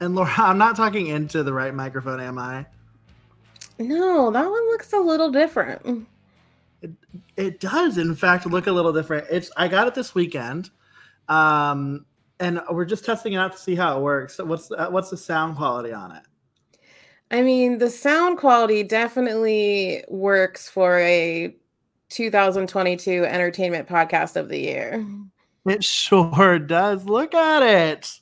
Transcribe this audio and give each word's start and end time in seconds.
And 0.00 0.14
Laura, 0.14 0.32
I'm 0.38 0.58
not 0.58 0.76
talking 0.76 1.08
into 1.08 1.42
the 1.42 1.52
right 1.52 1.74
microphone, 1.74 2.20
am 2.20 2.38
I? 2.38 2.66
No, 3.78 4.30
that 4.30 4.44
one 4.44 4.68
looks 4.68 4.92
a 4.92 4.98
little 4.98 5.30
different. 5.30 6.06
It, 6.82 6.90
it 7.36 7.60
does, 7.60 7.98
in 7.98 8.14
fact, 8.14 8.46
look 8.46 8.66
a 8.66 8.72
little 8.72 8.92
different. 8.92 9.26
It's 9.30 9.50
I 9.56 9.68
got 9.68 9.86
it 9.86 9.94
this 9.94 10.14
weekend, 10.14 10.70
um, 11.28 12.04
and 12.40 12.60
we're 12.70 12.84
just 12.84 13.04
testing 13.04 13.34
it 13.34 13.36
out 13.36 13.52
to 13.52 13.58
see 13.58 13.74
how 13.74 13.98
it 13.98 14.02
works. 14.02 14.38
What's 14.38 14.70
what's 14.70 15.10
the 15.10 15.16
sound 15.16 15.56
quality 15.56 15.92
on 15.92 16.12
it? 16.12 16.22
I 17.30 17.42
mean, 17.42 17.78
the 17.78 17.90
sound 17.90 18.38
quality 18.38 18.82
definitely 18.82 20.04
works 20.08 20.68
for 20.68 20.98
a 20.98 21.54
2022 22.08 23.24
entertainment 23.24 23.88
podcast 23.88 24.36
of 24.36 24.48
the 24.48 24.58
year. 24.58 25.06
It 25.64 25.84
sure 25.84 26.58
does. 26.58 27.04
Look 27.04 27.34
at 27.34 27.62
it. 27.62 28.19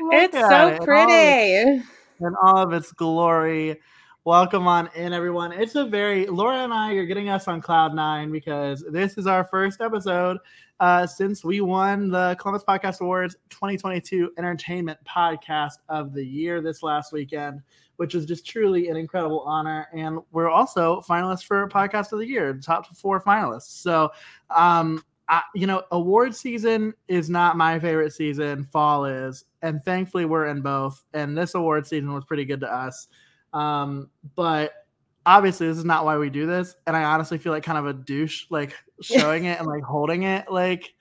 Look 0.00 0.14
it's 0.14 0.38
so 0.38 0.68
it. 0.68 0.82
pretty. 0.82 1.82
In 2.20 2.34
all 2.42 2.58
of 2.58 2.72
its 2.72 2.92
glory. 2.92 3.80
Welcome 4.24 4.68
on 4.68 4.88
in, 4.94 5.12
everyone. 5.12 5.52
It's 5.52 5.74
a 5.74 5.86
very 5.86 6.26
Laura 6.26 6.58
and 6.58 6.72
I 6.72 6.92
You're 6.92 7.06
getting 7.06 7.28
us 7.28 7.48
on 7.48 7.60
cloud 7.60 7.94
nine 7.94 8.30
because 8.30 8.84
this 8.90 9.18
is 9.18 9.26
our 9.26 9.44
first 9.44 9.80
episode 9.80 10.38
uh, 10.80 11.06
since 11.06 11.44
we 11.44 11.60
won 11.60 12.10
the 12.10 12.36
Columbus 12.38 12.62
Podcast 12.62 13.00
Awards 13.00 13.36
2022 13.50 14.32
Entertainment 14.38 14.98
Podcast 15.04 15.78
of 15.88 16.12
the 16.12 16.24
Year 16.24 16.60
this 16.60 16.82
last 16.82 17.12
weekend 17.12 17.62
which 17.98 18.14
is 18.14 18.24
just 18.24 18.46
truly 18.46 18.88
an 18.88 18.96
incredible 18.96 19.40
honor. 19.40 19.88
And 19.92 20.20
we're 20.30 20.48
also 20.48 21.00
finalists 21.00 21.44
for 21.44 21.68
Podcast 21.68 22.12
of 22.12 22.20
the 22.20 22.26
Year, 22.26 22.54
top 22.54 22.96
four 22.96 23.20
finalists. 23.20 23.82
So, 23.82 24.10
um, 24.50 25.02
I, 25.28 25.42
you 25.54 25.66
know, 25.66 25.82
award 25.92 26.34
season 26.34 26.94
is 27.06 27.28
not 27.28 27.56
my 27.56 27.78
favorite 27.78 28.12
season. 28.12 28.64
Fall 28.64 29.04
is, 29.04 29.44
and 29.62 29.84
thankfully 29.84 30.24
we're 30.24 30.46
in 30.46 30.62
both. 30.62 31.02
And 31.12 31.36
this 31.36 31.54
award 31.54 31.86
season 31.86 32.12
was 32.14 32.24
pretty 32.24 32.44
good 32.44 32.60
to 32.60 32.72
us. 32.72 33.08
Um, 33.52 34.10
but 34.36 34.72
obviously 35.26 35.68
this 35.68 35.76
is 35.76 35.84
not 35.84 36.04
why 36.04 36.16
we 36.16 36.30
do 36.30 36.46
this. 36.46 36.74
And 36.86 36.96
I 36.96 37.04
honestly 37.04 37.38
feel 37.38 37.52
like 37.52 37.62
kind 37.62 37.78
of 37.78 37.86
a 37.86 37.92
douche, 37.92 38.46
like 38.50 38.74
showing 39.02 39.44
it 39.44 39.58
and 39.58 39.66
like 39.66 39.82
holding 39.82 40.22
it, 40.22 40.50
like 40.50 40.94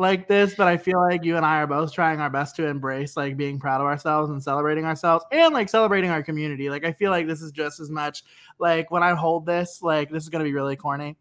like 0.00 0.28
this, 0.28 0.54
but 0.54 0.68
I 0.68 0.76
feel 0.76 1.00
like 1.00 1.24
you 1.24 1.36
and 1.36 1.44
I 1.44 1.58
are 1.58 1.66
both 1.66 1.92
trying 1.92 2.20
our 2.20 2.30
best 2.30 2.54
to 2.56 2.66
embrace 2.66 3.16
like 3.16 3.36
being 3.36 3.58
proud 3.58 3.80
of 3.80 3.88
ourselves 3.88 4.30
and 4.30 4.40
celebrating 4.40 4.84
ourselves 4.84 5.24
and 5.32 5.52
like 5.52 5.68
celebrating 5.68 6.10
our 6.10 6.22
community. 6.22 6.70
Like 6.70 6.84
I 6.84 6.92
feel 6.92 7.10
like 7.10 7.26
this 7.26 7.42
is 7.42 7.50
just 7.50 7.80
as 7.80 7.90
much 7.90 8.22
like 8.60 8.92
when 8.92 9.02
I 9.02 9.14
hold 9.14 9.44
this, 9.44 9.82
like 9.82 10.10
this 10.10 10.22
is 10.22 10.28
gonna 10.28 10.44
be 10.44 10.52
really 10.54 10.76
corny. 10.76 11.16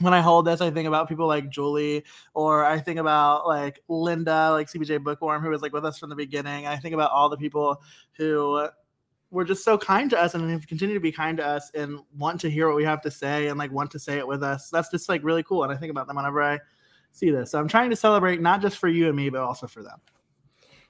When 0.00 0.14
I 0.14 0.20
hold 0.20 0.46
this, 0.46 0.60
I 0.60 0.70
think 0.70 0.86
about 0.86 1.08
people 1.08 1.26
like 1.26 1.50
Julie, 1.50 2.04
or 2.34 2.64
I 2.64 2.78
think 2.78 3.00
about 3.00 3.46
like 3.46 3.82
Linda, 3.88 4.50
like 4.52 4.70
CBJ 4.70 5.02
Bookworm, 5.02 5.42
who 5.42 5.50
was 5.50 5.62
like 5.62 5.72
with 5.72 5.84
us 5.84 5.98
from 5.98 6.08
the 6.08 6.16
beginning. 6.16 6.66
I 6.66 6.76
think 6.76 6.94
about 6.94 7.10
all 7.10 7.28
the 7.28 7.36
people 7.36 7.82
who 8.12 8.68
were 9.30 9.44
just 9.44 9.64
so 9.64 9.76
kind 9.76 10.08
to 10.10 10.18
us 10.18 10.34
and 10.34 10.50
have 10.50 10.66
continued 10.66 10.94
to 10.94 11.00
be 11.00 11.12
kind 11.12 11.36
to 11.38 11.46
us 11.46 11.70
and 11.74 11.98
want 12.16 12.40
to 12.40 12.50
hear 12.50 12.66
what 12.66 12.76
we 12.76 12.84
have 12.84 13.02
to 13.02 13.10
say 13.10 13.48
and 13.48 13.58
like 13.58 13.70
want 13.70 13.90
to 13.90 13.98
say 13.98 14.18
it 14.18 14.26
with 14.26 14.42
us. 14.42 14.70
That's 14.70 14.90
just 14.90 15.08
like 15.08 15.22
really 15.22 15.42
cool. 15.42 15.64
And 15.64 15.72
I 15.72 15.76
think 15.76 15.90
about 15.90 16.06
them 16.06 16.16
whenever 16.16 16.42
I 16.42 16.58
see 17.12 17.30
this. 17.30 17.50
So 17.50 17.58
I'm 17.58 17.68
trying 17.68 17.90
to 17.90 17.96
celebrate 17.96 18.40
not 18.40 18.62
just 18.62 18.78
for 18.78 18.88
you 18.88 19.08
and 19.08 19.16
me, 19.16 19.28
but 19.28 19.40
also 19.40 19.66
for 19.66 19.82
them. 19.82 20.00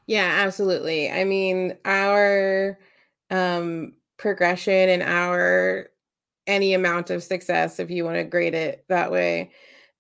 Yeah, 0.06 0.42
absolutely. 0.44 1.10
I 1.10 1.24
mean, 1.24 1.76
our 1.84 2.78
um, 3.30 3.94
progression 4.16 4.88
and 4.88 5.02
our 5.02 5.90
any 6.48 6.74
amount 6.74 7.10
of 7.10 7.22
success, 7.22 7.78
if 7.78 7.90
you 7.90 8.04
want 8.04 8.16
to 8.16 8.24
grade 8.24 8.54
it 8.54 8.84
that 8.88 9.12
way, 9.12 9.52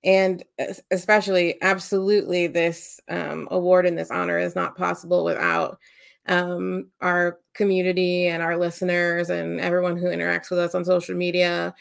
and 0.04 0.42
especially, 0.90 1.60
absolutely, 1.62 2.46
this 2.46 3.00
um, 3.08 3.46
award 3.50 3.86
and 3.86 3.98
this 3.98 4.10
honor 4.10 4.38
is 4.38 4.56
not 4.56 4.76
possible 4.76 5.24
without 5.24 5.78
um, 6.26 6.88
our 7.00 7.38
community 7.54 8.26
and 8.26 8.42
our 8.42 8.56
listeners 8.56 9.30
and 9.30 9.60
everyone 9.60 9.96
who 9.96 10.06
interacts 10.06 10.50
with 10.50 10.58
us 10.58 10.74
on 10.74 10.84
social 10.84 11.14
media, 11.16 11.74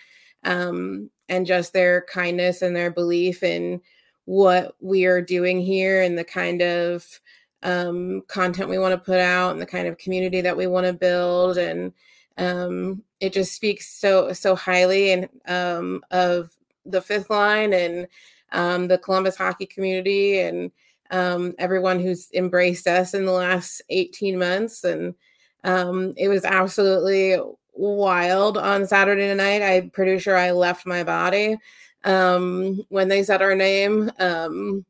um, 0.44 1.10
and 1.30 1.46
just 1.46 1.74
their 1.74 2.06
kindness 2.10 2.62
and 2.62 2.76
their 2.76 2.92
belief 2.92 3.44
in 3.44 3.82
what 4.26 4.76
we 4.82 5.06
are 5.06 5.22
doing 5.22 5.60
here 5.62 6.02
and 6.02 6.18
the 6.18 6.24
kind 6.24 6.62
of 6.62 7.20
um, 7.64 8.22
content 8.28 8.70
we 8.70 8.78
want 8.78 8.94
to 8.94 8.98
put 8.98 9.20
out 9.20 9.52
and 9.52 9.62
the 9.62 9.66
kind 9.66 9.88
of 9.88 9.98
community 9.98 10.42
that 10.42 10.58
we 10.58 10.68
want 10.68 10.86
to 10.86 10.94
build 10.94 11.58
and 11.58 11.94
um, 12.38 13.04
it 13.20 13.34
just 13.34 13.54
speaks 13.54 13.90
so 13.90 14.32
so 14.34 14.56
highly 14.56 15.12
and 15.12 15.30
um, 15.48 16.04
of 16.12 16.52
the 16.86 17.02
fifth 17.02 17.30
line 17.30 17.74
and 17.74 18.08
um, 18.52 18.88
the 18.88 18.98
Columbus 18.98 19.36
hockey 19.36 19.66
community 19.66 20.40
and 20.40 20.72
um, 21.12 21.54
everyone 21.58 22.00
who's 22.00 22.30
embraced 22.34 22.88
us 22.88 23.14
in 23.14 23.26
the 23.26 23.32
last 23.32 23.82
18 23.90 24.38
months 24.38 24.84
and 24.84 25.16
um, 25.64 26.14
it 26.18 26.28
was 26.28 26.46
absolutely 26.46 27.38
wild 27.74 28.58
on 28.58 28.88
Saturday 28.88 29.34
night. 29.34 29.62
I'm 29.62 29.90
pretty 29.90 30.20
sure 30.20 30.38
I 30.38 30.52
left 30.52 30.86
my 30.86 31.04
body 31.04 31.58
um, 32.04 32.82
when 32.90 33.08
they 33.08 33.24
said 33.24 33.42
our 33.42 33.56
name. 33.56 34.12
Um, 34.20 34.86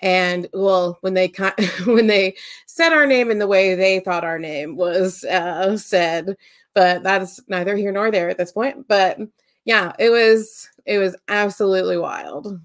and 0.00 0.48
well, 0.52 0.98
when 1.00 1.14
they 1.14 1.32
when 1.84 2.06
they 2.06 2.36
said 2.66 2.92
our 2.92 3.06
name 3.06 3.30
in 3.30 3.38
the 3.38 3.46
way 3.46 3.74
they 3.74 4.00
thought 4.00 4.24
our 4.24 4.38
name 4.38 4.76
was 4.76 5.24
uh, 5.24 5.76
said, 5.76 6.36
but 6.74 7.02
that's 7.02 7.40
neither 7.48 7.76
here 7.76 7.92
nor 7.92 8.10
there 8.10 8.28
at 8.28 8.38
this 8.38 8.52
point. 8.52 8.86
But 8.88 9.18
yeah, 9.64 9.92
it 9.98 10.10
was 10.10 10.68
it 10.84 10.98
was 10.98 11.16
absolutely 11.28 11.96
wild. 11.96 12.60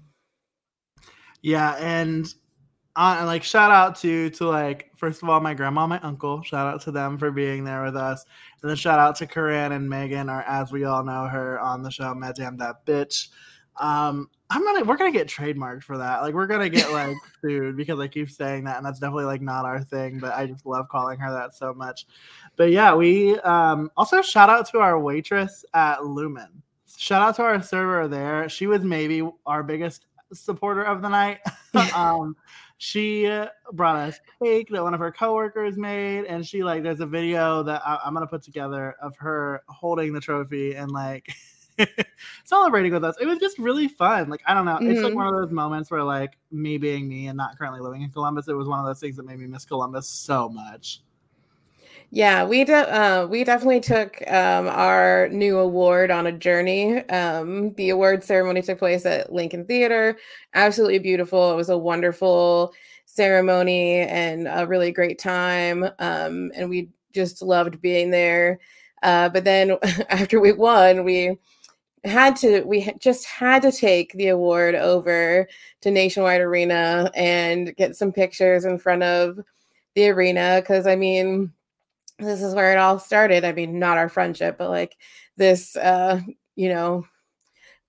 Yeah, 1.42 1.76
and 1.76 2.32
uh, 2.96 3.22
like 3.24 3.42
shout 3.42 3.70
out 3.70 3.96
to 3.96 4.30
to 4.30 4.46
like 4.46 4.90
first 4.96 5.22
of 5.22 5.28
all 5.28 5.40
my 5.40 5.54
grandma, 5.54 5.86
my 5.86 6.00
uncle. 6.00 6.42
Shout 6.42 6.66
out 6.66 6.82
to 6.82 6.90
them 6.90 7.18
for 7.18 7.30
being 7.30 7.64
there 7.64 7.82
with 7.84 7.96
us, 7.96 8.24
and 8.60 8.68
then 8.68 8.76
shout 8.76 8.98
out 8.98 9.16
to 9.16 9.26
Corinne 9.26 9.72
and 9.72 9.88
Megan, 9.88 10.28
or 10.28 10.42
as 10.42 10.72
we 10.72 10.84
all 10.84 11.02
know 11.02 11.26
her 11.26 11.58
on 11.60 11.82
the 11.82 11.90
show, 11.90 12.14
Madame 12.14 12.56
That 12.58 12.84
Bitch. 12.84 13.28
Um, 13.78 14.28
I'm 14.50 14.64
gonna 14.64 14.84
we're 14.84 14.96
gonna 14.96 15.12
get 15.12 15.28
trademarked 15.28 15.84
for 15.84 15.96
that. 15.96 16.22
Like 16.22 16.34
we're 16.34 16.48
gonna 16.48 16.68
get 16.68 16.90
like 16.90 17.16
sued 17.40 17.76
because 17.76 18.00
I 18.00 18.08
keep 18.08 18.28
saying 18.28 18.64
that, 18.64 18.78
and 18.78 18.84
that's 18.84 18.98
definitely 18.98 19.26
like 19.26 19.40
not 19.40 19.64
our 19.64 19.82
thing. 19.82 20.18
But 20.18 20.34
I 20.34 20.46
just 20.46 20.66
love 20.66 20.88
calling 20.88 21.20
her 21.20 21.30
that 21.32 21.54
so 21.54 21.72
much. 21.72 22.06
But 22.56 22.72
yeah, 22.72 22.92
we 22.94 23.38
um 23.40 23.90
also 23.96 24.22
shout 24.22 24.50
out 24.50 24.68
to 24.70 24.80
our 24.80 24.98
waitress 24.98 25.64
at 25.72 26.04
Lumen. 26.04 26.62
Shout 26.96 27.22
out 27.22 27.36
to 27.36 27.42
our 27.42 27.62
server 27.62 28.08
there. 28.08 28.48
She 28.48 28.66
was 28.66 28.82
maybe 28.82 29.22
our 29.46 29.62
biggest 29.62 30.06
supporter 30.32 30.82
of 30.82 31.00
the 31.00 31.08
night. 31.08 31.38
um, 31.94 32.36
she 32.78 33.30
brought 33.72 33.96
us 33.96 34.18
cake 34.42 34.68
that 34.70 34.82
one 34.82 34.94
of 34.94 35.00
her 35.00 35.12
coworkers 35.12 35.76
made, 35.76 36.24
and 36.24 36.44
she 36.44 36.64
like 36.64 36.82
there's 36.82 36.98
a 36.98 37.06
video 37.06 37.62
that 37.62 37.82
I, 37.86 38.00
I'm 38.04 38.14
gonna 38.14 38.26
put 38.26 38.42
together 38.42 38.96
of 39.00 39.16
her 39.18 39.62
holding 39.68 40.12
the 40.12 40.20
trophy 40.20 40.74
and 40.74 40.90
like. 40.90 41.32
celebrating 42.44 42.92
with 42.92 43.04
us. 43.04 43.16
It 43.20 43.26
was 43.26 43.38
just 43.38 43.58
really 43.58 43.88
fun. 43.88 44.28
Like 44.28 44.42
I 44.46 44.54
don't 44.54 44.64
know, 44.64 44.76
mm-hmm. 44.76 44.90
it's 44.90 45.00
like 45.00 45.10
mm-hmm. 45.10 45.16
one 45.16 45.26
of 45.26 45.34
those 45.34 45.50
moments 45.50 45.90
where 45.90 46.02
like 46.02 46.36
me 46.50 46.78
being 46.78 47.08
me 47.08 47.28
and 47.28 47.36
not 47.36 47.58
currently 47.58 47.80
living 47.80 48.02
in 48.02 48.10
Columbus, 48.10 48.48
it 48.48 48.54
was 48.54 48.68
one 48.68 48.78
of 48.78 48.86
those 48.86 49.00
things 49.00 49.16
that 49.16 49.26
made 49.26 49.38
me 49.38 49.46
miss 49.46 49.64
Columbus 49.64 50.08
so 50.08 50.48
much. 50.48 51.00
Yeah, 52.12 52.44
we 52.44 52.64
de- 52.64 52.92
uh, 52.92 53.26
we 53.26 53.44
definitely 53.44 53.80
took 53.80 54.20
um, 54.28 54.66
our 54.66 55.28
new 55.28 55.58
award 55.58 56.10
on 56.10 56.26
a 56.26 56.32
journey. 56.32 57.08
Um, 57.08 57.72
the 57.74 57.90
award 57.90 58.24
ceremony 58.24 58.62
took 58.62 58.80
place 58.80 59.06
at 59.06 59.32
Lincoln 59.32 59.64
Theater. 59.64 60.18
Absolutely 60.54 60.98
beautiful. 60.98 61.52
It 61.52 61.56
was 61.56 61.68
a 61.68 61.78
wonderful 61.78 62.72
ceremony 63.06 64.00
and 64.00 64.48
a 64.50 64.66
really 64.66 64.90
great 64.90 65.20
time. 65.20 65.84
Um, 66.00 66.50
and 66.56 66.68
we 66.68 66.88
just 67.12 67.42
loved 67.42 67.80
being 67.80 68.10
there. 68.10 68.58
Uh, 69.04 69.28
but 69.28 69.44
then 69.44 69.76
after 70.08 70.40
we 70.40 70.52
won, 70.52 71.04
we 71.04 71.38
had 72.04 72.34
to 72.34 72.62
we 72.62 72.90
just 72.98 73.26
had 73.26 73.60
to 73.62 73.70
take 73.70 74.12
the 74.14 74.28
award 74.28 74.74
over 74.74 75.46
to 75.82 75.90
nationwide 75.90 76.40
arena 76.40 77.10
and 77.14 77.76
get 77.76 77.94
some 77.94 78.10
pictures 78.10 78.64
in 78.64 78.78
front 78.78 79.02
of 79.02 79.38
the 79.94 80.08
arena 80.08 80.60
because 80.60 80.86
i 80.86 80.96
mean 80.96 81.52
this 82.18 82.42
is 82.42 82.54
where 82.54 82.70
it 82.70 82.78
all 82.78 82.98
started. 82.98 83.44
I 83.44 83.52
mean 83.52 83.78
not 83.78 83.96
our 83.96 84.08
friendship 84.08 84.58
but 84.58 84.70
like 84.70 84.96
this 85.36 85.76
uh 85.76 86.20
you 86.54 86.68
know 86.68 87.06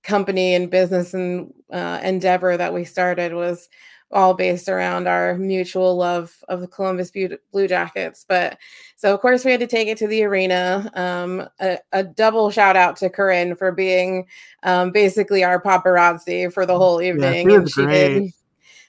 company 0.04 0.56
and 0.56 0.72
business 0.72 1.13
and 1.13 1.54
uh, 1.72 2.00
endeavor 2.04 2.58
that 2.58 2.74
we 2.74 2.84
started 2.84 3.34
was 3.34 3.69
all 4.12 4.34
based 4.34 4.69
around 4.69 5.08
our 5.08 5.38
mutual 5.38 5.96
love 5.96 6.36
of 6.50 6.62
the 6.62 6.68
Columbus 6.68 7.12
Blue 7.12 7.68
Jackets. 7.68 8.25
But 8.28 8.58
so, 8.96 9.13
of 9.13 9.22
course, 9.22 9.46
we 9.46 9.52
had 9.52 9.60
to 9.60 9.68
take 9.68 9.88
it 9.88 9.98
to 10.00 10.08
the 10.08 10.24
arena. 10.24 10.92
Um, 10.94 11.48
a, 11.60 11.80
a, 11.92 12.04
double 12.04 12.52
shout 12.52 12.75
out 12.75 12.98
to 12.98 13.10
Corinne 13.10 13.56
for 13.56 13.72
being 13.72 14.28
um, 14.63 14.92
basically 14.92 15.44
our 15.44 15.62
paparazzi 15.62 16.52
for 16.54 16.66
the 16.66 16.78
whole 16.78 17.02
evening. 17.02 17.50
Yeah, 17.50 17.58
and 17.58 17.72
she 17.72 17.86
did 17.86 18.34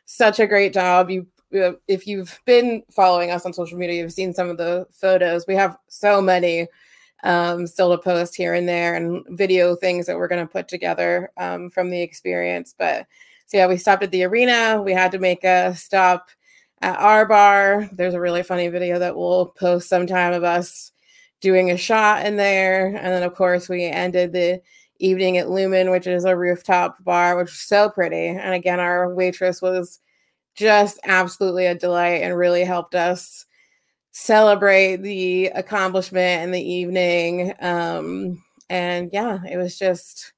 such 0.05 0.41
a 0.41 0.47
great 0.47 0.73
job. 0.73 1.11
You 1.11 1.27
if 1.87 2.07
you've 2.07 2.41
been 2.47 2.83
following 2.91 3.31
us 3.31 3.45
on 3.45 3.53
social 3.53 3.79
media, 3.79 4.01
you've 4.01 4.13
seen 4.13 4.33
some 4.33 4.49
of 4.49 4.57
the 4.57 4.87
photos. 4.91 5.47
We 5.47 5.55
have 5.55 5.77
so 5.89 6.23
many 6.23 6.67
um, 7.25 7.67
still 7.67 7.91
to 7.91 8.03
post 8.03 8.35
here 8.35 8.55
and 8.55 8.69
there 8.69 8.95
and 8.95 9.25
video 9.31 9.77
things 9.77 10.07
that 10.07 10.17
we're 10.17 10.29
going 10.29 10.45
to 10.45 10.53
put 10.53 10.69
together 10.69 11.31
um, 11.37 11.71
from 11.71 11.91
the 11.91 12.03
experience. 12.03 12.75
But 12.77 13.07
so, 13.53 13.59
yeah, 13.59 13.67
we 13.67 13.77
stopped 13.77 14.03
at 14.03 14.11
the 14.11 14.25
arena. 14.25 14.81
We 14.83 14.95
had 14.95 15.13
to 15.13 15.19
make 15.19 15.45
a 15.45 15.75
stop 15.77 16.31
at 16.81 16.99
our 16.99 17.27
bar. 17.27 17.87
There's 17.93 18.15
a 18.15 18.21
really 18.21 18.43
funny 18.43 18.69
video 18.69 18.99
that 18.99 19.15
we'll 19.15 19.49
post 19.49 19.91
sometime 19.91 20.33
of 20.33 20.43
us 20.43 20.93
doing 21.43 21.71
a 21.71 21.77
shot 21.77 22.25
in 22.25 22.37
there. 22.37 22.87
And 22.87 22.97
then, 22.97 23.23
of 23.23 23.35
course, 23.35 23.69
we 23.69 23.85
ended 23.85 24.33
the 24.33 24.63
evening 25.01 25.37
at 25.37 25.51
Lumen, 25.51 25.91
which 25.91 26.07
is 26.07 26.25
a 26.25 26.35
rooftop 26.35 26.97
bar, 27.05 27.37
which 27.37 27.51
is 27.51 27.61
so 27.61 27.91
pretty. 27.91 28.29
And 28.29 28.55
again, 28.55 28.81
our 28.81 29.15
waitress 29.15 29.61
was 29.61 30.01
just 30.55 30.99
absolutely 31.05 31.67
a 31.67 31.75
delight 31.75 32.23
and 32.23 32.35
really 32.35 32.65
helped 32.65 32.95
us 32.95 33.45
celebrate 34.13 34.97
the 34.97 35.49
accomplishment 35.49 36.45
in 36.45 36.53
the 36.53 36.73
evening. 36.73 37.53
Um, 37.61 38.43
and 38.71 39.11
yeah, 39.13 39.41
it 39.45 39.59
was 39.59 39.79
just, 39.79 40.33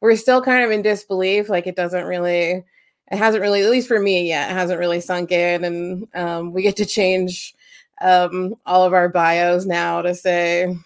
we're 0.00 0.16
still 0.16 0.42
kind 0.42 0.64
of 0.64 0.70
in 0.70 0.82
disbelief. 0.82 1.48
Like 1.48 1.66
it 1.66 1.76
doesn't 1.76 2.04
really, 2.04 2.64
it 3.10 3.16
hasn't 3.16 3.42
really, 3.42 3.62
at 3.62 3.70
least 3.70 3.88
for 3.88 4.00
me 4.00 4.28
yet, 4.28 4.50
it 4.50 4.54
hasn't 4.54 4.80
really 4.80 5.00
sunk 5.00 5.32
in. 5.32 5.64
And 5.64 6.08
um, 6.14 6.52
we 6.52 6.62
get 6.62 6.76
to 6.76 6.86
change 6.86 7.54
um, 8.00 8.54
all 8.66 8.84
of 8.84 8.92
our 8.92 9.08
bios 9.08 9.66
now 9.66 10.02
to 10.02 10.14
say, 10.14 10.76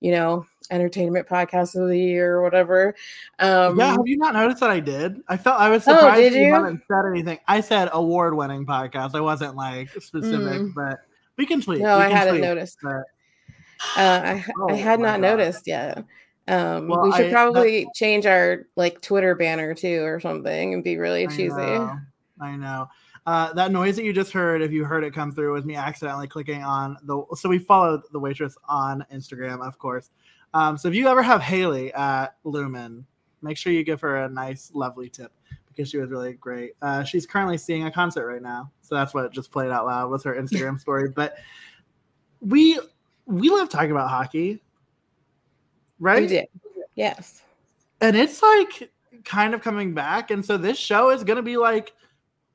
you 0.00 0.10
know, 0.10 0.46
entertainment 0.70 1.28
podcast 1.28 1.74
of 1.80 1.88
the 1.88 1.98
year 1.98 2.34
or 2.34 2.42
whatever. 2.42 2.94
Um, 3.38 3.78
yeah, 3.78 3.92
have 3.92 4.06
you 4.06 4.16
not 4.16 4.34
noticed 4.34 4.60
that 4.60 4.70
I 4.70 4.80
did? 4.80 5.20
I 5.28 5.36
felt 5.36 5.60
I 5.60 5.68
was 5.68 5.86
oh, 5.86 5.94
surprised 5.94 6.34
oh, 6.34 6.36
you? 6.36 6.46
you 6.46 6.54
haven't 6.54 6.82
said 6.88 7.02
anything. 7.10 7.38
I 7.46 7.60
said 7.60 7.88
award 7.92 8.34
winning 8.34 8.64
podcast. 8.66 9.14
I 9.14 9.20
wasn't 9.20 9.54
like 9.54 9.90
specific, 9.90 10.60
mm. 10.60 10.74
but 10.74 11.00
we 11.36 11.46
can 11.46 11.60
tweet. 11.60 11.80
No, 11.80 11.98
we 11.98 12.04
I 12.04 12.08
hadn't 12.08 12.34
tweet, 12.34 12.42
noticed. 12.42 12.78
But... 12.82 13.04
Uh, 13.96 14.22
I, 14.24 14.44
oh, 14.58 14.70
I 14.70 14.74
had 14.74 15.00
not 15.00 15.20
God. 15.20 15.22
noticed 15.22 15.66
yet. 15.66 16.04
Um, 16.52 16.88
well, 16.88 17.02
we 17.02 17.12
should 17.12 17.26
I, 17.26 17.30
probably 17.30 17.84
that... 17.84 17.94
change 17.94 18.26
our 18.26 18.66
like 18.76 19.00
Twitter 19.00 19.34
banner 19.34 19.74
too 19.74 20.02
or 20.02 20.20
something 20.20 20.74
and 20.74 20.84
be 20.84 20.96
really 20.96 21.26
cheesy. 21.28 21.52
I 21.54 21.78
know. 21.78 21.98
I 22.40 22.56
know. 22.56 22.88
Uh, 23.24 23.52
that 23.52 23.70
noise 23.70 23.96
that 23.96 24.04
you 24.04 24.12
just 24.12 24.32
heard, 24.32 24.62
if 24.62 24.72
you 24.72 24.84
heard 24.84 25.04
it 25.04 25.14
come 25.14 25.30
through, 25.30 25.52
was 25.52 25.64
me 25.64 25.76
accidentally 25.76 26.26
clicking 26.26 26.62
on 26.62 26.98
the. 27.04 27.24
So 27.36 27.48
we 27.48 27.58
followed 27.58 28.02
the 28.12 28.18
waitress 28.18 28.56
on 28.68 29.04
Instagram, 29.12 29.66
of 29.66 29.78
course. 29.78 30.10
Um, 30.54 30.76
so 30.76 30.88
if 30.88 30.94
you 30.94 31.08
ever 31.08 31.22
have 31.22 31.40
Haley 31.40 31.92
at 31.94 32.36
Lumen, 32.44 33.06
make 33.40 33.56
sure 33.56 33.72
you 33.72 33.84
give 33.84 34.00
her 34.00 34.24
a 34.24 34.28
nice, 34.28 34.70
lovely 34.74 35.08
tip 35.08 35.32
because 35.68 35.88
she 35.88 35.98
was 35.98 36.10
really 36.10 36.34
great. 36.34 36.72
Uh, 36.82 37.04
she's 37.04 37.24
currently 37.26 37.56
seeing 37.56 37.86
a 37.86 37.90
concert 37.90 38.26
right 38.26 38.42
now, 38.42 38.70
so 38.82 38.94
that's 38.94 39.14
what 39.14 39.32
just 39.32 39.50
played 39.50 39.70
out 39.70 39.86
loud 39.86 40.10
was 40.10 40.24
her 40.24 40.34
Instagram 40.40 40.78
story. 40.78 41.08
But 41.08 41.36
we 42.40 42.78
we 43.26 43.50
love 43.50 43.68
talking 43.68 43.92
about 43.92 44.10
hockey, 44.10 44.60
right? 46.02 46.22
We 46.22 46.26
did, 46.26 46.46
yes. 46.94 47.42
And 48.00 48.16
it's 48.16 48.42
like 48.42 48.90
kind 49.24 49.54
of 49.54 49.62
coming 49.62 49.94
back, 49.94 50.30
and 50.30 50.44
so 50.44 50.56
this 50.56 50.76
show 50.76 51.10
is 51.10 51.24
going 51.24 51.36
to 51.36 51.42
be 51.42 51.56
like 51.56 51.94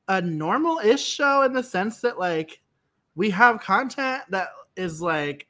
a 0.08 0.20
normal-ish 0.20 1.04
show 1.04 1.42
in 1.42 1.52
the 1.52 1.62
sense 1.62 2.00
that 2.00 2.18
like 2.18 2.60
we 3.14 3.30
have 3.30 3.60
content 3.60 4.22
that 4.30 4.48
is 4.76 5.02
like 5.02 5.46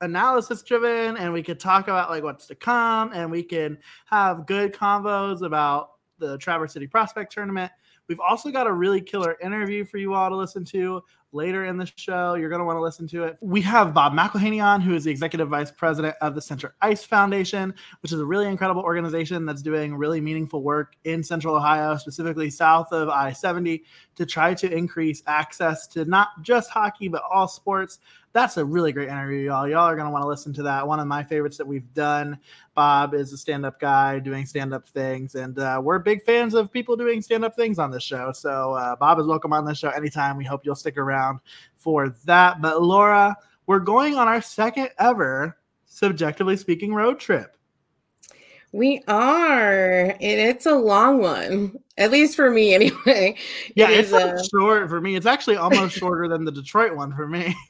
analysis 0.00 0.62
driven 0.62 1.16
and 1.16 1.32
we 1.32 1.42
could 1.42 1.58
talk 1.58 1.88
about 1.88 2.10
like 2.10 2.22
what's 2.22 2.46
to 2.46 2.54
come 2.54 3.12
and 3.12 3.30
we 3.30 3.42
can 3.42 3.78
have 4.06 4.46
good 4.46 4.72
convos 4.72 5.42
about 5.42 5.92
the 6.18 6.36
Traverse 6.38 6.72
City 6.72 6.86
Prospect 6.86 7.32
Tournament. 7.32 7.72
We've 8.08 8.20
also 8.20 8.50
got 8.50 8.66
a 8.66 8.72
really 8.72 9.00
killer 9.00 9.36
interview 9.42 9.84
for 9.84 9.98
you 9.98 10.14
all 10.14 10.30
to 10.30 10.36
listen 10.36 10.64
to 10.66 11.02
later 11.32 11.66
in 11.66 11.76
the 11.76 11.86
show. 11.96 12.34
You're 12.34 12.48
going 12.48 12.60
to 12.60 12.64
want 12.64 12.78
to 12.78 12.82
listen 12.82 13.06
to 13.08 13.24
it. 13.24 13.36
We 13.42 13.60
have 13.62 13.92
Bob 13.92 14.14
McElheney 14.14 14.64
on, 14.64 14.80
who 14.80 14.94
is 14.94 15.04
the 15.04 15.10
executive 15.10 15.48
vice 15.48 15.70
president 15.70 16.16
of 16.22 16.34
the 16.34 16.40
Center 16.40 16.74
Ice 16.80 17.04
Foundation, 17.04 17.74
which 18.00 18.12
is 18.12 18.20
a 18.20 18.24
really 18.24 18.46
incredible 18.46 18.82
organization 18.82 19.44
that's 19.44 19.60
doing 19.60 19.94
really 19.94 20.20
meaningful 20.20 20.62
work 20.62 20.94
in 21.04 21.22
Central 21.22 21.54
Ohio, 21.54 21.96
specifically 21.96 22.48
south 22.48 22.92
of 22.92 23.10
I 23.10 23.32
70, 23.32 23.84
to 24.16 24.24
try 24.24 24.54
to 24.54 24.72
increase 24.74 25.22
access 25.26 25.86
to 25.88 26.04
not 26.06 26.28
just 26.42 26.70
hockey, 26.70 27.08
but 27.08 27.22
all 27.30 27.46
sports 27.46 27.98
that's 28.32 28.56
a 28.56 28.64
really 28.64 28.92
great 28.92 29.08
interview, 29.08 29.46
y'all. 29.46 29.68
Y'all 29.68 29.80
are 29.80 29.96
going 29.96 30.06
to 30.06 30.12
want 30.12 30.22
to 30.22 30.28
listen 30.28 30.52
to 30.54 30.62
that. 30.62 30.86
One 30.86 31.00
of 31.00 31.06
my 31.06 31.22
favorites 31.22 31.56
that 31.56 31.66
we've 31.66 31.92
done. 31.94 32.38
Bob 32.74 33.14
is 33.14 33.32
a 33.32 33.38
stand 33.38 33.66
up 33.66 33.80
guy 33.80 34.18
doing 34.18 34.46
stand 34.46 34.72
up 34.72 34.86
things, 34.86 35.34
and 35.34 35.58
uh, 35.58 35.80
we're 35.82 35.98
big 35.98 36.22
fans 36.24 36.54
of 36.54 36.70
people 36.70 36.96
doing 36.96 37.22
stand 37.22 37.44
up 37.44 37.56
things 37.56 37.78
on 37.78 37.90
this 37.90 38.02
show. 38.02 38.32
So, 38.32 38.74
uh, 38.74 38.96
Bob 38.96 39.18
is 39.18 39.26
welcome 39.26 39.52
on 39.52 39.64
this 39.64 39.78
show 39.78 39.90
anytime. 39.90 40.36
We 40.36 40.44
hope 40.44 40.64
you'll 40.64 40.74
stick 40.74 40.96
around 40.96 41.40
for 41.76 42.10
that. 42.26 42.60
But, 42.60 42.82
Laura, 42.82 43.36
we're 43.66 43.80
going 43.80 44.14
on 44.14 44.28
our 44.28 44.42
second 44.42 44.90
ever 44.98 45.56
CBJectively 45.90 46.58
Speaking 46.58 46.94
road 46.94 47.18
trip. 47.18 47.56
We 48.72 49.02
are, 49.08 50.10
and 50.10 50.20
it's 50.20 50.66
a 50.66 50.74
long 50.74 51.20
one, 51.20 51.78
at 51.96 52.10
least 52.10 52.36
for 52.36 52.50
me, 52.50 52.74
anyway. 52.74 53.36
Yeah, 53.74 53.90
it 53.90 54.00
it's 54.00 54.12
a- 54.12 54.38
short 54.50 54.88
for 54.88 55.00
me. 55.00 55.16
It's 55.16 55.26
actually 55.26 55.56
almost 55.56 55.96
shorter 55.96 56.28
than 56.28 56.44
the 56.44 56.52
Detroit 56.52 56.94
one 56.94 57.14
for 57.14 57.26
me. 57.26 57.56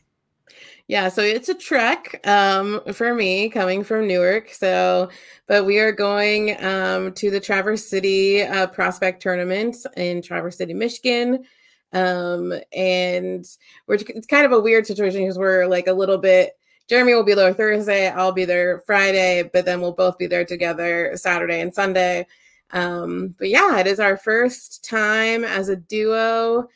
Yeah, 0.89 1.11
so 1.11 1.21
it's 1.21 1.51
a 1.51 1.55
trek 1.55 2.27
um, 2.27 2.81
for 2.95 3.15
me 3.15 3.51
coming 3.51 3.85
from 3.85 4.07
Newark. 4.07 4.49
So, 4.49 5.11
but 5.47 5.67
we 5.67 5.79
are 5.81 5.93
going 5.93 6.57
um, 6.65 7.13
to 7.13 7.31
the 7.31 7.41
Traverse 7.41 7.87
City 7.87 8.43
uh, 8.43 8.69
Prospect 8.69 9.21
Tournament 9.21 9.77
in 9.99 10.23
Traverse 10.23 10.57
City, 10.57 10.73
Michigan. 10.73 11.45
Um, 11.93 12.55
and 12.73 13.45
we're 13.87 13.97
it's 13.97 14.27
kind 14.27 14.47
of 14.47 14.53
a 14.53 14.61
weird 14.61 14.87
situation 14.87 15.21
because 15.21 15.39
we're 15.39 15.67
like 15.67 15.89
a 15.89 15.93
little 15.93 16.19
bit. 16.19 16.53
Jeremy 16.89 17.15
will 17.15 17.25
be 17.25 17.35
there 17.35 17.53
Thursday, 17.53 18.09
I'll 18.09 18.33
be 18.33 18.47
there 18.47 18.83
Friday, 18.87 19.51
but 19.53 19.67
then 19.67 19.83
we'll 19.83 19.93
both 19.93 20.17
be 20.17 20.27
there 20.27 20.47
together 20.47 21.13
Saturday 21.17 21.61
and 21.61 21.75
Sunday. 21.75 22.27
Um, 22.71 23.35
but 23.39 23.51
yeah, 23.51 23.79
it 23.79 23.87
is 23.87 24.01
our 24.01 24.17
first 24.17 24.87
time 24.89 25.45
as 25.45 25.69
a 25.69 25.77
duo 25.77 26.67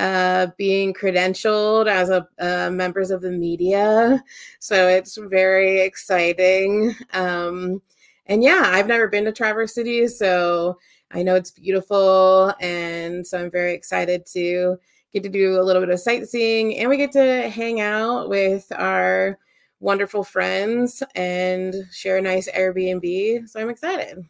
uh, 0.00 0.46
being 0.56 0.94
credentialed 0.94 1.86
as 1.86 2.08
a 2.08 2.26
uh, 2.40 2.70
members 2.70 3.10
of 3.10 3.20
the 3.20 3.30
media. 3.30 4.24
So 4.58 4.88
it's 4.88 5.16
very 5.16 5.80
exciting. 5.82 6.94
Um, 7.12 7.82
and 8.26 8.42
yeah, 8.42 8.62
I've 8.64 8.86
never 8.86 9.08
been 9.08 9.24
to 9.26 9.32
Traverse 9.32 9.74
City, 9.74 10.06
so 10.08 10.78
I 11.10 11.22
know 11.22 11.34
it's 11.34 11.50
beautiful, 11.50 12.54
and 12.60 13.26
so 13.26 13.40
I'm 13.40 13.50
very 13.50 13.74
excited 13.74 14.24
to 14.32 14.78
get 15.12 15.22
to 15.24 15.28
do 15.28 15.60
a 15.60 15.62
little 15.62 15.82
bit 15.82 15.90
of 15.90 16.00
sightseeing, 16.00 16.78
and 16.78 16.88
we 16.88 16.96
get 16.96 17.12
to 17.12 17.50
hang 17.50 17.80
out 17.80 18.28
with 18.28 18.70
our 18.72 19.38
wonderful 19.80 20.22
friends 20.22 21.02
and 21.14 21.74
share 21.90 22.18
a 22.18 22.22
nice 22.22 22.48
Airbnb. 22.50 23.48
So 23.48 23.60
I'm 23.60 23.70
excited. 23.70 24.24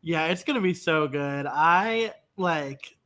Yeah, 0.00 0.26
it's 0.28 0.42
gonna 0.42 0.62
be 0.62 0.74
so 0.74 1.06
good. 1.06 1.46
I 1.46 2.14
like 2.38 2.96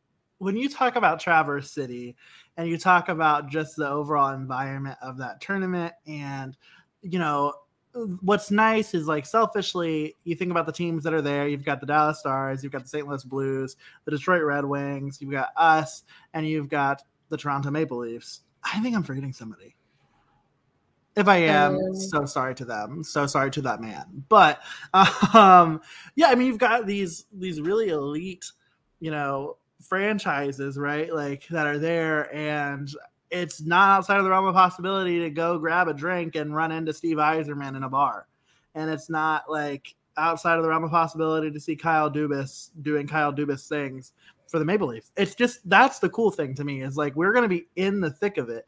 when 0.44 0.58
you 0.58 0.68
talk 0.68 0.96
about 0.96 1.20
Traverse 1.20 1.70
City 1.70 2.16
and 2.58 2.68
you 2.68 2.76
talk 2.76 3.08
about 3.08 3.48
just 3.48 3.76
the 3.76 3.88
overall 3.88 4.34
environment 4.34 4.98
of 5.00 5.16
that 5.16 5.40
tournament 5.40 5.94
and 6.06 6.54
you 7.00 7.18
know 7.18 7.54
what's 8.20 8.50
nice 8.50 8.92
is 8.92 9.08
like 9.08 9.24
selfishly 9.24 10.14
you 10.24 10.34
think 10.34 10.50
about 10.50 10.66
the 10.66 10.72
teams 10.72 11.02
that 11.02 11.14
are 11.14 11.22
there. 11.22 11.48
You've 11.48 11.64
got 11.64 11.80
the 11.80 11.86
dallas 11.86 12.20
stars 12.20 12.62
you've 12.62 12.72
got 12.72 12.82
the 12.82 12.88
st 12.88 13.08
louis 13.08 13.24
blues 13.24 13.76
the 14.04 14.10
detroit 14.10 14.42
red 14.42 14.66
wings 14.66 15.18
you've 15.18 15.30
got 15.30 15.48
us 15.56 16.02
and 16.34 16.46
you've 16.46 16.68
got 16.68 17.02
the 17.30 17.38
toronto 17.38 17.70
maple 17.70 17.98
leafs. 17.98 18.42
I 18.62 18.80
think 18.80 18.94
i'm 18.94 19.02
forgetting 19.02 19.32
somebody. 19.32 19.74
If 21.16 21.26
i 21.26 21.38
am 21.38 21.76
um, 21.76 21.96
so 21.96 22.26
sorry 22.26 22.54
to 22.56 22.66
them. 22.66 23.02
So 23.02 23.26
sorry 23.26 23.50
to 23.52 23.62
that 23.62 23.80
man. 23.80 24.24
But 24.28 24.60
um 25.32 25.80
yeah 26.16 26.28
i 26.28 26.34
mean 26.34 26.48
you've 26.48 26.58
got 26.58 26.86
these 26.86 27.24
these 27.32 27.62
really 27.62 27.88
elite 27.88 28.44
you 29.00 29.10
know 29.10 29.56
franchises, 29.84 30.78
right? 30.78 31.12
Like 31.12 31.46
that 31.48 31.66
are 31.66 31.78
there, 31.78 32.34
and 32.34 32.90
it's 33.30 33.60
not 33.62 33.98
outside 33.98 34.18
of 34.18 34.24
the 34.24 34.30
realm 34.30 34.46
of 34.46 34.54
possibility 34.54 35.18
to 35.20 35.30
go 35.30 35.58
grab 35.58 35.88
a 35.88 35.94
drink 35.94 36.36
and 36.36 36.54
run 36.54 36.72
into 36.72 36.92
Steve 36.92 37.16
Yzerman 37.16 37.76
in 37.76 37.82
a 37.82 37.88
bar, 37.88 38.26
and 38.74 38.90
it's 38.90 39.10
not 39.10 39.50
like 39.50 39.94
outside 40.16 40.56
of 40.56 40.62
the 40.62 40.68
realm 40.68 40.84
of 40.84 40.90
possibility 40.90 41.50
to 41.50 41.60
see 41.60 41.76
Kyle 41.76 42.10
Dubas 42.10 42.70
doing 42.82 43.06
Kyle 43.06 43.32
Dubas 43.32 43.66
things 43.66 44.12
for 44.46 44.58
the 44.58 44.64
Maple 44.64 44.88
Leafs. 44.88 45.10
It's 45.16 45.34
just 45.34 45.68
that's 45.68 45.98
the 45.98 46.10
cool 46.10 46.30
thing 46.30 46.54
to 46.54 46.64
me 46.64 46.82
is 46.82 46.96
like 46.96 47.16
we're 47.16 47.32
gonna 47.32 47.48
be 47.48 47.68
in 47.76 48.00
the 48.00 48.10
thick 48.10 48.38
of 48.38 48.48
it, 48.48 48.66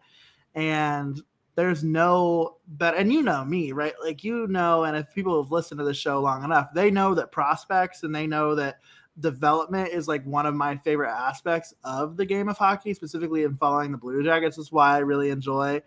and 0.54 1.20
there's 1.56 1.82
no 1.82 2.58
but 2.76 2.96
and 2.96 3.12
you 3.12 3.22
know 3.22 3.44
me 3.44 3.72
right 3.72 3.94
like 4.04 4.22
you 4.22 4.46
know 4.46 4.84
and 4.84 4.96
if 4.96 5.12
people 5.14 5.42
have 5.42 5.50
listened 5.50 5.78
to 5.78 5.84
the 5.84 5.94
show 5.94 6.20
long 6.20 6.44
enough 6.44 6.68
they 6.74 6.90
know 6.90 7.14
that 7.14 7.32
prospects 7.32 8.02
and 8.02 8.14
they 8.14 8.26
know 8.26 8.54
that 8.54 8.76
development 9.20 9.90
is 9.90 10.08
like 10.08 10.24
one 10.24 10.46
of 10.46 10.54
my 10.54 10.76
favorite 10.76 11.10
aspects 11.10 11.74
of 11.84 12.16
the 12.16 12.26
game 12.26 12.48
of 12.48 12.58
hockey, 12.58 12.94
specifically 12.94 13.44
in 13.44 13.56
following 13.56 13.92
the 13.92 13.98
Blue 13.98 14.22
Jackets. 14.22 14.58
Is 14.58 14.72
why 14.72 14.96
I 14.96 14.98
really 14.98 15.30
enjoy 15.30 15.82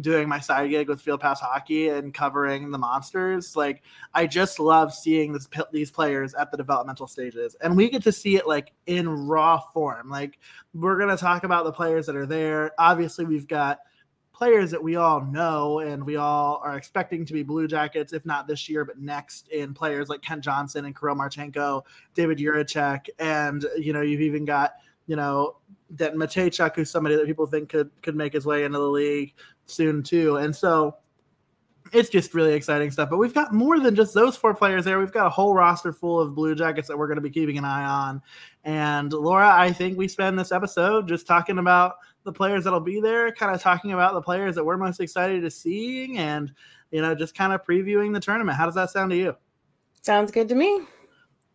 doing 0.00 0.28
my 0.28 0.40
side 0.40 0.70
gig 0.70 0.88
with 0.88 1.00
Field 1.00 1.20
Pass 1.20 1.40
Hockey 1.40 1.88
and 1.88 2.12
covering 2.12 2.70
the 2.70 2.78
monsters. 2.78 3.56
Like 3.56 3.82
I 4.12 4.26
just 4.26 4.58
love 4.58 4.92
seeing 4.92 5.32
this, 5.32 5.48
these 5.72 5.90
players 5.90 6.34
at 6.34 6.50
the 6.50 6.56
developmental 6.56 7.06
stages, 7.06 7.56
and 7.60 7.76
we 7.76 7.88
get 7.90 8.02
to 8.04 8.12
see 8.12 8.36
it 8.36 8.46
like 8.46 8.72
in 8.86 9.08
raw 9.08 9.60
form. 9.72 10.08
Like 10.08 10.38
we're 10.72 10.98
gonna 10.98 11.16
talk 11.16 11.44
about 11.44 11.64
the 11.64 11.72
players 11.72 12.06
that 12.06 12.16
are 12.16 12.26
there. 12.26 12.72
Obviously, 12.78 13.24
we've 13.24 13.48
got 13.48 13.80
players 14.34 14.70
that 14.72 14.82
we 14.82 14.96
all 14.96 15.20
know 15.24 15.78
and 15.78 16.04
we 16.04 16.16
all 16.16 16.60
are 16.62 16.76
expecting 16.76 17.24
to 17.24 17.32
be 17.32 17.42
Blue 17.42 17.68
Jackets, 17.68 18.12
if 18.12 18.26
not 18.26 18.46
this 18.46 18.68
year, 18.68 18.84
but 18.84 18.98
next 18.98 19.48
in 19.48 19.72
players 19.72 20.08
like 20.08 20.20
Kent 20.20 20.42
Johnson 20.42 20.84
and 20.84 20.98
Kirill 20.98 21.16
Marchenko, 21.16 21.82
David 22.14 22.38
Jiricek, 22.38 23.08
and 23.20 23.64
you 23.78 23.92
know, 23.92 24.02
you've 24.02 24.20
even 24.20 24.44
got, 24.44 24.74
you 25.06 25.14
know, 25.16 25.56
that 25.90 26.14
Mateychuk, 26.14 26.74
who's 26.74 26.90
somebody 26.90 27.14
that 27.14 27.26
people 27.26 27.46
think 27.46 27.68
could 27.68 27.90
could 28.02 28.16
make 28.16 28.32
his 28.32 28.44
way 28.44 28.64
into 28.64 28.78
the 28.78 28.88
league 28.88 29.34
soon 29.66 30.02
too. 30.02 30.36
And 30.36 30.54
so 30.54 30.96
it's 31.92 32.08
just 32.08 32.34
really 32.34 32.54
exciting 32.54 32.90
stuff. 32.90 33.10
But 33.10 33.18
we've 33.18 33.34
got 33.34 33.54
more 33.54 33.78
than 33.78 33.94
just 33.94 34.14
those 34.14 34.36
four 34.36 34.52
players 34.52 34.84
there. 34.84 34.98
We've 34.98 35.12
got 35.12 35.26
a 35.26 35.30
whole 35.30 35.54
roster 35.54 35.92
full 35.92 36.18
of 36.18 36.34
Blue 36.34 36.56
Jackets 36.56 36.88
that 36.88 36.98
we're 36.98 37.06
going 37.06 37.16
to 37.16 37.22
be 37.22 37.30
keeping 37.30 37.56
an 37.56 37.64
eye 37.64 37.84
on. 37.84 38.20
And 38.64 39.12
Laura, 39.12 39.48
I 39.48 39.72
think 39.72 39.96
we 39.96 40.08
spend 40.08 40.36
this 40.36 40.50
episode 40.50 41.06
just 41.06 41.26
talking 41.26 41.58
about 41.58 41.96
the 42.24 42.32
players 42.32 42.64
that'll 42.64 42.80
be 42.80 43.00
there, 43.00 43.30
kind 43.32 43.54
of 43.54 43.60
talking 43.62 43.92
about 43.92 44.14
the 44.14 44.22
players 44.22 44.54
that 44.54 44.64
we're 44.64 44.76
most 44.76 45.00
excited 45.00 45.42
to 45.42 45.50
seeing, 45.50 46.18
and 46.18 46.52
you 46.90 47.02
know, 47.02 47.14
just 47.14 47.36
kind 47.36 47.52
of 47.52 47.64
previewing 47.64 48.12
the 48.12 48.20
tournament. 48.20 48.56
How 48.56 48.66
does 48.66 48.74
that 48.74 48.90
sound 48.90 49.10
to 49.10 49.16
you? 49.16 49.36
Sounds 50.02 50.30
good 50.30 50.48
to 50.48 50.54
me. 50.54 50.80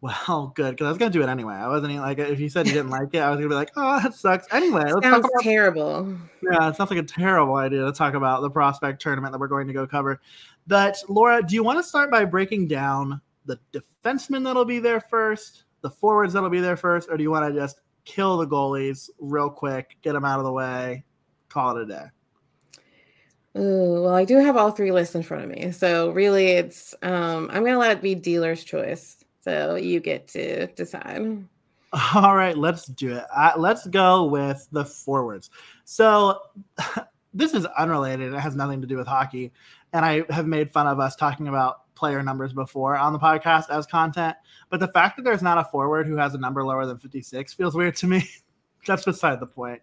Well, 0.01 0.53
good 0.55 0.71
because 0.71 0.85
I 0.85 0.89
was 0.89 0.97
gonna 0.97 1.11
do 1.11 1.21
it 1.21 1.27
anyway. 1.27 1.55
I 1.55 1.67
wasn't 1.67 1.91
even 1.91 2.03
like 2.03 2.19
if 2.19 2.39
you 2.39 2.47
said 2.47 2.67
you 2.67 2.73
didn't 2.73 2.89
like 2.89 3.09
it, 3.13 3.19
I 3.19 3.29
was 3.29 3.37
gonna 3.37 3.49
be 3.49 3.55
like, 3.55 3.71
oh, 3.75 3.99
that 4.01 4.13
sucks. 4.13 4.47
Anyway, 4.51 4.83
let's 4.83 5.05
sounds 5.05 5.23
talk 5.23 5.31
about, 5.33 5.43
terrible. 5.43 6.17
Yeah, 6.41 6.69
it 6.69 6.77
sounds 6.77 6.89
like 6.89 6.99
a 6.99 7.03
terrible 7.03 7.55
idea 7.55 7.83
to 7.83 7.91
talk 7.91 8.13
about 8.13 8.41
the 8.41 8.49
prospect 8.49 9.01
tournament 9.01 9.33
that 9.33 9.39
we're 9.39 9.47
going 9.47 9.67
to 9.67 9.73
go 9.73 9.85
cover. 9.85 10.21
But 10.67 10.97
Laura, 11.09 11.43
do 11.43 11.53
you 11.53 11.63
want 11.63 11.79
to 11.79 11.83
start 11.83 12.11
by 12.11 12.23
breaking 12.23 12.67
down 12.67 13.19
the 13.45 13.59
defensemen 13.73 14.45
that'll 14.45 14.63
be 14.63 14.79
there 14.79 15.01
first, 15.01 15.65
the 15.81 15.89
forwards 15.89 16.33
that'll 16.33 16.49
be 16.49 16.61
there 16.61 16.77
first, 16.77 17.09
or 17.09 17.17
do 17.17 17.23
you 17.23 17.31
want 17.31 17.53
to 17.53 17.59
just 17.59 17.81
kill 18.05 18.37
the 18.37 18.47
goalies 18.47 19.09
real 19.19 19.49
quick, 19.49 19.97
get 20.01 20.13
them 20.13 20.25
out 20.25 20.39
of 20.39 20.45
the 20.45 20.51
way, 20.51 21.03
call 21.49 21.77
it 21.77 21.83
a 21.83 21.85
day? 21.85 22.05
Ooh, 23.57 24.03
well, 24.03 24.13
I 24.13 24.25
do 24.25 24.37
have 24.37 24.57
all 24.57 24.71
three 24.71 24.91
lists 24.91 25.15
in 25.15 25.23
front 25.23 25.43
of 25.43 25.49
me, 25.49 25.71
so 25.71 26.11
really, 26.11 26.47
it's 26.47 26.93
um, 27.01 27.49
I'm 27.51 27.63
gonna 27.63 27.79
let 27.79 27.91
it 27.91 28.01
be 28.01 28.15
dealer's 28.15 28.63
choice. 28.63 29.19
So 29.41 29.75
you 29.75 29.99
get 29.99 30.27
to 30.29 30.67
decide. 30.67 31.45
All 32.13 32.35
right, 32.35 32.57
let's 32.57 32.85
do 32.85 33.15
it. 33.15 33.25
Uh, 33.35 33.53
let's 33.57 33.87
go 33.87 34.25
with 34.25 34.67
the 34.71 34.85
forwards. 34.85 35.49
So 35.85 36.39
this 37.33 37.53
is 37.53 37.65
unrelated. 37.65 38.33
It 38.33 38.39
has 38.39 38.55
nothing 38.55 38.81
to 38.81 38.87
do 38.87 38.97
with 38.97 39.07
hockey. 39.07 39.51
And 39.93 40.05
I 40.05 40.23
have 40.29 40.45
made 40.45 40.71
fun 40.71 40.87
of 40.87 40.99
us 40.99 41.15
talking 41.15 41.47
about 41.47 41.88
player 41.99 42.23
numbers 42.23 42.53
before 42.53 42.95
on 42.97 43.13
the 43.13 43.19
podcast 43.19 43.69
as 43.69 43.85
content. 43.85 44.37
But 44.69 44.79
the 44.79 44.87
fact 44.87 45.17
that 45.17 45.23
there's 45.23 45.43
not 45.43 45.57
a 45.57 45.65
forward 45.65 46.07
who 46.07 46.15
has 46.15 46.33
a 46.33 46.39
number 46.39 46.63
lower 46.63 46.85
than 46.85 46.97
56 46.97 47.53
feels 47.53 47.75
weird 47.75 47.95
to 47.97 48.07
me. 48.07 48.27
That's 48.87 49.03
beside 49.03 49.41
the 49.41 49.45
point. 49.45 49.81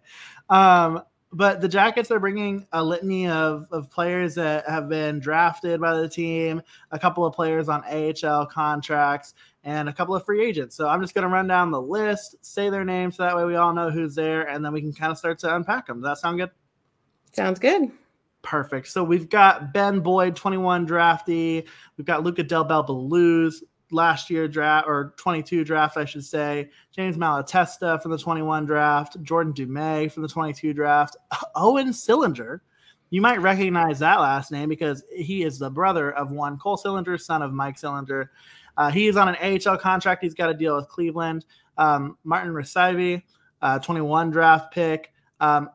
Um, 0.49 1.03
but 1.31 1.61
the 1.61 1.67
Jackets 1.67 2.09
are 2.09 2.19
bringing 2.19 2.65
a 2.71 2.83
litany 2.83 3.27
of, 3.27 3.67
of 3.71 3.91
players 3.91 4.33
that 4.35 4.67
have 4.67 4.89
been 4.89 5.19
drafted 5.19 5.79
by 5.79 5.95
the 5.97 6.09
team, 6.09 6.61
a 6.91 6.97
couple 6.97 7.25
of 7.25 7.33
players 7.33 7.69
on 7.69 7.83
AHL 7.83 8.47
contracts, 8.47 9.33
and 9.63 9.89
a 9.89 9.93
couple 9.93 10.15
of 10.15 10.25
free 10.25 10.43
agents. 10.43 10.75
So 10.75 10.87
I'm 10.87 11.01
just 11.01 11.13
going 11.13 11.23
to 11.23 11.29
run 11.33 11.47
down 11.47 11.69
the 11.69 11.81
list, 11.81 12.37
say 12.41 12.69
their 12.69 12.85
names, 12.85 13.17
so 13.17 13.23
that 13.23 13.35
way 13.35 13.43
we 13.43 13.55
all 13.55 13.73
know 13.73 13.91
who's 13.91 14.15
there, 14.15 14.47
and 14.47 14.63
then 14.63 14.71
we 14.73 14.81
can 14.81 14.93
kind 14.93 15.11
of 15.11 15.17
start 15.17 15.37
to 15.39 15.55
unpack 15.55 15.87
them. 15.87 16.01
Does 16.01 16.11
that 16.11 16.17
sound 16.17 16.39
good? 16.39 16.51
Sounds 17.33 17.59
good. 17.59 17.91
Perfect. 18.41 18.87
So 18.87 19.03
we've 19.03 19.29
got 19.29 19.73
Ben 19.73 19.99
Boyd, 19.99 20.35
21 20.35 20.85
drafty. 20.85 21.65
We've 21.97 22.05
got 22.05 22.23
Luca 22.23 22.43
Del 22.43 22.63
Bel 22.63 22.85
last 23.91 24.29
year 24.29 24.47
draft 24.47 24.87
or 24.87 25.13
22 25.17 25.63
draft, 25.63 25.97
I 25.97 26.05
should 26.05 26.25
say. 26.25 26.69
James 26.95 27.17
Malatesta 27.17 28.01
from 28.01 28.11
the 28.11 28.17
21 28.17 28.65
draft, 28.65 29.21
Jordan 29.21 29.53
Dumais 29.53 30.11
from 30.11 30.23
the 30.23 30.29
22 30.29 30.73
draft, 30.73 31.15
Owen 31.55 31.89
Sillinger. 31.89 32.59
You 33.09 33.21
might 33.21 33.41
recognize 33.41 33.99
that 33.99 34.19
last 34.19 34.51
name 34.51 34.67
because 34.67 35.03
he 35.15 35.43
is 35.43 35.57
the 35.57 35.69
brother 35.69 36.11
of 36.11 36.31
one 36.31 36.57
Cole 36.57 36.77
Sillinger, 36.77 37.19
son 37.19 37.41
of 37.41 37.53
Mike 37.53 37.77
Sillinger. 37.77 38.27
Uh, 38.75 38.91
he 38.91 39.07
is 39.07 39.15
on 39.15 39.33
an 39.33 39.61
AHL 39.65 39.77
contract. 39.77 40.21
He's 40.21 40.33
got 40.33 40.49
a 40.49 40.53
deal 40.53 40.75
with 40.75 40.89
Cleveland. 40.89 41.45
Um, 41.77 42.17
Martin 42.23 42.51
Rysavy, 42.51 43.23
uh, 43.61 43.79
21 43.79 44.29
draft 44.29 44.73
pick. 44.73 45.11
Um, 45.39 45.69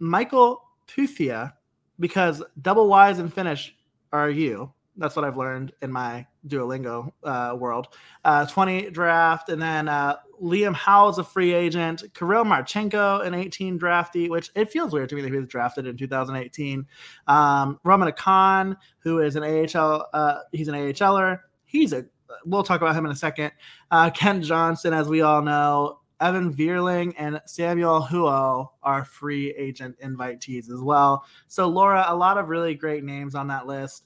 Mikael 0.00 0.62
Pyyhtiä, 0.88 1.52
because 1.98 2.42
double 2.60 2.88
Y's 2.88 3.18
and 3.18 3.32
Finnish 3.32 3.74
are 4.12 4.30
you. 4.30 4.72
That's 4.96 5.16
what 5.16 5.24
I've 5.24 5.36
learned 5.36 5.72
in 5.82 5.90
my 5.90 6.26
Duolingo 6.46 7.12
uh, 7.24 7.56
world. 7.58 7.88
Uh, 8.24 8.46
20 8.46 8.90
draft, 8.90 9.48
and 9.48 9.60
then 9.60 9.88
uh, 9.88 10.16
Liam 10.40 10.74
Howe 10.74 11.08
is 11.08 11.18
a 11.18 11.24
free 11.24 11.52
agent. 11.52 12.04
Kirill 12.14 12.44
Marchenko, 12.44 13.26
an 13.26 13.34
18 13.34 13.78
draftee, 13.78 14.28
which 14.28 14.50
it 14.54 14.70
feels 14.70 14.92
weird 14.92 15.08
to 15.08 15.16
me 15.16 15.22
that 15.22 15.32
he 15.32 15.36
was 15.36 15.48
drafted 15.48 15.86
in 15.86 15.96
2018. 15.96 16.86
Um, 17.26 17.80
Roman 17.82 18.12
Ahcan, 18.12 18.76
who 18.98 19.18
is 19.20 19.34
an 19.36 19.42
AHL, 19.42 20.08
uh, 20.12 20.40
he's 20.52 20.68
an 20.68 20.74
AHLer. 20.74 21.40
He's 21.64 21.92
a, 21.92 22.06
we'll 22.44 22.62
talk 22.62 22.80
about 22.80 22.94
him 22.94 23.04
in 23.04 23.10
a 23.10 23.16
second. 23.16 23.50
Uh, 23.90 24.10
Kent 24.10 24.44
Johnson, 24.44 24.92
as 24.92 25.08
we 25.08 25.22
all 25.22 25.42
know, 25.42 25.98
Evan 26.24 26.54
Vierling 26.54 27.14
and 27.18 27.40
Samuel 27.44 28.00
Huo 28.00 28.70
are 28.82 29.04
free 29.04 29.50
agent 29.58 29.94
invitees 30.02 30.70
as 30.70 30.80
well. 30.80 31.24
So, 31.48 31.68
Laura, 31.68 32.06
a 32.08 32.16
lot 32.16 32.38
of 32.38 32.48
really 32.48 32.74
great 32.74 33.04
names 33.04 33.34
on 33.34 33.46
that 33.48 33.66
list 33.66 34.04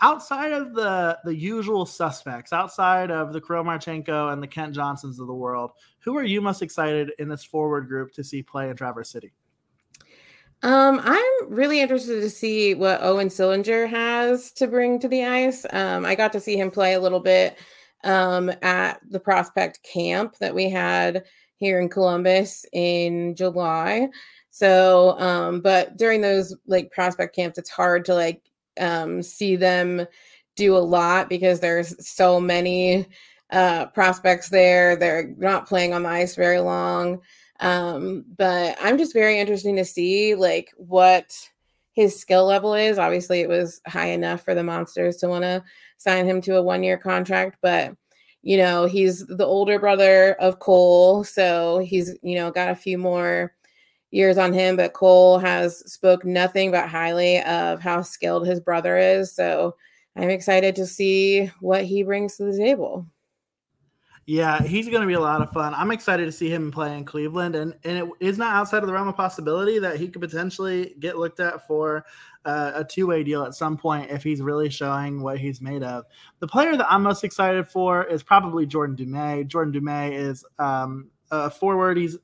outside 0.00 0.52
of 0.52 0.74
the 0.74 1.18
the 1.24 1.34
usual 1.34 1.86
suspects, 1.86 2.52
outside 2.52 3.10
of 3.10 3.32
the 3.32 3.40
Kirill 3.40 3.64
Marchenko 3.64 4.32
and 4.32 4.42
the 4.42 4.46
Kent 4.46 4.74
Johnsons 4.74 5.20
of 5.20 5.26
the 5.26 5.34
world, 5.34 5.72
who 5.98 6.16
are 6.16 6.24
you 6.24 6.40
most 6.40 6.62
excited 6.62 7.12
in 7.18 7.28
this 7.28 7.44
forward 7.44 7.88
group 7.88 8.12
to 8.14 8.24
see 8.24 8.42
play 8.42 8.70
in 8.70 8.76
Traverse 8.76 9.10
City? 9.10 9.32
Um, 10.62 11.00
I'm 11.02 11.52
really 11.52 11.80
interested 11.80 12.20
to 12.20 12.30
see 12.30 12.74
what 12.74 13.02
Owen 13.02 13.28
Sillinger 13.28 13.88
has 13.88 14.52
to 14.52 14.66
bring 14.66 14.98
to 15.00 15.08
the 15.08 15.24
ice. 15.24 15.64
Um, 15.70 16.04
I 16.04 16.14
got 16.14 16.32
to 16.32 16.40
see 16.40 16.58
him 16.58 16.70
play 16.70 16.94
a 16.94 17.00
little 17.00 17.20
bit 17.20 17.58
um, 18.04 18.50
at 18.62 19.00
the 19.08 19.20
prospect 19.20 19.82
camp 19.82 20.36
that 20.38 20.54
we 20.54 20.68
had 20.68 21.24
here 21.60 21.78
in 21.78 21.88
Columbus 21.88 22.66
in 22.72 23.36
July. 23.36 24.08
So, 24.50 25.18
um, 25.20 25.60
but 25.60 25.96
during 25.96 26.22
those 26.22 26.56
like 26.66 26.90
prospect 26.90 27.36
camps, 27.36 27.58
it's 27.58 27.70
hard 27.70 28.04
to 28.06 28.14
like 28.14 28.42
um, 28.80 29.22
see 29.22 29.54
them 29.54 30.06
do 30.56 30.76
a 30.76 30.78
lot 30.78 31.28
because 31.28 31.60
there's 31.60 31.94
so 32.06 32.40
many 32.40 33.06
uh, 33.50 33.86
prospects 33.86 34.48
there. 34.48 34.96
They're 34.96 35.34
not 35.36 35.68
playing 35.68 35.92
on 35.92 36.02
the 36.02 36.08
ice 36.08 36.34
very 36.34 36.60
long. 36.60 37.20
Um, 37.60 38.24
but 38.38 38.76
I'm 38.80 38.96
just 38.96 39.12
very 39.12 39.38
interesting 39.38 39.76
to 39.76 39.84
see 39.84 40.34
like 40.34 40.72
what 40.76 41.36
his 41.92 42.18
skill 42.18 42.46
level 42.46 42.74
is. 42.74 42.98
Obviously, 42.98 43.40
it 43.40 43.48
was 43.48 43.82
high 43.86 44.08
enough 44.08 44.42
for 44.42 44.54
the 44.54 44.64
monsters 44.64 45.18
to 45.18 45.28
want 45.28 45.44
to 45.44 45.62
sign 45.98 46.24
him 46.24 46.40
to 46.40 46.56
a 46.56 46.62
one 46.62 46.82
year 46.82 46.96
contract, 46.96 47.58
but 47.60 47.94
you 48.42 48.56
know, 48.56 48.86
he's 48.86 49.26
the 49.26 49.44
older 49.44 49.78
brother 49.78 50.34
of 50.34 50.58
Cole, 50.58 51.24
so 51.24 51.78
he's, 51.78 52.16
you 52.22 52.36
know, 52.36 52.50
got 52.50 52.70
a 52.70 52.74
few 52.74 52.96
more 52.98 53.54
years 54.10 54.38
on 54.38 54.52
him, 54.52 54.76
but 54.76 54.92
Cole 54.92 55.38
has 55.38 55.78
spoke 55.90 56.24
nothing 56.24 56.70
but 56.70 56.88
highly 56.88 57.42
of 57.42 57.80
how 57.80 58.02
skilled 58.02 58.46
his 58.46 58.60
brother 58.60 58.96
is. 58.96 59.32
So 59.34 59.76
I'm 60.16 60.30
excited 60.30 60.74
to 60.76 60.86
see 60.86 61.50
what 61.60 61.84
he 61.84 62.02
brings 62.02 62.36
to 62.36 62.44
the 62.44 62.56
table. 62.56 63.06
Yeah, 64.26 64.62
he's 64.62 64.88
going 64.88 65.00
to 65.00 65.06
be 65.06 65.14
a 65.14 65.20
lot 65.20 65.42
of 65.42 65.50
fun. 65.50 65.74
I'm 65.74 65.90
excited 65.90 66.24
to 66.24 66.32
see 66.32 66.48
him 66.48 66.70
play 66.70 66.96
in 66.96 67.04
Cleveland, 67.04 67.56
and 67.56 67.74
and 67.82 67.98
it 67.98 68.08
is 68.20 68.38
not 68.38 68.54
outside 68.54 68.82
of 68.82 68.86
the 68.86 68.92
realm 68.92 69.08
of 69.08 69.16
possibility 69.16 69.80
that 69.80 69.98
he 69.98 70.08
could 70.08 70.20
potentially 70.20 70.94
get 71.00 71.18
looked 71.18 71.40
at 71.40 71.66
for 71.66 72.04
uh, 72.44 72.72
a 72.74 72.84
two 72.84 73.06
way 73.06 73.22
deal 73.22 73.44
at 73.44 73.54
some 73.54 73.76
point 73.76 74.10
if 74.10 74.22
he's 74.22 74.40
really 74.40 74.70
showing 74.70 75.22
what 75.22 75.38
he's 75.38 75.60
made 75.60 75.82
of. 75.82 76.04
The 76.38 76.48
player 76.48 76.76
that 76.76 76.90
I'm 76.90 77.02
most 77.02 77.24
excited 77.24 77.68
for 77.68 78.04
is 78.04 78.22
probably 78.22 78.66
Jordan 78.66 78.96
Dumais. 78.96 79.46
Jordan 79.46 79.72
Dumais 79.72 80.12
is 80.12 80.44
um, 80.58 81.10
a 81.30 81.50
forward. 81.50 81.96
He's 81.96 82.16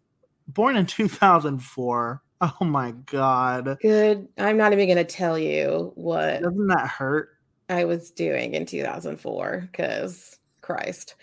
born 0.49 0.77
in 0.77 0.87
2004. 0.87 2.23
Oh 2.41 2.65
my 2.65 2.93
god. 3.07 3.79
Good. 3.81 4.29
I'm 4.37 4.57
not 4.57 4.73
even 4.73 4.87
going 4.87 4.99
to 4.99 5.05
tell 5.05 5.39
you 5.39 5.93
what 5.95 6.43
Doesn't 6.43 6.67
that 6.69 6.87
hurt? 6.89 7.31
I 7.69 7.85
was 7.85 8.11
doing 8.11 8.55
in 8.55 8.67
2004 8.67 9.71
cuz 9.73 10.39
Christ. 10.61 11.15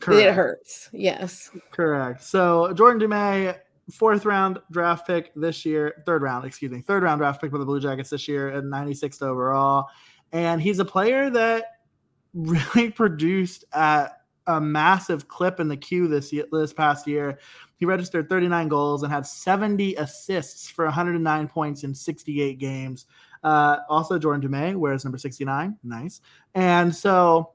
Correct. 0.00 0.28
It 0.28 0.34
hurts. 0.34 0.88
Yes. 0.92 1.50
Correct. 1.72 2.22
So, 2.22 2.72
Jordan 2.74 3.00
Dumais 3.00 3.56
fourth 3.90 4.24
round 4.24 4.58
draft 4.70 5.06
pick 5.06 5.32
this 5.34 5.64
year, 5.64 6.02
third 6.06 6.22
round, 6.22 6.44
excuse 6.44 6.70
me, 6.70 6.80
third 6.80 7.02
round 7.02 7.18
draft 7.18 7.40
pick 7.40 7.50
for 7.50 7.58
the 7.58 7.64
Blue 7.64 7.80
Jackets 7.80 8.10
this 8.10 8.28
year 8.28 8.50
at 8.50 8.64
96th 8.64 9.22
overall. 9.22 9.88
And 10.32 10.60
he's 10.62 10.78
a 10.78 10.84
player 10.84 11.30
that 11.30 11.64
really 12.34 12.90
produced 12.90 13.64
at 13.72 14.22
a 14.46 14.60
massive 14.60 15.28
clip 15.28 15.60
in 15.60 15.68
the 15.68 15.76
Q 15.76 16.08
this 16.08 16.32
year, 16.32 16.46
this 16.50 16.72
past 16.72 17.06
year. 17.06 17.38
He 17.76 17.86
registered 17.86 18.28
39 18.28 18.68
goals 18.68 19.02
and 19.02 19.12
had 19.12 19.26
70 19.26 19.96
assists 19.96 20.68
for 20.68 20.84
109 20.84 21.48
points 21.48 21.84
in 21.84 21.94
68 21.94 22.58
games. 22.58 23.06
Uh, 23.42 23.78
also, 23.88 24.18
Jordan 24.18 24.48
Dumais 24.48 24.76
wears 24.76 25.04
number 25.04 25.18
69. 25.18 25.76
Nice. 25.82 26.20
And 26.54 26.94
so, 26.94 27.52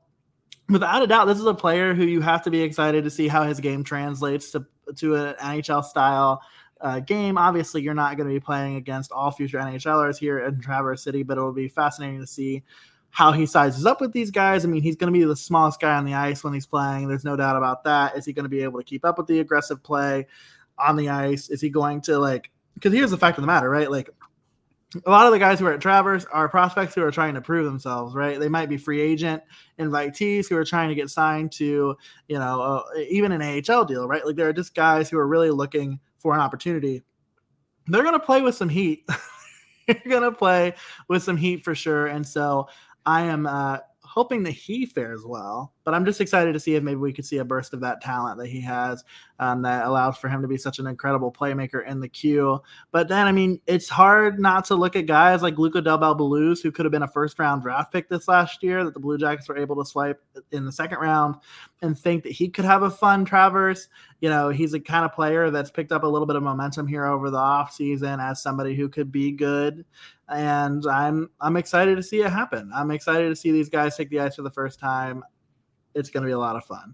without 0.69 1.01
a 1.01 1.07
doubt, 1.07 1.25
this 1.25 1.39
is 1.39 1.45
a 1.45 1.53
player 1.53 1.93
who 1.93 2.03
you 2.03 2.21
have 2.21 2.41
to 2.43 2.51
be 2.51 2.61
excited 2.61 3.03
to 3.05 3.09
see 3.09 3.27
how 3.27 3.43
his 3.43 3.59
game 3.59 3.83
translates 3.83 4.51
to, 4.51 4.65
to 4.95 5.15
an 5.15 5.35
NHL 5.35 5.83
style 5.83 6.41
uh, 6.81 6.99
game. 6.99 7.37
Obviously, 7.37 7.81
you're 7.81 7.93
not 7.93 8.17
going 8.17 8.27
to 8.27 8.33
be 8.33 8.39
playing 8.39 8.75
against 8.75 9.11
all 9.11 9.31
future 9.31 9.57
NHLers 9.59 10.17
here 10.17 10.39
in 10.39 10.59
Traverse 10.59 11.03
City, 11.03 11.23
but 11.23 11.37
it 11.37 11.41
will 11.41 11.53
be 11.53 11.67
fascinating 11.67 12.19
to 12.19 12.27
see 12.27 12.63
how 13.09 13.31
he 13.31 13.45
sizes 13.45 13.85
up 13.85 13.99
with 13.99 14.13
these 14.13 14.31
guys. 14.31 14.63
I 14.63 14.67
mean, 14.67 14.81
he's 14.81 14.95
going 14.95 15.11
to 15.11 15.17
be 15.17 15.25
the 15.25 15.35
smallest 15.35 15.79
guy 15.79 15.95
on 15.95 16.05
the 16.05 16.13
ice 16.13 16.43
when 16.43 16.53
he's 16.53 16.67
playing. 16.67 17.07
There's 17.07 17.23
no 17.23 17.35
doubt 17.35 17.55
about 17.55 17.83
that. 17.85 18.15
Is 18.15 18.25
he 18.25 18.33
going 18.33 18.43
to 18.45 18.49
be 18.49 18.61
able 18.61 18.79
to 18.79 18.85
keep 18.85 19.05
up 19.05 19.17
with 19.17 19.27
the 19.27 19.39
aggressive 19.39 19.81
play 19.81 20.27
on 20.77 20.95
the 20.95 21.09
ice? 21.09 21.49
Is 21.49 21.61
he 21.61 21.69
going 21.69 22.01
to 22.01 22.19
like? 22.19 22.51
Because 22.75 22.93
here's 22.93 23.11
the 23.11 23.17
fact 23.17 23.37
of 23.37 23.41
the 23.41 23.47
matter, 23.47 23.69
right? 23.69 23.89
Like 23.89 24.09
a 25.05 25.09
lot 25.09 25.25
of 25.25 25.33
the 25.33 25.39
guys 25.39 25.59
who 25.59 25.65
are 25.65 25.73
at 25.73 25.81
Traverse 25.81 26.25
are 26.31 26.47
prospects 26.47 26.95
who 26.95 27.03
are 27.03 27.11
trying 27.11 27.33
to 27.33 27.41
prove 27.41 27.65
themselves, 27.65 28.15
right? 28.15 28.39
They 28.39 28.47
might 28.47 28.69
be 28.69 28.77
free 28.77 29.01
agent 29.01 29.43
invitees 29.77 30.47
who 30.47 30.55
are 30.55 30.63
trying 30.63 30.89
to 30.89 30.95
get 30.95 31.09
signed 31.09 31.51
to, 31.53 31.95
you 32.27 32.39
know, 32.39 32.61
uh, 32.61 32.83
even 33.09 33.33
an 33.33 33.41
AHL 33.41 33.85
deal, 33.85 34.07
right? 34.07 34.25
Like 34.25 34.37
there 34.37 34.47
are 34.47 34.53
just 34.53 34.73
guys 34.73 35.09
who 35.09 35.17
are 35.17 35.27
really 35.27 35.51
looking 35.51 35.99
for 36.17 36.33
an 36.33 36.39
opportunity. 36.39 37.03
They're 37.87 38.03
going 38.03 38.19
to 38.19 38.25
play 38.25 38.41
with 38.41 38.55
some 38.55 38.69
heat. 38.69 39.05
They're 39.87 40.01
going 40.07 40.23
to 40.23 40.31
play 40.31 40.73
with 41.07 41.23
some 41.23 41.37
heat 41.37 41.63
for 41.63 41.75
sure. 41.75 42.07
And 42.07 42.25
so 42.25 42.67
I 43.05 43.23
am 43.23 43.45
uh, 43.45 43.79
hoping 44.03 44.43
that 44.43 44.51
he 44.51 44.85
fares 44.85 45.23
well. 45.25 45.73
But 45.87 45.93
I'm 45.93 46.03
just 46.03 46.19
excited 46.19 46.51
to 46.51 46.59
see 46.59 46.75
if 46.75 46.83
maybe 46.83 46.97
we 46.97 47.13
could 47.13 47.25
see 47.25 47.37
a 47.37 47.45
burst 47.45 47.73
of 47.73 47.79
that 47.79 48.01
talent 48.01 48.37
that 48.39 48.47
he 48.47 48.59
has 48.59 49.05
um, 49.39 49.61
that 49.61 49.85
allows 49.85 50.17
for 50.17 50.27
him 50.27 50.41
to 50.41 50.47
be 50.49 50.57
such 50.57 50.79
an 50.79 50.87
incredible 50.87 51.31
playmaker 51.31 51.87
in 51.87 52.01
the 52.01 52.09
Q. 52.09 52.61
But 52.91 53.07
then, 53.07 53.25
I 53.25 53.31
mean, 53.31 53.61
it's 53.67 53.87
hard 53.87 54.37
not 54.37 54.65
to 54.65 54.75
look 54.75 54.97
at 54.97 55.05
guys 55.05 55.41
like 55.41 55.57
Luca 55.57 55.81
Del 55.81 55.97
Bel 55.97 56.17
who 56.17 56.71
could 56.73 56.83
have 56.83 56.91
been 56.91 57.03
a 57.03 57.07
first 57.07 57.39
round 57.39 57.61
draft 57.61 57.93
pick 57.93 58.09
this 58.09 58.27
last 58.27 58.61
year 58.61 58.83
that 58.83 58.95
the 58.95 58.99
Blue 58.99 59.17
Jackets 59.17 59.47
were 59.47 59.57
able 59.57 59.77
to 59.77 59.89
swipe 59.89 60.21
in 60.51 60.65
the 60.65 60.73
second 60.73 60.97
round 60.97 61.35
and 61.81 61.97
think 61.97 62.23
that 62.23 62.33
he 62.33 62.49
could 62.49 62.65
have 62.65 62.83
a 62.83 62.91
fun 62.91 63.23
traverse. 63.23 63.87
You 64.19 64.27
know, 64.27 64.49
he's 64.49 64.73
a 64.73 64.81
kind 64.81 65.05
of 65.05 65.13
player 65.13 65.51
that's 65.51 65.71
picked 65.71 65.93
up 65.93 66.03
a 66.03 66.07
little 66.07 66.27
bit 66.27 66.35
of 66.35 66.43
momentum 66.43 66.85
here 66.87 67.05
over 67.05 67.29
the 67.29 67.37
offseason 67.37 68.21
as 68.21 68.43
somebody 68.43 68.75
who 68.75 68.89
could 68.89 69.09
be 69.09 69.31
good 69.31 69.85
and 70.27 70.85
I'm 70.85 71.29
I'm 71.39 71.55
excited 71.55 71.95
to 71.95 72.03
see 72.03 72.19
it 72.19 72.29
happen. 72.29 72.69
I'm 72.75 72.91
excited 72.91 73.29
to 73.29 73.35
see 73.37 73.53
these 73.53 73.69
guys 73.69 73.95
take 73.95 74.09
the 74.09 74.19
ice 74.19 74.35
for 74.35 74.41
the 74.41 74.51
first 74.51 74.77
time. 74.77 75.23
It's 75.97 76.09
going 76.09 76.23
to 76.23 76.27
be 76.27 76.33
a 76.33 76.39
lot 76.39 76.55
of 76.55 76.63
fun. 76.63 76.93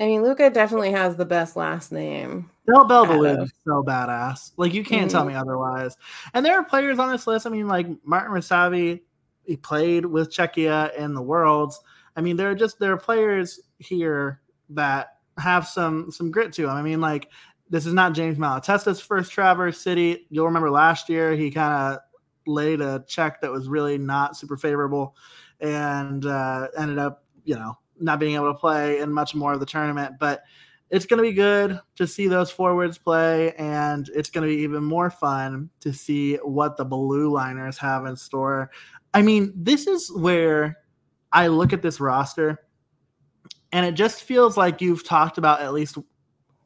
I 0.00 0.06
mean, 0.06 0.22
Luca 0.22 0.48
definitely 0.48 0.92
has 0.92 1.16
the 1.16 1.26
best 1.26 1.56
last 1.56 1.92
name. 1.92 2.50
Del 2.66 2.86
Bel 2.86 3.04
Belluz 3.04 3.44
is 3.44 3.52
so 3.64 3.82
badass. 3.82 4.52
Like 4.56 4.72
you 4.72 4.82
can't 4.82 5.08
mm-hmm. 5.08 5.18
tell 5.18 5.26
me 5.26 5.34
otherwise. 5.34 5.96
And 6.32 6.44
there 6.44 6.58
are 6.58 6.64
players 6.64 6.98
on 6.98 7.10
this 7.10 7.26
list. 7.26 7.46
I 7.46 7.50
mean, 7.50 7.68
like 7.68 7.86
Martin 8.04 8.32
Rysavy, 8.32 9.00
he 9.44 9.56
played 9.56 10.06
with 10.06 10.30
Czechia 10.30 10.96
in 10.96 11.12
the 11.12 11.20
Worlds. 11.20 11.80
I 12.16 12.22
mean, 12.22 12.36
there 12.36 12.50
are 12.50 12.54
just 12.54 12.78
there 12.78 12.92
are 12.92 12.96
players 12.96 13.60
here 13.78 14.40
that 14.70 15.18
have 15.38 15.66
some 15.66 16.10
some 16.10 16.30
grit 16.30 16.52
to 16.54 16.62
them. 16.62 16.76
I 16.76 16.82
mean, 16.82 17.00
like 17.00 17.28
this 17.68 17.84
is 17.84 17.92
not 17.92 18.14
James 18.14 18.38
Malatesta's 18.38 19.00
first 19.00 19.32
Traverse 19.32 19.78
City. 19.78 20.26
You'll 20.30 20.46
remember 20.46 20.70
last 20.70 21.08
year 21.08 21.36
he 21.36 21.50
kind 21.50 21.94
of 21.94 22.00
laid 22.46 22.80
a 22.80 23.04
check 23.06 23.40
that 23.40 23.50
was 23.50 23.68
really 23.68 23.98
not 23.98 24.36
super 24.36 24.56
favorable 24.56 25.14
and 25.60 26.24
uh, 26.26 26.68
ended 26.76 26.98
up, 26.98 27.24
you 27.44 27.54
know, 27.54 27.78
not 28.00 28.18
being 28.18 28.34
able 28.34 28.52
to 28.52 28.58
play 28.58 29.00
in 29.00 29.12
much 29.12 29.34
more 29.34 29.52
of 29.52 29.60
the 29.60 29.66
tournament. 29.66 30.16
But 30.18 30.42
it's 30.90 31.06
going 31.06 31.18
to 31.18 31.28
be 31.28 31.32
good 31.32 31.80
to 31.96 32.06
see 32.06 32.26
those 32.26 32.50
forwards 32.50 32.98
play, 32.98 33.52
and 33.54 34.10
it's 34.14 34.30
going 34.30 34.48
to 34.48 34.54
be 34.54 34.62
even 34.62 34.82
more 34.82 35.10
fun 35.10 35.70
to 35.80 35.92
see 35.92 36.36
what 36.36 36.76
the 36.76 36.84
Blue 36.84 37.32
Liners 37.32 37.78
have 37.78 38.06
in 38.06 38.16
store. 38.16 38.70
I 39.14 39.22
mean, 39.22 39.52
this 39.54 39.86
is 39.86 40.10
where 40.12 40.78
I 41.32 41.46
look 41.46 41.72
at 41.72 41.82
this 41.82 42.00
roster, 42.00 42.60
and 43.72 43.86
it 43.86 43.92
just 43.92 44.24
feels 44.24 44.56
like 44.56 44.80
you've 44.80 45.04
talked 45.04 45.38
about 45.38 45.60
at 45.60 45.72
least 45.72 45.96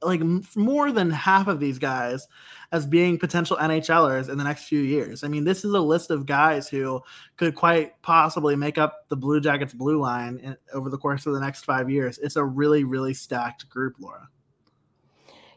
like 0.04 0.22
more 0.56 0.92
than 0.92 1.10
half 1.10 1.48
of 1.48 1.60
these 1.60 1.78
guys 1.78 2.28
as 2.72 2.86
being 2.86 3.18
potential 3.18 3.56
NHLers 3.56 4.28
in 4.28 4.38
the 4.38 4.44
next 4.44 4.64
few 4.64 4.80
years. 4.80 5.22
I 5.24 5.28
mean, 5.28 5.44
this 5.44 5.64
is 5.64 5.72
a 5.72 5.80
list 5.80 6.10
of 6.10 6.26
guys 6.26 6.68
who 6.68 7.00
could 7.36 7.54
quite 7.54 8.00
possibly 8.02 8.56
make 8.56 8.78
up 8.78 9.08
the 9.08 9.16
Blue 9.16 9.40
Jackets 9.40 9.72
blue 9.72 10.00
line 10.00 10.38
in, 10.38 10.56
over 10.72 10.90
the 10.90 10.98
course 10.98 11.26
of 11.26 11.34
the 11.34 11.40
next 11.40 11.64
five 11.64 11.88
years. 11.88 12.18
It's 12.18 12.36
a 12.36 12.44
really, 12.44 12.84
really 12.84 13.14
stacked 13.14 13.68
group, 13.68 13.96
Laura. 13.98 14.28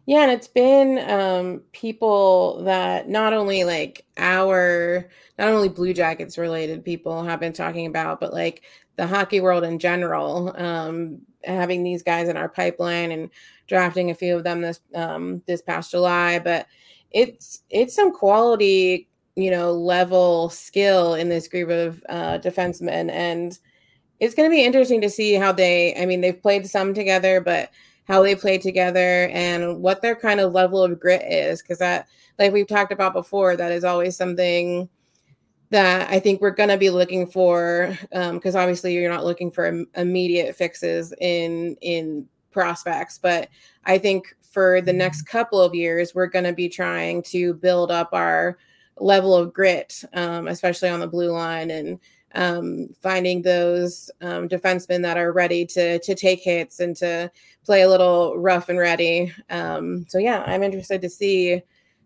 Yeah, 0.06 0.22
and 0.22 0.32
it's 0.32 0.48
been 0.48 1.00
um, 1.10 1.64
people 1.74 2.64
that 2.64 3.10
not 3.10 3.34
only 3.34 3.66
like 3.66 4.06
our, 4.18 5.10
not 5.38 5.50
only 5.50 5.68
Blue 5.68 5.94
Jackets 5.94 6.38
related 6.38 6.86
people 6.86 7.24
have 7.24 7.42
been 7.42 7.52
talking 7.52 7.88
about, 7.88 8.22
but 8.22 8.32
like 8.32 8.64
the 8.96 9.06
hockey 9.06 9.42
world 9.42 9.66
in 9.66 9.80
general, 9.80 10.54
um, 10.58 11.20
having 11.44 11.84
these 11.84 12.04
guys 12.04 12.30
in 12.30 12.38
our 12.38 12.48
pipeline 12.48 13.12
and 13.12 13.30
drafting 13.68 14.10
a 14.10 14.16
few 14.16 14.36
of 14.36 14.44
them 14.44 14.62
this 14.62 14.80
um, 14.96 15.42
this 15.46 15.62
past 15.62 15.92
July. 15.92 16.40
But 16.40 16.68
it's 17.12 17.64
it's 17.70 17.96
some 17.96 18.12
quality, 18.12 19.08
you 19.36 19.52
know, 19.52 19.72
level 19.72 20.50
skill 20.50 21.16
in 21.16 21.30
this 21.30 21.48
group 21.48 21.70
of 21.70 22.04
uh, 22.10 22.40
defensemen, 22.40 23.10
and 23.12 23.58
it's 24.20 24.36
going 24.36 24.50
to 24.50 24.56
be 24.56 24.66
interesting 24.66 25.02
to 25.02 25.10
see 25.10 25.34
how 25.34 25.52
they. 25.52 25.96
I 25.96 26.06
mean, 26.06 26.22
they've 26.22 26.42
played 26.42 26.68
some 26.68 26.94
together, 26.94 27.42
but 27.42 27.72
how 28.06 28.24
they 28.24 28.36
play 28.36 28.58
together 28.58 29.30
and 29.34 29.82
what 29.82 30.02
their 30.02 30.16
kind 30.16 30.40
of 30.40 30.54
level 30.54 30.82
of 30.82 31.00
grit 31.00 31.24
is, 31.30 31.62
because 31.62 31.80
that, 31.80 32.08
like 32.40 32.54
we've 32.54 32.68
talked 32.68 32.94
about 32.94 33.12
before, 33.12 33.58
that 33.58 33.72
is 33.72 33.84
always 33.84 34.16
something 34.16 34.88
that 35.70 36.10
I 36.10 36.20
think 36.20 36.40
we're 36.40 36.52
going 36.52 36.70
to 36.70 36.78
be 36.78 36.90
looking 36.90 37.28
for 37.28 37.98
because 38.10 38.56
um, 38.56 38.62
obviously 38.62 38.94
you're 38.94 39.12
not 39.12 39.26
looking 39.26 39.52
for 39.52 39.66
Im- 39.66 39.88
immediate 39.96 40.56
fixes 40.56 41.14
in 41.20 41.76
in 41.82 42.28
prospects, 42.58 43.20
but 43.20 43.50
I 43.86 44.00
think 44.00 44.36
for 44.42 44.82
the 44.82 44.92
next 44.92 45.22
couple 45.28 45.62
of 45.62 45.76
years 45.76 46.16
we're 46.16 46.26
going 46.26 46.46
to 46.46 46.54
be 46.54 46.68
trying 46.68 47.22
to 47.22 47.54
build 47.54 47.92
up 47.92 48.10
our 48.14 48.58
level 49.00 49.36
of 49.36 49.54
grit, 49.54 50.04
um, 50.14 50.48
especially 50.48 50.90
on 50.90 51.00
the 51.00 51.08
blue 51.08 51.30
line 51.30 51.70
and 51.70 52.00
um, 52.34 52.90
finding 53.00 53.44
those 53.44 54.10
um, 54.22 54.50
defensemen 54.50 55.04
that 55.04 55.20
are 55.20 55.32
ready 55.32 55.68
to 55.68 56.00
to 56.00 56.16
take 56.16 56.42
hits 56.42 56.80
and 56.80 56.96
to 56.96 57.32
play 57.64 57.84
a 57.84 57.90
little 57.90 58.36
rough 58.40 58.70
and 58.70 58.80
ready. 58.80 59.32
Um, 59.52 60.08
so 60.10 60.18
yeah, 60.18 60.44
I'm 60.48 60.64
interested 60.64 61.02
to 61.02 61.10
see 61.10 61.62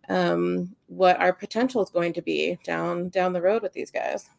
um, 0.09 0.75
what 0.87 1.17
our 1.21 1.31
potential 1.31 1.81
is 1.81 1.89
going 1.89 2.11
to 2.11 2.21
be 2.21 2.59
down 2.65 3.07
down 3.07 3.31
the 3.31 3.41
road 3.41 3.61
with 3.61 3.71
these 3.71 3.89
guys. 3.89 4.29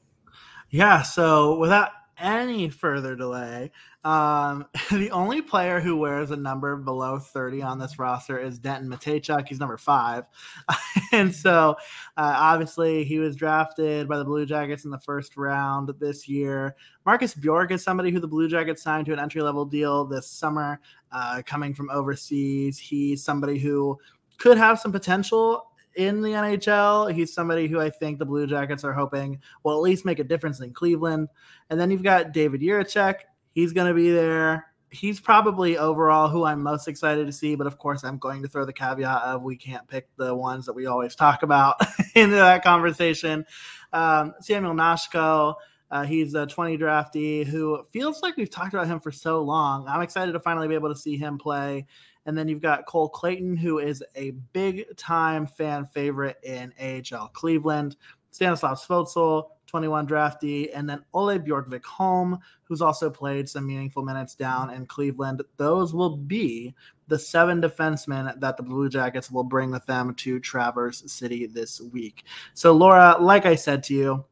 Yeah. 0.69 1.01
So 1.01 1.59
without 1.59 1.93
any 2.19 2.69
further 2.69 3.17
delay, 3.17 3.73
um, 4.05 4.67
the 4.91 5.11
only 5.11 5.41
player 5.41 5.81
who 5.81 5.97
wears 5.97 6.31
a 6.31 6.37
number 6.37 6.77
below 6.77 7.19
30 7.19 7.63
on 7.63 7.79
this 7.79 7.99
roster 7.99 8.39
is 8.39 8.59
Denton 8.59 8.91
Mateychuk. 8.91 9.49
He's 9.49 9.61
number 9.61 9.77
five. 9.77 10.25
and 11.13 11.35
so 11.35 11.77
uh, 12.17 12.35
obviously 12.37 13.05
he 13.05 13.19
was 13.19 13.37
drafted 13.37 14.09
by 14.09 14.19
the 14.19 14.25
Blue 14.25 14.47
Jackets 14.47 14.85
in 14.85 14.91
the 14.91 14.99
first 14.99 15.37
round 15.37 15.93
this 16.01 16.29
year. 16.29 16.75
Marcus 17.07 17.35
Bjork 17.35 17.71
is 17.71 17.83
somebody 17.83 18.11
who 18.11 18.21
the 18.21 18.29
Blue 18.29 18.49
Jackets 18.49 18.83
signed 18.83 19.07
to 19.07 19.13
an 19.13 19.19
entry 19.19 19.43
level 19.43 19.65
deal 19.65 20.05
this 20.05 20.27
summer, 20.27 20.81
uh, 21.13 21.43
coming 21.47 21.75
from 21.75 21.91
overseas. 21.91 22.79
He's 22.79 23.23
somebody 23.23 23.59
who 23.59 23.99
could 24.39 24.59
have 24.59 24.81
some 24.81 24.93
potential 24.93 25.67
in 25.97 26.23
the 26.23 26.31
NHL. 26.31 27.13
He's 27.13 27.33
somebody 27.33 27.69
who 27.69 27.81
I 27.81 27.91
think 27.91 28.19
the 28.19 28.25
Blue 28.25 28.47
Jackets 28.47 28.85
are 28.85 28.93
hoping 28.93 29.41
will 29.63 29.75
at 29.75 29.83
least 29.83 30.05
make 30.05 30.19
a 30.19 30.25
difference 30.25 30.61
in 30.61 30.73
Cleveland. 30.73 31.29
And 31.71 31.79
then 31.79 31.91
you've 31.91 32.03
got 32.03 32.33
David 32.33 32.61
Jiricek. 32.61 33.15
He's 33.53 33.73
going 33.73 33.89
to 33.89 33.95
be 33.95 34.11
there. 34.11 34.67
He's 34.91 35.21
probably 35.21 35.79
overall 35.79 36.29
who 36.29 36.45
I'm 36.45 36.63
most 36.63 36.87
excited 36.87 37.27
to 37.27 37.33
see, 37.33 37.55
but 37.55 37.67
of 37.67 37.79
course, 37.79 38.05
I'm 38.05 38.19
going 38.19 38.43
to 38.43 38.49
throw 38.49 38.67
the 38.67 38.73
caveat 38.73 39.23
of 39.23 39.43
we 39.43 39.57
can't 39.57 39.89
pick 39.89 40.09
the 40.17 40.35
ones 40.35 40.67
that 40.67 40.75
we 40.75 40.87
always 40.87 41.15
talk 41.15 41.43
about 41.43 41.77
into 42.15 42.37
that 42.37 42.63
conversation. 42.63 43.47
Um, 43.93 44.35
Samuel 44.41 44.75
Knazko, 44.75 45.55
uh, 45.91 46.05
he's 46.05 46.35
a 46.35 46.47
20 46.47 46.77
draftee 46.77 47.47
who 47.47 47.83
feels 47.91 48.23
like 48.23 48.37
we've 48.37 48.51
talked 48.51 48.75
about 48.75 48.87
him 48.87 49.01
for 49.01 49.13
so 49.13 49.43
long. 49.43 49.87
I'm 49.89 50.03
excited 50.03 50.33
to 50.33 50.41
finally 50.41 50.69
be 50.69 50.75
able 50.75 50.89
to 50.89 50.99
see 50.99 51.17
him 51.17 51.39
play. 51.39 51.87
And 52.25 52.37
then 52.37 52.49
you've 52.49 52.63
got 52.63 52.87
Cole 52.87 53.09
Clayton, 53.09 53.57
who 53.57 53.79
is 53.79 54.03
a 54.15 54.31
big 54.53 54.97
time 54.97 55.47
fan 55.47 55.87
favorite 55.87 56.39
in 56.43 56.73
AHL 56.81 57.29
Cleveland. 57.29 57.97
Stanislav 58.31 58.81
Svozil, 58.81 59.49
21 59.73 60.07
draftee, 60.07 60.69
and 60.75 60.89
then 60.89 61.03
Ole 61.15 61.39
Bjorgvik 61.39 61.83
Holm, 61.83 62.39
who's 62.65 62.83
also 62.83 63.09
played 63.09 63.49
some 63.49 63.67
meaningful 63.67 64.03
minutes 64.03 64.35
down 64.35 64.69
in 64.69 64.85
Cleveland. 64.85 65.41
Those 65.57 65.95
will 65.95 66.15
be 66.15 66.75
the 67.09 67.19
seven 67.19 67.63
defensemen 67.63 68.39
that 68.39 68.59
the 68.59 68.63
Blue 68.63 68.91
Jackets 68.91 69.31
will 69.31 69.45
bring 69.45 69.71
with 69.71 69.87
them 69.87 70.15
to 70.17 70.39
Traverse 70.41 71.11
City 71.11 71.47
this 71.47 71.81
week. 71.81 72.25
So, 72.53 72.73
Laura, 72.73 73.17
like 73.19 73.47
I 73.47 73.55
said 73.55 73.83
to 73.85 73.95
you, 73.95 74.25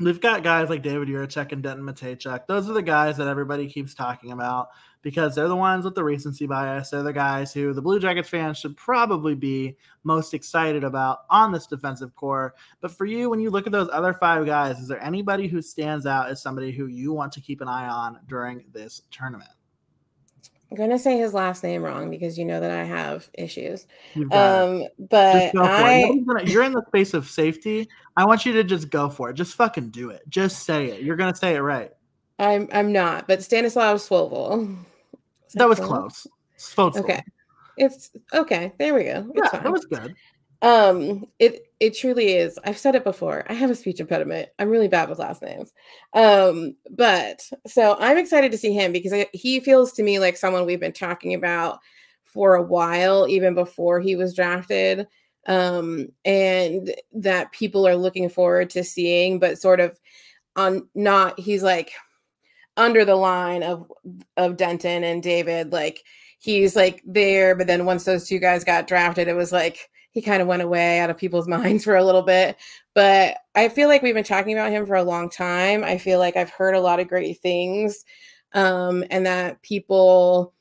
we've 0.00 0.22
got 0.22 0.42
guys 0.42 0.70
like 0.70 0.82
David 0.82 1.08
Jiricek 1.08 1.52
and 1.52 1.62
Denton 1.62 1.84
Mateychuk. 1.84 2.46
Those 2.46 2.70
are 2.70 2.72
the 2.72 2.80
guys 2.80 3.18
that 3.18 3.28
everybody 3.28 3.68
keeps 3.68 3.92
talking 3.92 4.32
about 4.32 4.68
because 5.02 5.34
they're 5.34 5.48
the 5.48 5.56
ones 5.56 5.84
with 5.84 5.94
the 5.94 6.04
recency 6.04 6.46
bias. 6.46 6.90
They're 6.90 7.02
the 7.02 7.12
guys 7.12 7.52
who 7.52 7.72
the 7.72 7.82
Blue 7.82 8.00
Jackets 8.00 8.28
fans 8.28 8.58
should 8.58 8.76
probably 8.76 9.34
be 9.34 9.76
most 10.04 10.32
excited 10.32 10.84
about 10.84 11.20
on 11.28 11.52
this 11.52 11.66
defensive 11.66 12.14
core. 12.14 12.54
But 12.80 12.92
for 12.92 13.04
you, 13.04 13.28
when 13.28 13.40
you 13.40 13.50
look 13.50 13.66
at 13.66 13.72
those 13.72 13.88
other 13.92 14.14
five 14.14 14.46
guys, 14.46 14.78
is 14.78 14.88
there 14.88 15.02
anybody 15.02 15.48
who 15.48 15.60
stands 15.60 16.06
out 16.06 16.28
as 16.28 16.40
somebody 16.40 16.72
who 16.72 16.86
you 16.86 17.12
want 17.12 17.32
to 17.32 17.40
keep 17.40 17.60
an 17.60 17.68
eye 17.68 17.88
on 17.88 18.20
during 18.28 18.64
this 18.72 19.02
tournament? 19.10 19.50
I'm 20.70 20.78
gonna 20.78 20.98
say 20.98 21.18
his 21.18 21.34
last 21.34 21.62
name 21.62 21.82
wrong 21.82 22.08
because 22.08 22.38
you 22.38 22.46
know 22.46 22.58
that 22.58 22.70
I 22.70 22.84
have 22.84 23.28
issues. 23.34 23.86
Um, 24.30 24.84
but 24.98 25.52
I, 25.54 26.10
you're 26.46 26.62
in 26.62 26.72
the 26.72 26.82
space 26.88 27.12
of 27.12 27.28
safety. 27.28 27.90
I 28.16 28.24
want 28.24 28.46
you 28.46 28.54
to 28.54 28.64
just 28.64 28.88
go 28.88 29.10
for 29.10 29.28
it. 29.28 29.34
Just 29.34 29.54
fucking 29.54 29.90
do 29.90 30.08
it. 30.08 30.22
Just 30.30 30.64
say 30.64 30.86
it. 30.86 31.02
You're 31.02 31.16
gonna 31.16 31.36
say 31.36 31.56
it 31.56 31.60
right. 31.60 31.90
I'm 32.38 32.68
I'm 32.72 32.90
not, 32.90 33.28
but 33.28 33.42
Stanislav 33.42 34.00
Svozil. 35.52 35.58
That, 35.58 35.58
that 35.58 35.68
was 35.68 35.80
close. 35.80 36.96
Okay, 36.96 37.22
it's 37.76 38.10
okay. 38.32 38.72
There 38.78 38.94
we 38.94 39.04
go. 39.04 39.30
It's 39.34 39.40
yeah, 39.44 39.50
fine. 39.50 39.62
that 39.64 39.72
was 39.72 39.84
good. 39.86 40.14
Um, 40.62 41.24
it 41.40 41.66
it 41.80 41.96
truly 41.96 42.34
is. 42.34 42.58
I've 42.64 42.78
said 42.78 42.94
it 42.94 43.02
before. 43.02 43.44
I 43.48 43.54
have 43.54 43.70
a 43.70 43.74
speech 43.74 43.98
impediment. 43.98 44.48
I'm 44.58 44.68
really 44.68 44.88
bad 44.88 45.08
with 45.08 45.18
last 45.18 45.42
names. 45.42 45.72
Um, 46.14 46.76
but 46.90 47.42
so 47.66 47.96
I'm 47.98 48.16
excited 48.16 48.52
to 48.52 48.58
see 48.58 48.72
him 48.72 48.92
because 48.92 49.12
I, 49.12 49.26
he 49.32 49.58
feels 49.58 49.92
to 49.94 50.02
me 50.04 50.20
like 50.20 50.36
someone 50.36 50.64
we've 50.64 50.78
been 50.78 50.92
talking 50.92 51.34
about 51.34 51.80
for 52.24 52.54
a 52.54 52.62
while, 52.62 53.26
even 53.28 53.54
before 53.54 54.00
he 54.00 54.14
was 54.14 54.34
drafted. 54.34 55.06
Um, 55.48 56.06
and 56.24 56.94
that 57.14 57.50
people 57.50 57.84
are 57.84 57.96
looking 57.96 58.28
forward 58.28 58.70
to 58.70 58.84
seeing, 58.84 59.40
but 59.40 59.60
sort 59.60 59.80
of 59.80 59.98
on 60.54 60.88
not 60.94 61.40
he's 61.40 61.64
like 61.64 61.90
under 62.76 63.04
the 63.04 63.16
line 63.16 63.62
of 63.62 63.90
of 64.36 64.56
Denton 64.56 65.04
and 65.04 65.22
David, 65.22 65.72
like 65.72 66.02
he's 66.38 66.74
like 66.74 67.02
there, 67.06 67.54
but 67.54 67.66
then 67.66 67.84
once 67.84 68.04
those 68.04 68.26
two 68.26 68.38
guys 68.38 68.64
got 68.64 68.86
drafted, 68.86 69.28
it 69.28 69.36
was 69.36 69.52
like 69.52 69.90
he 70.10 70.20
kind 70.20 70.42
of 70.42 70.48
went 70.48 70.62
away 70.62 71.00
out 71.00 71.10
of 71.10 71.16
people's 71.16 71.48
minds 71.48 71.84
for 71.84 71.96
a 71.96 72.04
little 72.04 72.22
bit. 72.22 72.56
But 72.94 73.38
I 73.54 73.68
feel 73.68 73.88
like 73.88 74.02
we've 74.02 74.14
been 74.14 74.24
talking 74.24 74.52
about 74.52 74.70
him 74.70 74.86
for 74.86 74.96
a 74.96 75.04
long 75.04 75.30
time. 75.30 75.84
I 75.84 75.98
feel 75.98 76.18
like 76.18 76.36
I've 76.36 76.50
heard 76.50 76.74
a 76.74 76.80
lot 76.80 77.00
of 77.00 77.08
great 77.08 77.40
things, 77.40 78.04
um, 78.54 79.04
and 79.10 79.26
that 79.26 79.62
people 79.62 80.54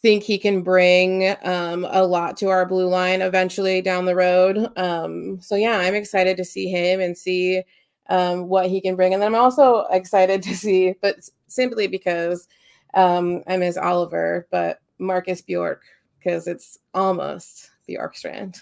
think 0.00 0.22
he 0.22 0.38
can 0.38 0.62
bring 0.62 1.34
um, 1.42 1.84
a 1.90 2.04
lot 2.04 2.36
to 2.36 2.48
our 2.48 2.64
blue 2.64 2.86
line 2.86 3.20
eventually 3.20 3.82
down 3.82 4.04
the 4.04 4.14
road. 4.14 4.68
Um, 4.76 5.40
so 5.40 5.56
yeah, 5.56 5.78
I'm 5.78 5.94
excited 5.94 6.36
to 6.36 6.44
see 6.44 6.68
him 6.68 7.00
and 7.00 7.18
see 7.18 7.62
um, 8.08 8.48
what 8.48 8.66
he 8.66 8.80
can 8.80 8.96
bring, 8.96 9.12
and 9.12 9.22
then 9.22 9.34
I'm 9.34 9.40
also 9.40 9.86
excited 9.90 10.42
to 10.42 10.56
see, 10.56 10.94
but 11.00 11.16
simply 11.46 11.86
because 11.86 12.48
um, 12.94 13.42
I 13.46 13.56
miss 13.56 13.76
Oliver, 13.76 14.46
but 14.50 14.80
Marcus 14.98 15.42
Bjork 15.42 15.82
because 16.18 16.46
it's 16.46 16.78
almost 16.94 17.70
Bjorkstrand. 17.88 18.60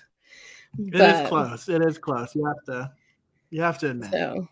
It 0.78 0.92
but, 0.92 1.22
is 1.22 1.28
close. 1.28 1.68
It 1.68 1.82
is 1.82 1.98
close. 1.98 2.34
You 2.34 2.46
have 2.46 2.64
to 2.66 2.92
you 3.50 3.62
have 3.62 3.78
to 3.78 3.90
admit. 3.90 4.10
So 4.10 4.48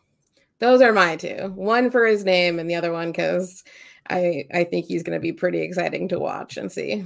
those 0.59 0.81
are 0.81 0.93
my 0.93 1.17
two. 1.17 1.53
One 1.55 1.91
for 1.91 2.07
his 2.07 2.25
name 2.25 2.59
and 2.59 2.69
the 2.69 2.75
other 2.75 2.93
one 2.93 3.13
because 3.13 3.65
I 4.09 4.47
I 4.53 4.65
think 4.65 4.87
he's 4.87 5.03
gonna 5.03 5.21
be 5.21 5.33
pretty 5.33 5.61
exciting 5.61 6.09
to 6.09 6.19
watch 6.19 6.57
and 6.57 6.71
see. 6.71 7.05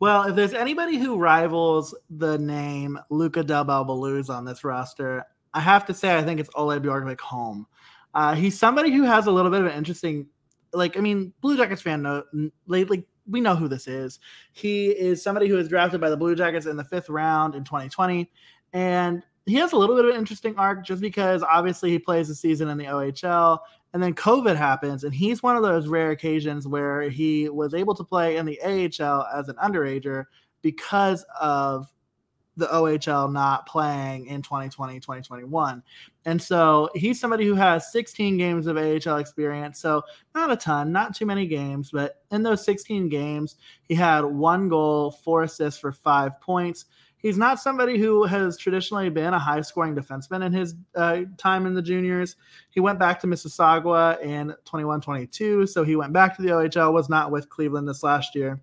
Well, 0.00 0.24
if 0.24 0.36
there's 0.36 0.52
anybody 0.52 0.98
who 0.98 1.16
rivals 1.16 1.94
the 2.10 2.38
name 2.38 2.98
Luca 3.08 3.42
Del 3.42 3.64
Bel 3.64 3.84
Belluz 3.84 4.28
on 4.28 4.44
this 4.44 4.62
roster, 4.62 5.24
I 5.56 5.60
have 5.60 5.86
to 5.86 5.94
say 5.94 6.16
I 6.16 6.22
think 6.22 6.38
it's 6.38 6.50
Ole 6.54 6.78
Bjorgvik-Holm. 6.78 7.66
Uh, 8.14 8.34
he's 8.34 8.58
somebody 8.58 8.92
who 8.92 9.04
has 9.04 9.26
a 9.26 9.30
little 9.30 9.50
bit 9.50 9.60
of 9.60 9.66
an 9.66 9.72
interesting, 9.72 10.26
like 10.74 10.98
I 10.98 11.00
mean, 11.00 11.32
Blue 11.40 11.56
Jackets 11.56 11.80
fan 11.80 12.02
know 12.02 12.22
lately 12.66 13.06
we 13.26 13.40
know 13.40 13.56
who 13.56 13.66
this 13.66 13.88
is. 13.88 14.20
He 14.52 14.88
is 14.88 15.22
somebody 15.22 15.48
who 15.48 15.54
was 15.54 15.68
drafted 15.68 16.00
by 16.00 16.10
the 16.10 16.16
Blue 16.16 16.36
Jackets 16.36 16.66
in 16.66 16.76
the 16.76 16.84
fifth 16.84 17.08
round 17.08 17.54
in 17.54 17.64
2020. 17.64 18.30
And 18.74 19.22
he 19.46 19.54
has 19.54 19.72
a 19.72 19.78
little 19.78 19.96
bit 19.96 20.04
of 20.04 20.10
an 20.10 20.18
interesting 20.18 20.54
arc 20.58 20.84
just 20.84 21.00
because 21.00 21.42
obviously 21.42 21.90
he 21.90 21.98
plays 21.98 22.28
a 22.28 22.34
season 22.34 22.68
in 22.68 22.76
the 22.76 22.84
OHL 22.84 23.60
and 23.94 24.02
then 24.02 24.14
COVID 24.14 24.56
happens. 24.56 25.04
And 25.04 25.14
he's 25.14 25.42
one 25.42 25.56
of 25.56 25.62
those 25.62 25.88
rare 25.88 26.10
occasions 26.10 26.68
where 26.68 27.08
he 27.08 27.48
was 27.48 27.72
able 27.72 27.94
to 27.94 28.04
play 28.04 28.36
in 28.36 28.44
the 28.44 28.60
AHL 28.60 29.26
as 29.34 29.48
an 29.48 29.56
underager 29.56 30.24
because 30.60 31.24
of 31.40 31.88
the 32.56 32.66
OHL 32.66 33.30
not 33.30 33.66
playing 33.66 34.26
in 34.26 34.42
2020, 34.42 34.98
2021. 35.00 35.82
And 36.24 36.40
so 36.40 36.88
he's 36.94 37.20
somebody 37.20 37.44
who 37.44 37.54
has 37.54 37.92
16 37.92 38.36
games 38.36 38.66
of 38.66 38.76
AHL 38.76 39.18
experience. 39.18 39.78
So 39.78 40.02
not 40.34 40.50
a 40.50 40.56
ton, 40.56 40.90
not 40.90 41.14
too 41.14 41.26
many 41.26 41.46
games, 41.46 41.90
but 41.92 42.22
in 42.30 42.42
those 42.42 42.64
16 42.64 43.08
games, 43.08 43.56
he 43.82 43.94
had 43.94 44.24
one 44.24 44.68
goal, 44.68 45.10
four 45.10 45.42
assists 45.42 45.80
for 45.80 45.92
five 45.92 46.40
points. 46.40 46.86
He's 47.18 47.38
not 47.38 47.60
somebody 47.60 47.98
who 47.98 48.24
has 48.24 48.56
traditionally 48.56 49.08
been 49.10 49.34
a 49.34 49.38
high 49.38 49.60
scoring 49.60 49.94
defenseman 49.94 50.44
in 50.44 50.52
his 50.52 50.74
uh, 50.94 51.22
time 51.36 51.66
in 51.66 51.74
the 51.74 51.82
juniors. 51.82 52.36
He 52.70 52.80
went 52.80 52.98
back 52.98 53.20
to 53.20 53.26
Mississauga 53.26 54.22
in 54.22 54.54
21 54.64 55.00
22. 55.00 55.66
So 55.66 55.82
he 55.82 55.96
went 55.96 56.12
back 56.12 56.36
to 56.36 56.42
the 56.42 56.50
OHL, 56.50 56.92
was 56.92 57.08
not 57.08 57.30
with 57.30 57.48
Cleveland 57.48 57.88
this 57.88 58.02
last 58.02 58.34
year 58.34 58.60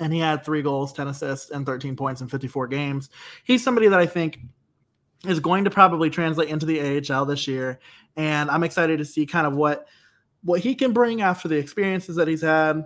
and 0.00 0.12
he 0.12 0.18
had 0.18 0.44
three 0.44 0.62
goals, 0.62 0.92
10 0.92 1.08
assists, 1.08 1.50
and 1.50 1.64
13 1.66 1.96
points 1.96 2.20
in 2.20 2.28
54 2.28 2.68
games. 2.68 3.10
He's 3.44 3.62
somebody 3.62 3.88
that 3.88 4.00
I 4.00 4.06
think 4.06 4.40
is 5.26 5.40
going 5.40 5.64
to 5.64 5.70
probably 5.70 6.10
translate 6.10 6.48
into 6.48 6.66
the 6.66 6.80
AHL 7.12 7.24
this 7.24 7.46
year, 7.48 7.80
and 8.16 8.50
I'm 8.50 8.62
excited 8.62 8.98
to 8.98 9.04
see 9.04 9.26
kind 9.26 9.46
of 9.46 9.54
what 9.54 9.86
what 10.42 10.60
he 10.60 10.74
can 10.74 10.92
bring 10.92 11.22
after 11.22 11.48
the 11.48 11.56
experiences 11.56 12.16
that 12.16 12.28
he's 12.28 12.42
had 12.42 12.84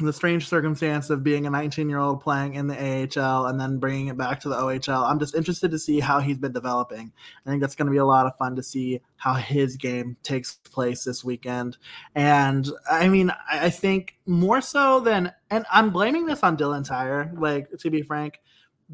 the 0.00 0.12
strange 0.12 0.46
circumstance 0.46 1.10
of 1.10 1.24
being 1.24 1.46
a 1.46 1.50
19 1.50 1.88
year 1.88 1.98
old 1.98 2.20
playing 2.20 2.54
in 2.54 2.68
the 2.68 2.76
AHL 2.76 3.46
and 3.46 3.60
then 3.60 3.78
bringing 3.78 4.08
it 4.08 4.16
back 4.16 4.40
to 4.40 4.48
the 4.48 4.54
OHL. 4.54 5.08
I'm 5.08 5.18
just 5.18 5.34
interested 5.34 5.70
to 5.72 5.78
see 5.78 5.98
how 5.98 6.20
he's 6.20 6.38
been 6.38 6.52
developing. 6.52 7.12
I 7.44 7.50
think 7.50 7.60
that's 7.60 7.74
going 7.74 7.86
to 7.86 7.92
be 7.92 7.98
a 7.98 8.04
lot 8.04 8.26
of 8.26 8.36
fun 8.36 8.54
to 8.56 8.62
see 8.62 9.00
how 9.16 9.34
his 9.34 9.76
game 9.76 10.16
takes 10.22 10.54
place 10.54 11.02
this 11.04 11.24
weekend. 11.24 11.78
And 12.14 12.68
I 12.88 13.08
mean, 13.08 13.32
I 13.50 13.70
think 13.70 14.18
more 14.26 14.60
so 14.60 15.00
than, 15.00 15.32
and 15.50 15.64
I'm 15.70 15.90
blaming 15.90 16.26
this 16.26 16.42
on 16.42 16.56
Dylan 16.56 16.86
Tyre, 16.86 17.32
like 17.36 17.70
to 17.78 17.90
be 17.90 18.02
frank. 18.02 18.40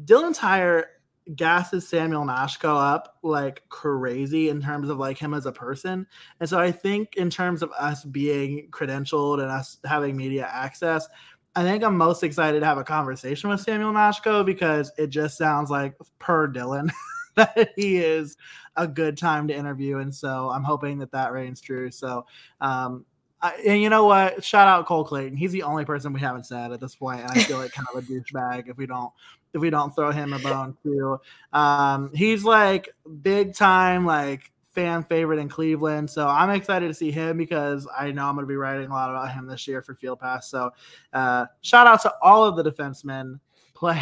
Dylan 0.05 0.37
Tyre 0.37 0.87
gasses 1.35 1.87
Samuel 1.87 2.23
Knazko 2.23 2.79
up 2.93 3.17
like 3.23 3.63
crazy 3.69 4.49
in 4.49 4.61
terms 4.61 4.89
of 4.89 4.99
like 4.99 5.17
him 5.17 5.33
as 5.33 5.45
a 5.45 5.51
person. 5.51 6.05
And 6.39 6.47
so 6.47 6.59
I 6.59 6.71
think 6.71 7.15
in 7.15 7.29
terms 7.29 7.63
of 7.63 7.71
us 7.71 8.03
being 8.03 8.67
credentialed 8.71 9.41
and 9.41 9.51
us 9.51 9.77
having 9.85 10.15
media 10.15 10.47
access, 10.51 11.07
I 11.55 11.63
think 11.63 11.83
I'm 11.83 11.97
most 11.97 12.21
excited 12.21 12.59
to 12.59 12.65
have 12.65 12.77
a 12.77 12.83
conversation 12.83 13.49
with 13.49 13.61
Samuel 13.61 13.93
Knazko 13.93 14.45
because 14.45 14.91
it 14.97 15.07
just 15.07 15.37
sounds 15.37 15.69
like 15.69 15.95
per 16.19 16.47
Dylan 16.47 16.91
that 17.35 17.71
he 17.75 17.97
is 17.97 18.37
a 18.75 18.87
good 18.87 19.17
time 19.17 19.47
to 19.47 19.55
interview. 19.55 19.99
And 19.99 20.13
so 20.13 20.49
I'm 20.49 20.63
hoping 20.63 20.99
that 20.99 21.11
that 21.13 21.31
reigns 21.31 21.61
true. 21.61 21.91
So, 21.91 22.25
um, 22.61 23.05
I, 23.41 23.53
and 23.67 23.81
you 23.81 23.89
know 23.89 24.05
what? 24.05 24.43
Shout 24.43 24.67
out 24.67 24.85
Cole 24.85 25.03
Clayton. 25.03 25.37
He's 25.37 25.51
the 25.51 25.63
only 25.63 25.85
person 25.85 26.13
we 26.13 26.19
haven't 26.19 26.45
said 26.45 26.71
at 26.71 26.79
this 26.79 26.95
point, 26.95 27.21
and 27.21 27.31
I 27.31 27.43
feel 27.43 27.57
like 27.57 27.71
kind 27.71 27.87
of 27.93 28.03
a 28.03 28.07
douchebag 28.07 28.69
if 28.69 28.77
we 28.77 28.85
don't 28.85 29.11
if 29.53 29.61
we 29.61 29.69
don't 29.69 29.95
throw 29.95 30.11
him 30.11 30.33
a 30.33 30.39
bone 30.39 30.75
too. 30.83 31.19
Um, 31.53 32.11
he's 32.13 32.43
like 32.43 32.89
big 33.21 33.53
time, 33.53 34.05
like 34.05 34.51
fan 34.75 35.03
favorite 35.03 35.39
in 35.39 35.49
Cleveland. 35.49 36.09
So 36.09 36.27
I'm 36.27 36.49
excited 36.49 36.87
to 36.87 36.93
see 36.93 37.09
him 37.09 37.37
because 37.37 37.87
I 37.97 38.11
know 38.11 38.25
I'm 38.25 38.35
going 38.35 38.43
to 38.43 38.49
be 38.49 38.57
writing 38.57 38.89
a 38.89 38.93
lot 38.93 39.09
about 39.09 39.31
him 39.31 39.47
this 39.47 39.67
year 39.67 39.81
for 39.81 39.95
Field 39.95 40.19
Pass. 40.19 40.49
So 40.49 40.71
uh, 41.13 41.45
shout 41.61 41.87
out 41.87 42.01
to 42.01 42.13
all 42.21 42.43
of 42.43 42.57
the 42.57 42.69
defensemen 42.69 43.39
play 43.73 44.01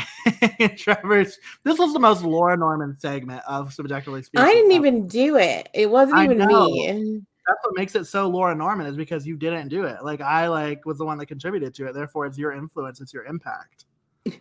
Trevor's. 0.77 1.39
This 1.63 1.77
was 1.79 1.93
the 1.93 1.99
most 1.99 2.23
Laura 2.23 2.57
Norman 2.57 2.97
segment 2.99 3.43
of 3.47 3.69
CBJectively 3.69 4.25
Speaking. 4.25 4.45
I 4.45 4.51
didn't 4.51 4.71
even 4.71 5.07
do 5.07 5.37
it. 5.37 5.69
It 5.73 5.89
wasn't 5.89 6.19
even 6.23 6.45
me. 6.45 7.21
That's 7.47 7.59
what 7.63 7.75
makes 7.75 7.95
it 7.95 8.05
so 8.05 8.27
Laura 8.27 8.55
Norman 8.55 8.87
is 8.87 8.95
because 8.95 9.27
you 9.27 9.35
didn't 9.35 9.67
do 9.67 9.83
it. 9.85 10.03
Like 10.03 10.21
I 10.21 10.47
like 10.47 10.85
was 10.85 10.97
the 10.97 11.05
one 11.05 11.17
that 11.17 11.25
contributed 11.25 11.73
to 11.75 11.87
it. 11.87 11.93
Therefore, 11.93 12.25
it's 12.25 12.37
your 12.37 12.53
influence, 12.53 13.01
it's 13.01 13.13
your 13.13 13.25
impact. 13.25 13.85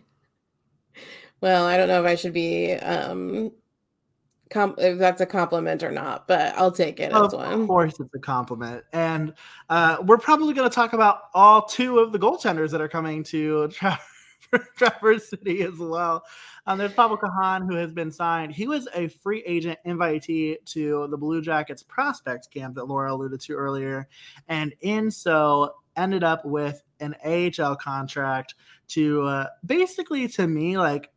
Well, 1.41 1.65
I 1.65 1.75
don't 1.75 1.89
know 1.89 2.01
if 2.01 2.07
I 2.07 2.15
should 2.15 2.31
be 2.31 2.71
um 2.71 3.51
com- 4.53 4.75
if 4.77 4.97
that's 4.97 5.19
a 5.19 5.25
compliment 5.25 5.83
or 5.83 5.91
not, 5.91 6.27
but 6.27 6.55
I'll 6.57 6.71
take 6.71 6.99
it 6.99 7.11
of 7.11 7.25
as 7.25 7.33
one. 7.33 7.61
Of 7.61 7.67
course, 7.67 7.99
it's 7.99 8.13
a 8.15 8.19
compliment, 8.19 8.85
and 8.93 9.33
uh, 9.69 9.97
we're 10.05 10.17
probably 10.17 10.53
going 10.53 10.69
to 10.69 10.73
talk 10.73 10.93
about 10.93 11.23
all 11.33 11.65
two 11.65 11.99
of 11.99 12.13
the 12.13 12.19
goaltenders 12.19 12.71
that 12.71 12.79
are 12.79 12.87
coming 12.87 13.23
to 13.25 13.67
Tra- 13.71 13.99
Traverse 14.77 15.29
City 15.29 15.63
as 15.63 15.77
well. 15.77 16.23
Um, 16.65 16.77
there's 16.77 16.93
Pavel 16.93 17.17
Cajan, 17.17 17.67
who 17.67 17.75
has 17.75 17.91
been 17.91 18.11
signed. 18.11 18.53
He 18.53 18.67
was 18.67 18.87
a 18.95 19.07
free 19.09 19.43
agent 19.45 19.79
invitee 19.85 20.63
to 20.67 21.07
the 21.09 21.17
Blue 21.17 21.41
Jackets 21.41 21.83
prospect 21.83 22.49
camp 22.51 22.75
that 22.75 22.85
Laura 22.85 23.13
alluded 23.13 23.41
to 23.41 23.53
earlier, 23.53 24.07
and 24.47 24.73
in 24.81 25.11
so 25.11 25.75
ended 25.95 26.23
up 26.23 26.45
with 26.45 26.81
an 26.99 27.15
AHL 27.25 27.75
contract 27.75 28.55
to 28.87 29.21
uh, 29.23 29.47
basically, 29.65 30.27
to 30.29 30.47
me, 30.47 30.77
like 30.77 31.09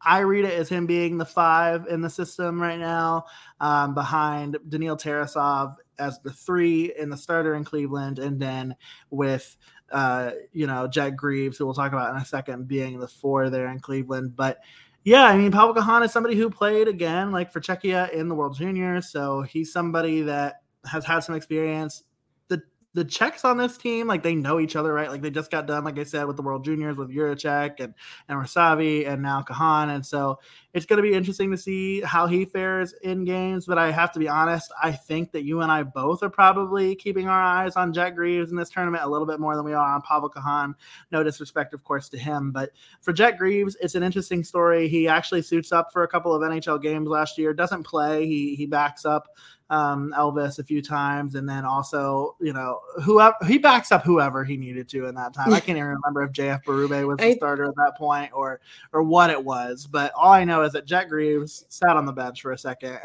I 0.00 0.20
read 0.20 0.44
it 0.44 0.52
as 0.52 0.68
him 0.68 0.86
being 0.86 1.18
the 1.18 1.26
five 1.26 1.86
in 1.86 2.00
the 2.00 2.10
system 2.10 2.60
right 2.60 2.78
now, 2.78 3.26
um, 3.60 3.94
behind 3.94 4.58
Daniil 4.68 4.96
Tarasov 4.96 5.76
as 5.98 6.18
the 6.20 6.32
three 6.32 6.92
in 6.98 7.10
the 7.10 7.16
starter 7.16 7.54
in 7.54 7.64
Cleveland, 7.64 8.18
and 8.18 8.40
then 8.40 8.74
with 9.10 9.56
uh, 9.92 10.32
you 10.52 10.66
know, 10.66 10.88
Jet 10.88 11.10
Greaves, 11.10 11.56
who 11.56 11.66
we'll 11.66 11.74
talk 11.74 11.92
about 11.92 12.14
in 12.14 12.20
a 12.20 12.24
second, 12.24 12.66
being 12.66 12.98
the 12.98 13.06
four 13.06 13.48
there 13.50 13.68
in 13.68 13.78
Cleveland. 13.78 14.34
But 14.34 14.60
yeah, 15.04 15.24
I 15.24 15.36
mean, 15.36 15.52
Pavel 15.52 15.74
Cajan 15.74 16.02
is 16.04 16.12
somebody 16.12 16.34
who 16.34 16.48
played 16.48 16.88
again, 16.88 17.30
like 17.30 17.52
for 17.52 17.60
Czechia 17.60 18.10
in 18.10 18.28
the 18.28 18.34
World 18.34 18.56
Juniors. 18.56 19.10
So 19.10 19.42
he's 19.42 19.70
somebody 19.70 20.22
that 20.22 20.62
has 20.86 21.04
had 21.04 21.20
some 21.20 21.34
experience 21.34 22.02
the 22.48 22.62
the 22.94 23.04
Czechs 23.04 23.44
on 23.44 23.58
this 23.58 23.76
team, 23.76 24.06
like 24.06 24.22
they 24.22 24.34
know 24.34 24.58
each 24.58 24.76
other, 24.76 24.94
right? 24.94 25.10
Like 25.10 25.20
they 25.20 25.30
just 25.30 25.50
got 25.50 25.66
done, 25.66 25.84
like 25.84 25.98
I 25.98 26.04
said, 26.04 26.24
with 26.24 26.36
the 26.36 26.42
World 26.42 26.64
Juniors 26.64 26.96
with 26.96 27.10
Jiricek 27.10 27.80
and 27.80 27.94
and 28.28 28.38
Rysavy 28.38 29.06
and 29.06 29.22
now 29.22 29.42
Cajan, 29.42 29.94
and 29.94 30.06
so 30.06 30.40
it's 30.74 30.86
going 30.86 30.96
to 30.96 31.08
be 31.08 31.14
interesting 31.14 31.52
to 31.52 31.56
see 31.56 32.00
how 32.00 32.26
he 32.26 32.44
fares 32.44 32.92
in 33.02 33.24
games. 33.24 33.64
But 33.64 33.78
I 33.78 33.92
have 33.92 34.10
to 34.12 34.18
be 34.18 34.28
honest, 34.28 34.72
I 34.82 34.90
think 34.90 35.30
that 35.30 35.44
you 35.44 35.60
and 35.60 35.70
I 35.70 35.84
both 35.84 36.22
are 36.24 36.28
probably 36.28 36.96
keeping 36.96 37.28
our 37.28 37.40
eyes 37.40 37.76
on 37.76 37.92
Jet 37.92 38.10
Greaves 38.10 38.50
in 38.50 38.56
this 38.56 38.70
tournament 38.70 39.04
a 39.04 39.08
little 39.08 39.26
bit 39.26 39.38
more 39.38 39.54
than 39.54 39.64
we 39.64 39.72
are 39.72 39.94
on 39.94 40.02
Pavel 40.02 40.28
Cajan. 40.28 40.74
No 41.12 41.22
disrespect, 41.22 41.74
of 41.74 41.84
course, 41.84 42.08
to 42.08 42.18
him, 42.18 42.50
but 42.50 42.70
for 43.00 43.12
Jet 43.12 43.38
Greaves, 43.38 43.76
it's 43.80 43.94
an 43.94 44.02
interesting 44.02 44.42
story. 44.42 44.88
He 44.88 45.06
actually 45.06 45.42
suits 45.42 45.70
up 45.70 45.92
for 45.92 46.02
a 46.02 46.08
couple 46.08 46.34
of 46.34 46.42
NHL 46.42 46.82
games 46.82 47.08
last 47.08 47.38
year. 47.38 47.54
Doesn't 47.54 47.84
play. 47.84 48.26
He 48.26 48.56
he 48.56 48.66
backs 48.66 49.04
up 49.04 49.28
um, 49.70 50.14
Elvis 50.16 50.58
a 50.58 50.64
few 50.64 50.82
times, 50.82 51.34
and 51.34 51.48
then 51.48 51.64
also, 51.64 52.36
you 52.40 52.52
know, 52.52 52.80
whoever 53.02 53.34
he 53.46 53.58
backs 53.58 53.92
up 53.92 54.04
whoever 54.04 54.44
he 54.44 54.56
needed 54.56 54.88
to 54.90 55.06
in 55.06 55.14
that 55.14 55.32
time. 55.32 55.52
I 55.52 55.60
can't 55.60 55.78
even 55.78 55.88
remember 55.88 56.22
if 56.22 56.32
JF 56.32 56.64
Berube 56.64 57.06
was 57.06 57.18
the 57.18 57.24
I, 57.24 57.34
starter 57.34 57.64
at 57.64 57.74
that 57.76 57.96
point 57.96 58.32
or 58.34 58.60
or 58.92 59.02
what 59.02 59.30
it 59.30 59.42
was, 59.42 59.86
but 59.86 60.12
all 60.14 60.32
I 60.32 60.44
know 60.44 60.62
is 60.64 60.72
that 60.72 60.86
Jet 60.86 61.08
Greaves 61.08 61.64
sat 61.68 61.96
on 61.96 62.06
the 62.06 62.12
bench 62.12 62.42
for 62.42 62.52
a 62.52 62.58
second. 62.58 62.98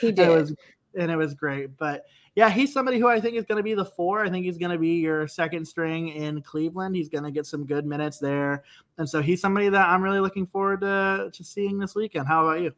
he 0.00 0.12
did. 0.12 0.18
It 0.18 0.28
was, 0.28 0.54
and 0.98 1.10
it 1.10 1.16
was 1.16 1.34
great, 1.34 1.76
but 1.76 2.04
yeah, 2.36 2.50
he's 2.50 2.70
somebody 2.70 2.98
who 2.98 3.08
I 3.08 3.18
think 3.18 3.36
is 3.36 3.46
going 3.46 3.56
to 3.56 3.62
be 3.62 3.72
the 3.72 3.84
four. 3.84 4.22
I 4.22 4.28
think 4.28 4.44
he's 4.44 4.58
going 4.58 4.70
to 4.70 4.78
be 4.78 4.96
your 4.96 5.26
second 5.26 5.66
string 5.66 6.08
in 6.08 6.42
Cleveland. 6.42 6.94
He's 6.94 7.08
going 7.08 7.24
to 7.24 7.30
get 7.30 7.46
some 7.46 7.64
good 7.64 7.86
minutes 7.86 8.18
there, 8.18 8.62
and 8.98 9.08
so 9.08 9.22
he's 9.22 9.40
somebody 9.40 9.70
that 9.70 9.88
I'm 9.88 10.02
really 10.02 10.20
looking 10.20 10.46
forward 10.46 10.82
to 10.82 11.30
to 11.32 11.44
seeing 11.44 11.78
this 11.78 11.94
weekend. 11.94 12.28
How 12.28 12.46
about 12.46 12.60
you? 12.60 12.72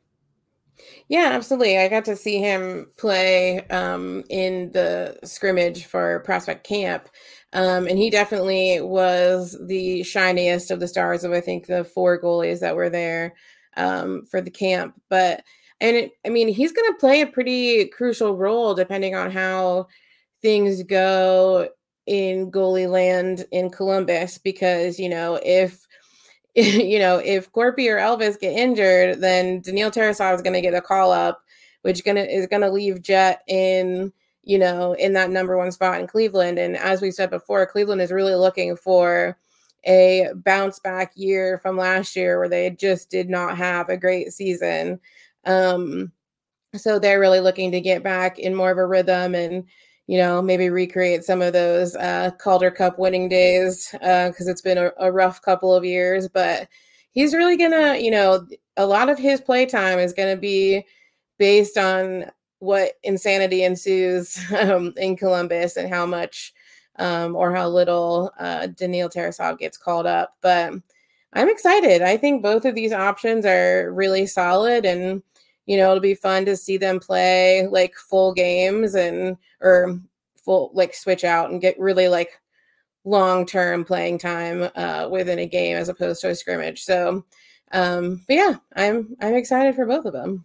Yeah, 1.09 1.31
absolutely. 1.33 1.79
I 1.79 1.89
got 1.89 2.05
to 2.05 2.15
see 2.17 2.39
him 2.39 2.91
play 2.97 3.67
um, 3.69 4.23
in 4.31 4.71
the 4.73 5.19
scrimmage 5.25 5.87
for 5.87 6.21
Prospect 6.21 6.65
Camp. 6.65 7.09
Um, 7.53 7.87
and 7.87 7.99
he 7.99 8.11
definitely 8.11 8.81
was 8.81 9.57
the 9.67 10.03
shiniest 10.03 10.71
of 10.71 10.81
the 10.81 10.89
stars 10.89 11.25
of, 11.25 11.33
I 11.33 11.41
think, 11.41 11.67
the 11.67 11.85
four 11.85 12.21
goalies 12.21 12.61
that 12.61 12.77
were 12.77 12.91
there 12.91 13.35
um, 13.77 14.25
for 14.27 14.41
the 14.41 14.51
camp. 14.51 15.01
But, 15.09 15.43
and 15.81 15.97
it, 15.97 16.13
I 16.27 16.29
mean, 16.29 16.49
he's 16.49 16.73
going 16.73 16.93
to 16.93 16.99
play 16.99 17.23
a 17.23 17.27
pretty 17.27 17.87
crucial 17.87 18.37
role 18.37 18.75
depending 18.75 19.15
on 19.15 19.31
how 19.31 19.87
things 20.43 20.83
go 20.83 21.69
in 22.07 22.51
goalie 22.51 22.91
land 22.91 23.47
in 23.51 23.71
Columbus 23.71 24.39
because, 24.39 24.99
you 24.99 25.09
know, 25.09 25.41
if 25.43 25.87
you 26.59 26.99
know, 26.99 27.19
if 27.19 27.53
Korpi 27.53 27.89
or 27.89 27.99
Elvis 27.99 28.41
get 28.41 28.53
injured, 28.53 29.21
then 29.21 29.61
Daniil 29.61 29.93
Tarasov 29.93 30.35
is 30.35 30.43
going 30.43 30.55
to 30.55 30.61
get 30.61 30.75
a 30.75 30.81
call 30.81 31.13
up, 31.13 31.41
which 31.83 32.05
gonna 32.05 32.23
is 32.23 32.49
going 32.49 32.63
to 32.63 32.71
leave 32.71 33.01
Jet 33.01 33.43
in, 33.47 34.13
you 34.43 34.59
know, 34.59 34.95
in 34.95 35.13
that 35.13 35.31
number 35.31 35.57
one 35.57 35.73
spot 35.73 36.01
in 36.01 36.07
Cleveland. 36.07 36.59
And 36.59 36.77
as 36.77 37.03
we 37.03 37.11
said 37.11 37.31
before, 37.31 37.67
Cleveland 37.67 38.01
is 38.01 38.13
really 38.13 38.35
looking 38.35 38.77
for 38.77 39.37
a 39.87 40.31
bounce 40.35 40.79
back 40.79 41.13
year 41.15 41.59
from 41.59 41.77
last 41.77 42.17
year 42.17 42.39
where 42.39 42.49
they 42.49 42.71
just 42.71 43.11
did 43.11 43.29
not 43.29 43.57
have 43.57 43.89
a 43.89 43.97
great 43.97 44.33
season. 44.33 45.01
Um, 45.45 46.13
so 46.75 46.99
they're 46.99 47.21
really 47.21 47.41
looking 47.41 47.71
to 47.73 47.81
get 47.81 48.03
back 48.03 48.39
in 48.39 48.55
more 48.55 48.71
of 48.71 48.79
a 48.79 48.87
rhythm 48.87 49.35
and 49.35 49.65
you 50.09 50.17
know, 50.17 50.41
maybe 50.41 50.71
recreate 50.71 51.23
some 51.23 51.43
of 51.43 51.53
those 51.53 51.95
uh, 51.97 52.31
Calder 52.39 52.71
Cup 52.71 52.99
winning 52.99 53.29
days 53.29 53.91
because 53.93 54.49
uh, 54.49 54.51
it's 54.51 54.63
been 54.63 54.79
a, 54.79 54.91
a, 54.99 55.13
rough 55.13 55.43
couple 55.43 55.75
of 55.75 55.85
years. 55.85 56.29
But 56.29 56.67
he's 57.13 57.35
really 57.35 57.59
gonna, 57.59 57.99
you 57.99 58.11
know, 58.11 58.47
a 58.79 58.87
lot 58.87 59.11
of 59.11 59.19
his 59.19 59.43
play 59.43 59.67
time 59.67 59.99
is 59.99 60.15
gonna 60.15 60.39
be 60.39 60.83
based 61.39 61.77
on 61.77 62.25
what 62.59 62.93
insanity 63.03 63.65
ensues 63.65 64.39
um, 64.59 64.93
in 64.97 65.17
Columbus 65.17 65.77
and 65.77 65.89
how 65.89 66.07
much 66.07 66.53
um, 66.97 67.37
or 67.37 67.55
how 67.55 67.69
little 67.69 68.33
uh, 68.39 68.67
Daniil 68.67 69.09
Tarasov 69.09 69.59
gets 69.59 69.77
called 69.77 70.07
up. 70.07 70.37
But 70.41 70.75
I'm 71.33 71.49
excited. 71.49 72.03
I 72.03 72.17
think 72.17 72.43
both 72.43 72.65
of 72.65 72.75
these 72.75 72.93
options 72.93 73.45
are 73.47 73.93
really 73.93 74.27
solid 74.27 74.85
and 74.85 75.23
you 75.67 75.77
know 75.77 75.91
it'll 75.91 76.01
be 76.01 76.15
fun 76.15 76.45
to 76.47 76.57
see 76.57 76.79
them 76.79 76.99
play 76.99 77.67
like 77.69 77.95
full 77.95 78.33
games 78.33 78.95
and 78.95 79.37
or 79.61 80.01
full 80.43 80.71
like 80.75 80.95
switch 80.95 81.25
out 81.25 81.51
and 81.51 81.61
get 81.61 81.79
really 81.79 82.09
like 82.09 82.41
long 83.05 83.47
term 83.47 83.85
playing 83.85 84.19
time 84.19 84.71
uh, 84.75 85.09
within 85.11 85.39
a 85.39 85.47
game 85.47 85.77
as 85.77 85.89
opposed 85.89 86.23
to 86.23 86.31
a 86.31 86.35
scrimmage 86.35 86.83
so 86.83 87.25
um 87.73 88.23
but 88.27 88.35
yeah 88.35 88.57
i'm 88.77 89.15
i'm 89.21 89.35
excited 89.35 89.75
for 89.75 89.85
both 89.85 90.07
of 90.07 90.15
them 90.15 90.43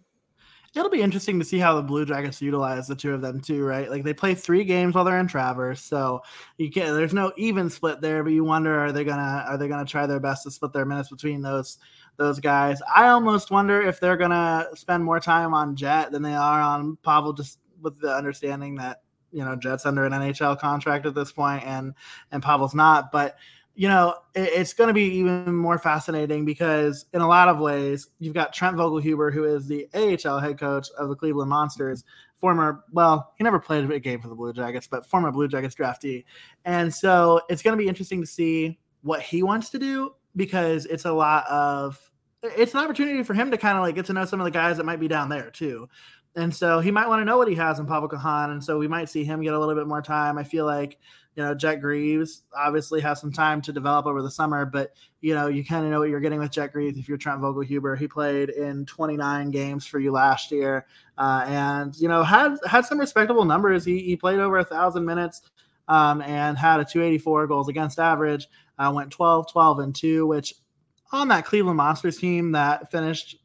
it'll 0.74 0.90
be 0.90 1.02
interesting 1.02 1.38
to 1.38 1.44
see 1.44 1.58
how 1.58 1.74
the 1.74 1.82
Blue 1.82 2.04
Jackets 2.04 2.42
utilize 2.42 2.88
the 2.88 2.96
two 2.96 3.12
of 3.14 3.20
them 3.20 3.40
too, 3.40 3.64
right? 3.64 3.88
Like 3.88 4.02
they 4.02 4.14
play 4.14 4.34
three 4.34 4.64
games 4.64 4.94
while 4.94 5.04
they're 5.04 5.20
in 5.20 5.28
Traverse, 5.28 5.80
so 5.80 6.22
you 6.58 6.70
can't. 6.70 6.94
There's 6.94 7.14
no 7.14 7.32
even 7.36 7.70
split 7.70 8.00
there, 8.00 8.24
but 8.24 8.32
you 8.32 8.44
wonder 8.44 8.78
are 8.78 8.92
they 8.92 9.04
gonna 9.04 9.44
are 9.48 9.56
they 9.56 9.68
gonna 9.68 9.84
try 9.84 10.06
their 10.06 10.20
best 10.20 10.42
to 10.44 10.50
split 10.50 10.72
their 10.72 10.84
minutes 10.84 11.10
between 11.10 11.42
those 11.42 11.78
those 12.16 12.40
guys. 12.40 12.80
I 12.94 13.08
almost 13.08 13.50
wonder 13.50 13.80
if 13.82 14.00
they're 14.00 14.16
gonna 14.16 14.68
spend 14.74 15.04
more 15.04 15.20
time 15.20 15.54
on 15.54 15.76
Jet 15.76 16.10
than 16.10 16.22
they 16.22 16.34
are 16.34 16.60
on 16.60 16.96
Pavel, 17.04 17.32
just 17.32 17.58
with 17.80 18.00
the 18.00 18.14
understanding 18.14 18.74
that 18.76 19.02
you 19.30 19.44
know 19.44 19.54
Jet's 19.56 19.86
under 19.86 20.04
an 20.04 20.12
NHL 20.12 20.58
contract 20.58 21.06
at 21.06 21.14
this 21.14 21.32
point, 21.32 21.64
and 21.64 21.94
and 22.32 22.42
Pavel's 22.42 22.74
not. 22.74 23.12
But 23.12 23.36
you 23.74 23.88
know 23.88 24.14
it, 24.34 24.50
it's 24.54 24.72
going 24.72 24.88
to 24.88 24.94
be 24.94 25.04
even 25.16 25.54
more 25.54 25.78
fascinating 25.78 26.44
because 26.44 27.06
in 27.12 27.20
a 27.20 27.28
lot 27.28 27.48
of 27.48 27.58
ways 27.58 28.08
you've 28.18 28.34
got 28.34 28.52
Trent 28.52 28.76
Vogelhuber, 28.76 29.32
who 29.32 29.44
is 29.44 29.66
the 29.66 29.88
AHL 29.94 30.38
head 30.38 30.58
coach 30.58 30.88
of 30.98 31.08
the 31.08 31.16
Cleveland 31.16 31.50
Monsters. 31.50 32.04
Former, 32.36 32.84
well, 32.92 33.32
he 33.38 33.44
never 33.44 33.58
played 33.58 33.90
a 33.90 34.00
game 34.00 34.20
for 34.20 34.28
the 34.28 34.34
Blue 34.34 34.52
Jackets, 34.52 34.86
but 34.86 35.06
former 35.06 35.32
Blue 35.32 35.48
Jackets 35.48 35.74
draftee. 35.74 36.24
And 36.66 36.92
so 36.92 37.40
it's 37.48 37.62
going 37.62 37.72
to 37.76 37.82
be 37.82 37.88
interesting 37.88 38.20
to 38.20 38.26
see 38.26 38.78
what 39.02 39.22
he 39.22 39.42
wants 39.42 39.70
to 39.70 39.78
do 39.78 40.14
because 40.36 40.84
it's 40.86 41.06
a 41.06 41.12
lot 41.12 41.46
of 41.46 41.98
it's 42.42 42.74
an 42.74 42.80
opportunity 42.80 43.22
for 43.22 43.32
him 43.32 43.50
to 43.50 43.56
kind 43.56 43.78
of 43.78 43.82
like 43.82 43.94
get 43.94 44.04
to 44.06 44.12
know 44.12 44.26
some 44.26 44.40
of 44.40 44.44
the 44.44 44.50
guys 44.50 44.76
that 44.76 44.84
might 44.84 45.00
be 45.00 45.08
down 45.08 45.30
there 45.30 45.50
too. 45.50 45.88
And 46.36 46.54
so 46.54 46.80
he 46.80 46.90
might 46.90 47.08
want 47.08 47.20
to 47.20 47.24
know 47.24 47.38
what 47.38 47.48
he 47.48 47.54
has 47.54 47.78
in 47.78 47.86
Pavel 47.86 48.08
Cajan. 48.08 48.50
And 48.50 48.62
so 48.62 48.76
we 48.78 48.88
might 48.88 49.08
see 49.08 49.24
him 49.24 49.40
get 49.40 49.54
a 49.54 49.58
little 49.58 49.74
bit 49.74 49.86
more 49.86 50.02
time. 50.02 50.36
I 50.36 50.44
feel 50.44 50.66
like, 50.66 50.98
you 51.36 51.42
know, 51.42 51.54
Jet 51.54 51.76
Greaves 51.76 52.42
obviously 52.56 53.00
has 53.00 53.20
some 53.20 53.32
time 53.32 53.60
to 53.62 53.72
develop 53.72 54.06
over 54.06 54.22
the 54.22 54.30
summer, 54.30 54.64
but 54.64 54.92
you 55.20 55.34
know, 55.34 55.48
you 55.48 55.64
kind 55.64 55.84
of 55.84 55.90
know 55.90 55.98
what 55.98 56.08
you're 56.08 56.20
getting 56.20 56.38
with 56.38 56.52
Jet 56.52 56.72
Greaves 56.72 56.98
if 56.98 57.08
you're 57.08 57.18
Trent 57.18 57.40
Vogelhuber. 57.40 57.98
He 57.98 58.06
played 58.06 58.50
in 58.50 58.86
29 58.86 59.50
games 59.50 59.86
for 59.86 59.98
you 59.98 60.12
last 60.12 60.50
year. 60.50 60.86
Uh, 61.18 61.44
and, 61.46 61.96
you 61.96 62.08
know, 62.08 62.22
had 62.22 62.56
had 62.66 62.84
some 62.84 63.00
respectable 63.00 63.44
numbers. 63.44 63.84
He, 63.84 64.00
he 64.00 64.16
played 64.16 64.38
over 64.38 64.58
a 64.58 64.64
thousand 64.64 65.04
minutes 65.04 65.42
um, 65.88 66.20
and 66.22 66.58
had 66.58 66.80
a 66.80 66.84
284 66.84 67.46
goals 67.46 67.68
against 67.68 67.98
average. 67.98 68.48
Uh, 68.78 68.92
went 68.94 69.10
12, 69.10 69.50
12, 69.50 69.78
and 69.78 69.94
2, 69.94 70.26
which 70.26 70.54
on 71.12 71.28
that 71.28 71.44
Cleveland 71.44 71.76
Monsters 71.76 72.18
team 72.18 72.52
that 72.52 72.90
finished 72.90 73.36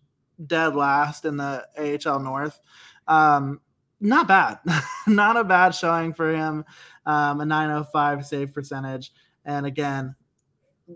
dead 0.48 0.76
last 0.76 1.26
in 1.26 1.38
the 1.38 1.66
AHL 1.78 2.20
North, 2.20 2.60
um, 3.08 3.62
not 4.02 4.28
bad. 4.28 4.60
not 5.08 5.38
a 5.38 5.44
bad 5.44 5.72
showing 5.76 6.14
for 6.14 6.34
him. 6.34 6.66
Um, 7.10 7.42
a 7.42 7.46
905 7.46 8.24
save 8.24 8.54
percentage. 8.54 9.12
And 9.44 9.66
again, 9.66 10.16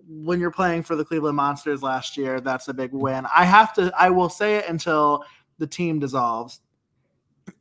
when 0.08 0.40
you're 0.40 0.52
playing 0.52 0.84
for 0.84 0.96
the 0.96 1.04
Cleveland 1.04 1.38
Monsters 1.38 1.82
last 1.82 2.18
year, 2.18 2.40
that's 2.40 2.68
a 2.68 2.74
big 2.74 2.94
win. 2.94 3.26
I 3.36 3.46
have 3.46 3.74
to, 3.74 3.92
I 3.98 4.12
will 4.12 4.30
say 4.30 4.58
it 4.58 4.70
until 4.70 5.24
the 5.58 5.66
team 5.66 5.98
dissolves 5.98 6.60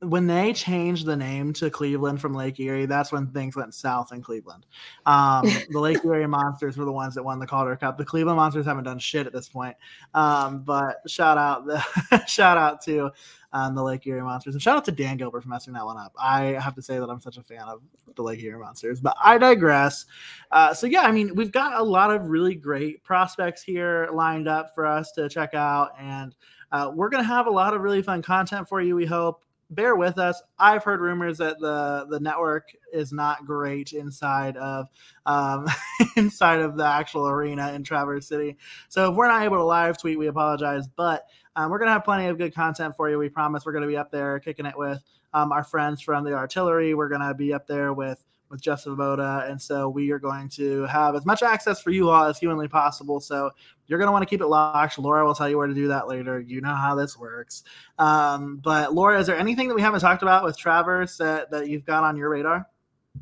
when 0.01 0.27
they 0.27 0.53
changed 0.53 1.07
the 1.07 1.17
name 1.17 1.53
to 1.55 1.71
Cleveland 1.71 2.21
from 2.21 2.35
Lake 2.35 2.59
Erie, 2.61 2.87
that's 2.87 3.13
when 3.13 3.29
things 3.29 3.57
went 3.57 3.75
south 3.75 4.13
in 4.13 4.23
Cleveland. 4.23 4.67
Um, 5.07 5.45
the 5.71 5.81
Lake 5.81 5.99
Erie 6.05 6.27
Monsters 6.27 6.77
were 6.77 6.85
the 6.85 6.93
ones 6.93 7.15
that 7.15 7.23
won 7.23 7.39
the 7.39 7.47
Calder 7.47 7.77
Cup. 7.77 7.99
The 7.99 8.05
Cleveland 8.05 8.37
Monsters 8.37 8.67
haven't 8.67 8.85
done 8.85 8.99
shit 8.99 9.27
at 9.27 9.33
this 9.33 9.49
point. 9.49 9.77
Um, 10.15 10.63
but 10.63 10.99
shout 11.07 11.39
out 11.39 11.67
the 11.67 12.25
shout 12.27 12.59
out 12.59 12.81
to 12.83 13.11
um, 13.53 13.75
the 13.75 13.83
Lake 13.83 14.07
Erie 14.07 14.23
Monsters 14.23 14.55
and 14.55 14.63
shout 14.63 14.77
out 14.77 14.85
to 14.87 14.93
Dan 14.93 15.17
Gilbert 15.17 15.43
for 15.43 15.49
messing 15.49 15.73
that 15.75 15.85
one 15.85 15.99
up. 15.99 16.13
I 16.19 16.45
have 16.61 16.75
to 16.77 16.83
say 16.83 16.99
that 16.99 17.09
I'm 17.09 17.21
such 17.21 17.37
a 17.37 17.43
fan 17.43 17.63
of 17.63 17.83
the 18.15 18.23
Lake 18.23 18.43
Erie 18.43 18.59
Monsters, 18.59 19.01
but 19.01 19.17
I 19.23 19.39
digress. 19.39 20.07
Uh, 20.51 20.75
so 20.75 20.87
yeah, 20.87 21.03
I 21.03 21.13
mean 21.13 21.35
we've 21.35 21.53
got 21.53 21.81
a 21.81 21.83
lot 21.83 22.11
of 22.11 22.27
really 22.27 22.55
great 22.55 23.03
prospects 23.05 23.63
here 23.63 24.09
lined 24.13 24.49
up 24.49 24.75
for 24.75 24.87
us 24.87 25.13
to 25.13 25.29
check 25.29 25.55
out 25.55 25.91
and. 25.99 26.35
Uh, 26.71 26.91
we're 26.95 27.11
going 27.11 27.23
to 27.23 27.29
have 27.29 27.47
a 27.47 27.51
lot 27.51 27.75
of 27.75 27.83
really 27.83 28.01
fun 28.01 28.23
content 28.23 28.67
for 28.67 28.81
you, 28.81 28.97
we 28.97 29.05
hope 29.05 29.45
bear 29.75 29.97
with 29.97 30.19
us. 30.19 30.43
I've 30.59 30.85
heard 30.85 31.01
rumors 31.01 31.39
that 31.39 31.59
the 31.59 32.07
the 32.09 32.21
network 32.21 32.69
is 32.93 33.13
not 33.13 33.45
great 33.47 33.93
inside 33.93 34.57
of 34.57 34.89
um, 35.27 35.67
inside 36.17 36.61
of 36.61 36.77
the 36.77 36.87
actual 36.87 37.29
arena 37.29 37.73
in 37.73 37.85
Traverse 37.85 38.29
City. 38.29 38.57
So 38.89 39.11
if 39.11 39.17
we're 39.17 39.29
not 39.29 39.43
able 39.43 39.59
to 39.59 39.65
live 39.65 39.99
tweet, 39.99 40.19
we 40.19 40.27
apologize. 40.27 40.87
But 40.89 41.25
um, 41.57 41.71
we're 41.71 41.79
gonna 41.79 41.93
have 41.93 42.05
plenty 42.05 42.27
of 42.27 42.39
good 42.39 42.55
content 42.55 42.97
for 42.97 43.11
you. 43.11 43.19
We 43.19 43.29
promise 43.29 43.65
we're 43.65 43.73
gonna 43.73 43.87
be 43.87 43.97
up 43.97 44.11
there 44.11 44.39
kicking 44.41 44.67
it 44.67 44.77
with 44.77 45.03
um, 45.35 45.53
our 45.53 45.65
friends 45.65 46.01
from 46.01 46.25
the 46.25 46.35
artillery. 46.35 46.95
We're 46.95 47.09
gonna 47.09 47.35
be 47.35 47.53
up 47.53 47.67
there 47.67 47.93
with 47.93 48.23
with 48.53 48.61
Jeff 48.61 48.85
Svoboda. 48.85 49.51
And 49.51 49.61
so 49.61 49.89
we 49.89 50.13
are 50.13 50.21
going 50.21 50.49
to 50.51 50.85
have 50.85 51.17
as 51.17 51.27
much 51.27 51.43
access 51.43 51.83
for 51.83 51.91
you 51.91 52.11
all 52.11 52.25
as 52.25 52.39
humanly 52.39 52.69
possible. 52.69 53.19
So 53.19 53.51
you're 53.89 53.99
going 53.99 54.07
to 54.07 54.13
want 54.13 54.23
to 54.23 54.31
keep 54.31 54.41
it 54.41 54.47
locked. 54.47 54.99
Laura 54.99 55.25
will 55.25 55.35
tell 55.35 55.49
you 55.49 55.59
where 55.59 55.67
to 55.67 55.75
do 55.75 55.89
that 55.89 56.07
later. 56.07 56.39
You 56.39 56.61
know 56.61 56.75
how 56.75 56.95
this 56.95 57.19
works. 57.19 57.65
Um, 57.99 58.59
but 58.63 58.95
Laura, 58.95 59.19
is 59.19 59.27
there 59.27 59.37
anything 59.37 59.67
that 59.69 59.75
we 59.75 59.83
haven't 59.83 60.01
talked 60.01 60.23
about 60.23 60.45
with 60.45 60.57
Traverse 60.57 61.17
that, 61.17 61.51
that 61.51 61.69
you've 61.69 61.85
got 61.85 62.05
on 62.05 62.17
your 62.17 62.29
radar? 62.29 62.69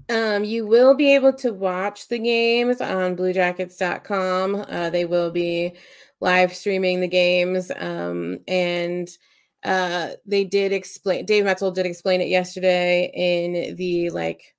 Um, 0.09 0.45
you 0.45 0.67
will 0.67 0.95
be 0.95 1.15
able 1.15 1.33
to 1.35 1.53
watch 1.53 2.09
the 2.09 2.19
games 2.19 2.81
on 2.81 3.17
bluejackets.com. 3.17 4.67
Uh, 4.69 4.91
they 4.91 5.05
will 5.05 5.31
be 5.31 5.75
live 6.21 6.55
streaming 6.55 7.01
the 7.01 7.09
games. 7.09 7.71
Um, 7.75 8.39
and 8.47 9.09
uh, 9.65 10.11
they 10.27 10.45
did 10.45 10.73
explain, 10.73 11.27
Dave 11.27 11.45
Metzel 11.45 11.75
did 11.75 11.87
explain 11.87 12.21
it 12.21 12.29
yesterday 12.29 13.11
in 13.15 13.77
the 13.77 14.11
like 14.11 14.55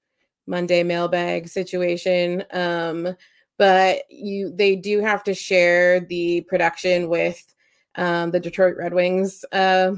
Monday 0.51 0.83
mailbag 0.83 1.47
situation. 1.47 2.43
Um, 2.51 3.15
but 3.57 4.03
you, 4.09 4.53
they 4.55 4.75
do 4.75 4.99
have 4.99 5.23
to 5.23 5.33
share 5.33 6.01
the 6.01 6.41
production 6.41 7.09
with 7.09 7.43
um, 7.95 8.29
the 8.29 8.39
Detroit 8.39 8.75
Red 8.77 8.93
Wings 8.93 9.43
uh, 9.51 9.93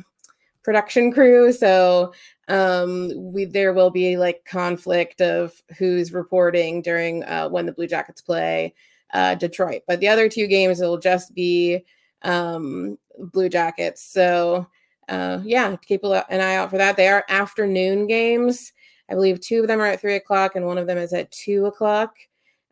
production 0.63 1.12
crew. 1.12 1.52
So 1.52 2.13
um 2.50 3.12
we 3.16 3.46
there 3.46 3.74
will 3.74 3.89
be 3.89 4.18
like 4.18 4.44
conflict 4.46 5.22
of 5.22 5.54
who's 5.78 6.12
reporting 6.12 6.82
during 6.82 7.24
uh 7.24 7.48
when 7.48 7.66
the 7.66 7.72
blue 7.72 7.88
jackets 7.88 8.22
play 8.22 8.74
uh 9.13 9.34
detroit 9.36 9.82
but 9.88 10.00
the 10.02 10.08
other 10.08 10.28
two 10.28 10.48
games 10.48 10.82
it'll 10.82 10.98
just 10.98 11.34
be 11.34 11.86
um 12.24 12.98
blue 13.32 13.48
jackets 13.48 14.04
so 14.04 14.68
uh 15.08 15.39
yeah 15.46 15.76
keep 15.88 16.04
an 16.04 16.42
eye 16.42 16.56
out 16.56 16.70
for 16.70 16.78
that 16.78 16.98
they 16.98 17.08
are 17.08 17.24
afternoon 17.30 18.08
games 18.08 18.74
i 19.13 19.15
believe 19.15 19.39
two 19.39 19.62
of 19.62 19.67
them 19.67 19.80
are 19.80 19.86
at 19.86 20.02
three 20.02 20.15
o'clock 20.15 20.56
and 20.56 20.65
one 20.65 20.78
of 20.78 20.88
them 20.88 20.97
is 20.97 21.13
at 21.13 21.32
two 21.32 21.65
o'clock. 21.65 22.15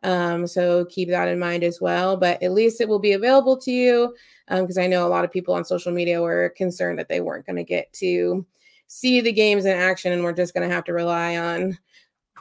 Um 0.04 0.47
so 0.47 0.86
keep 0.86 1.10
that 1.10 1.27
in 1.27 1.38
mind 1.39 1.63
as 1.63 1.80
well 1.80 2.17
but 2.17 2.41
at 2.41 2.51
least 2.51 2.82
it 2.82 2.89
will 2.89 2.99
be 2.99 3.13
available 3.13 3.56
to 3.58 3.71
you 3.71 4.15
because 4.49 4.77
um, 4.77 4.84
i 4.84 4.88
know 4.88 5.06
a 5.06 5.10
lot 5.10 5.23
of 5.23 5.32
people 5.32 5.54
on 5.54 5.63
social 5.63 5.91
media 5.91 6.21
were 6.21 6.54
concerned 6.58 6.97
that 6.97 7.08
they 7.08 7.21
weren't 7.21 7.45
going 7.45 7.58
to 7.58 7.63
get 7.63 7.93
to 7.93 8.43
see 8.88 9.21
the 9.21 9.32
games 9.32 9.65
in 9.65 9.77
action 9.77 10.12
and 10.12 10.23
we're 10.23 10.34
just 10.34 10.54
going 10.54 10.67
to 10.67 10.73
have 10.73 10.84
to 10.86 10.93
rely 10.93 11.38
on 11.38 11.77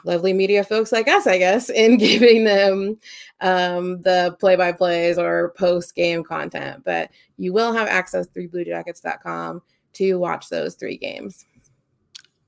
lovely 0.03 0.33
media 0.33 0.63
folks 0.63 0.91
like 0.91 1.07
us 1.07 1.27
i 1.27 1.37
guess 1.37 1.69
in 1.83 1.97
giving 1.97 2.43
them 2.43 2.97
um, 3.41 4.01
the 4.03 4.35
play-by-plays 4.39 5.17
or 5.17 5.53
post-game 5.57 6.23
content. 6.23 6.83
But 6.85 7.09
you 7.37 7.53
will 7.53 7.73
have 7.73 7.87
access 7.87 8.27
through 8.27 8.49
bluejackets.com 8.49 9.61
to 9.93 10.15
watch 10.15 10.47
those 10.49 10.75
three 10.75 10.97
games 10.97 11.45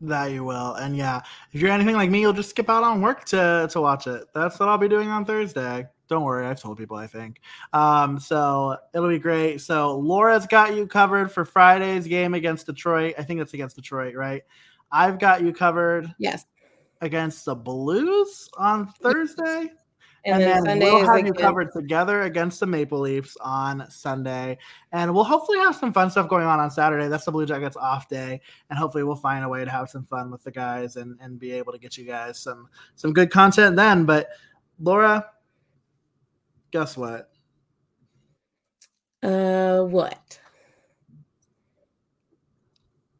that 0.07 0.31
you 0.31 0.43
will 0.43 0.73
and 0.75 0.95
yeah 0.95 1.21
if 1.51 1.61
you're 1.61 1.71
anything 1.71 1.95
like 1.95 2.09
me 2.09 2.21
you'll 2.21 2.33
just 2.33 2.49
skip 2.49 2.69
out 2.69 2.83
on 2.83 3.01
work 3.01 3.25
to 3.25 3.67
to 3.71 3.81
watch 3.81 4.07
it 4.07 4.25
that's 4.33 4.59
what 4.59 4.69
i'll 4.69 4.77
be 4.77 4.87
doing 4.87 5.09
on 5.09 5.25
thursday 5.25 5.87
don't 6.13 6.23
worry, 6.23 6.45
I've 6.45 6.61
told 6.61 6.77
people, 6.77 6.97
I 6.97 7.07
think. 7.07 7.41
Um, 7.71 8.19
so 8.19 8.77
it'll 8.93 9.09
be 9.09 9.19
great. 9.19 9.61
So 9.61 9.97
Laura's 9.97 10.45
got 10.45 10.75
you 10.75 10.85
covered 10.85 11.31
for 11.31 11.45
Friday's 11.45 12.07
game 12.07 12.33
against 12.33 12.65
Detroit. 12.65 13.15
I 13.17 13.23
think 13.23 13.41
it's 13.41 13.53
against 13.53 13.75
Detroit, 13.75 14.15
right? 14.15 14.43
I've 14.91 15.17
got 15.17 15.41
you 15.41 15.53
covered. 15.53 16.13
Yes. 16.19 16.45
Against 17.01 17.45
the 17.45 17.55
Blues 17.55 18.47
on 18.57 18.87
Thursday. 19.01 19.71
And, 20.25 20.41
and 20.41 20.65
then, 20.65 20.79
then 20.79 20.93
we'll 20.93 21.05
have 21.05 21.25
you 21.25 21.33
covered 21.33 21.73
together 21.73 22.21
against 22.21 22.61
the 22.61 22.65
Maple 22.65 22.99
Leafs 22.99 23.35
on 23.41 23.85
Sunday. 23.89 24.57
And 24.93 25.13
we'll 25.13 25.25
hopefully 25.25 25.59
have 25.59 25.75
some 25.75 25.91
fun 25.91 26.09
stuff 26.09 26.29
going 26.29 26.45
on 26.45 26.59
on 26.59 26.71
Saturday. 26.71 27.09
That's 27.09 27.25
the 27.25 27.31
Blue 27.31 27.45
Jackets 27.45 27.75
off 27.75 28.07
day. 28.07 28.39
And 28.69 28.79
hopefully 28.79 29.03
we'll 29.03 29.17
find 29.17 29.43
a 29.43 29.49
way 29.49 29.65
to 29.65 29.71
have 29.71 29.89
some 29.89 30.05
fun 30.05 30.31
with 30.31 30.41
the 30.43 30.51
guys 30.51 30.95
and, 30.95 31.17
and 31.19 31.37
be 31.37 31.51
able 31.51 31.73
to 31.73 31.79
get 31.79 31.97
you 31.97 32.05
guys 32.05 32.39
some 32.39 32.69
some 32.95 33.11
good 33.11 33.31
content 33.31 33.75
then. 33.75 34.05
But 34.05 34.29
Laura, 34.79 35.25
guess 36.71 36.95
what? 36.95 37.29
Uh, 39.21 39.83
what? 39.83 40.39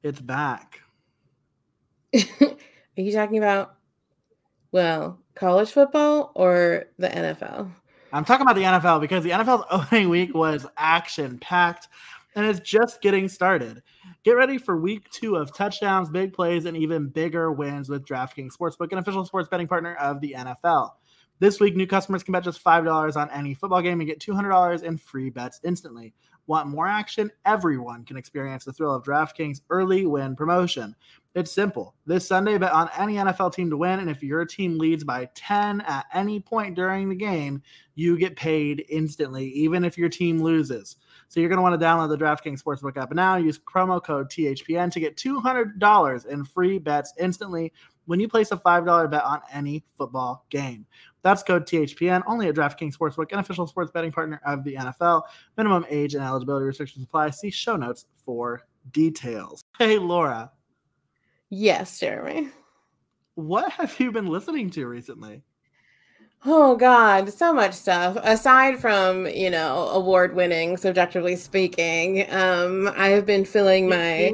It's 0.03 0.19
back. 0.19 0.81
Are 2.15 2.21
you 2.97 3.11
talking 3.11 3.37
about, 3.37 3.75
well, 4.73 5.19
college 5.35 5.71
football 5.71 6.33
or 6.35 6.85
the 6.97 7.07
NFL? 7.07 7.71
I'm 8.11 8.25
talking 8.25 8.41
about 8.41 8.55
the 8.55 8.63
NFL 8.63 8.99
because 8.99 9.23
the 9.23 9.29
NFL's 9.29 9.65
opening 9.71 10.09
week 10.09 10.35
was 10.35 10.67
action 10.77 11.39
packed 11.39 11.87
and 12.35 12.45
it's 12.45 12.59
just 12.59 13.01
getting 13.01 13.27
started. 13.27 13.83
Get 14.23 14.31
ready 14.31 14.57
for 14.57 14.75
week 14.75 15.07
two 15.11 15.35
of 15.35 15.55
touchdowns, 15.55 16.09
big 16.09 16.33
plays, 16.33 16.65
and 16.65 16.75
even 16.75 17.07
bigger 17.07 17.51
wins 17.51 17.87
with 17.87 18.05
DraftKings 18.05 18.57
Sportsbook, 18.57 18.91
an 18.91 18.97
official 18.97 19.23
sports 19.25 19.47
betting 19.47 19.67
partner 19.67 19.95
of 19.95 20.19
the 20.19 20.35
NFL. 20.37 20.91
This 21.39 21.59
week, 21.59 21.75
new 21.75 21.85
customers 21.85 22.23
can 22.23 22.31
bet 22.31 22.43
just 22.43 22.63
$5 22.63 23.15
on 23.15 23.29
any 23.29 23.53
football 23.53 23.81
game 23.81 23.99
and 23.99 24.09
get 24.09 24.19
$200 24.19 24.81
in 24.81 24.97
free 24.97 25.29
bets 25.29 25.59
instantly. 25.63 26.13
Want 26.47 26.67
more 26.67 26.87
action? 26.87 27.31
Everyone 27.45 28.03
can 28.05 28.17
experience 28.17 28.65
the 28.65 28.73
thrill 28.73 28.95
of 28.95 29.03
DraftKings 29.03 29.61
early 29.69 30.05
win 30.05 30.35
promotion. 30.35 30.95
It's 31.35 31.51
simple. 31.51 31.95
This 32.05 32.27
Sunday, 32.27 32.59
bet 32.59 32.71
on 32.71 32.91
any 32.95 33.15
NFL 33.15 33.55
team 33.55 33.69
to 33.71 33.77
win, 33.77 33.99
and 33.99 34.09
if 34.09 34.21
your 34.21 34.45
team 34.45 34.77
leads 34.77 35.03
by 35.03 35.27
10 35.33 35.81
at 35.81 36.05
any 36.13 36.39
point 36.39 36.75
during 36.75 37.09
the 37.09 37.15
game, 37.15 37.63
you 37.95 38.19
get 38.19 38.35
paid 38.35 38.85
instantly, 38.87 39.47
even 39.47 39.83
if 39.83 39.97
your 39.97 40.09
team 40.09 40.43
loses. 40.43 40.97
So 41.29 41.39
you're 41.39 41.49
going 41.49 41.57
to 41.57 41.63
want 41.63 41.79
to 41.79 41.83
download 41.83 42.09
the 42.09 42.23
DraftKings 42.23 42.61
Sportsbook 42.61 42.97
app 42.97 43.11
now. 43.13 43.37
Use 43.37 43.57
promo 43.57 44.03
code 44.03 44.29
THPN 44.29 44.91
to 44.91 44.99
get 44.99 45.17
$200 45.17 46.25
in 46.27 46.45
free 46.45 46.77
bets 46.77 47.13
instantly 47.19 47.73
when 48.05 48.19
you 48.19 48.27
place 48.27 48.51
a 48.51 48.57
$5 48.57 49.09
bet 49.09 49.23
on 49.23 49.41
any 49.51 49.83
football 49.97 50.45
game. 50.51 50.85
That's 51.23 51.41
code 51.41 51.65
THPN 51.65 52.21
only 52.27 52.47
at 52.49 52.55
DraftKings 52.55 52.95
Sportsbook, 52.95 53.31
an 53.31 53.39
official 53.39 53.65
sports 53.65 53.89
betting 53.91 54.11
partner 54.11 54.39
of 54.45 54.63
the 54.63 54.75
NFL. 54.75 55.23
Minimum 55.57 55.87
age 55.89 56.13
and 56.13 56.23
eligibility 56.23 56.65
restrictions 56.65 57.03
apply. 57.03 57.31
See 57.31 57.49
show 57.49 57.75
notes 57.75 58.05
for 58.23 58.61
details. 58.91 59.63
Hey, 59.79 59.97
Laura. 59.97 60.51
Yes, 61.55 61.99
Jeremy. 61.99 62.49
What 63.35 63.71
have 63.73 63.99
you 63.99 64.11
been 64.11 64.25
listening 64.25 64.71
to 64.71 64.87
recently? 64.87 65.43
Oh 66.43 66.75
God, 66.75 67.31
so 67.31 67.53
much 67.53 67.75
stuff. 67.75 68.17
Aside 68.23 68.79
from, 68.79 69.27
you 69.27 69.51
know, 69.51 69.87
award 69.89 70.35
winning, 70.35 70.77
CBJectively 70.77 71.37
speaking, 71.37 72.25
um, 72.31 72.91
I 72.97 73.09
have 73.09 73.27
been 73.27 73.45
filling 73.45 73.87
my 73.87 74.33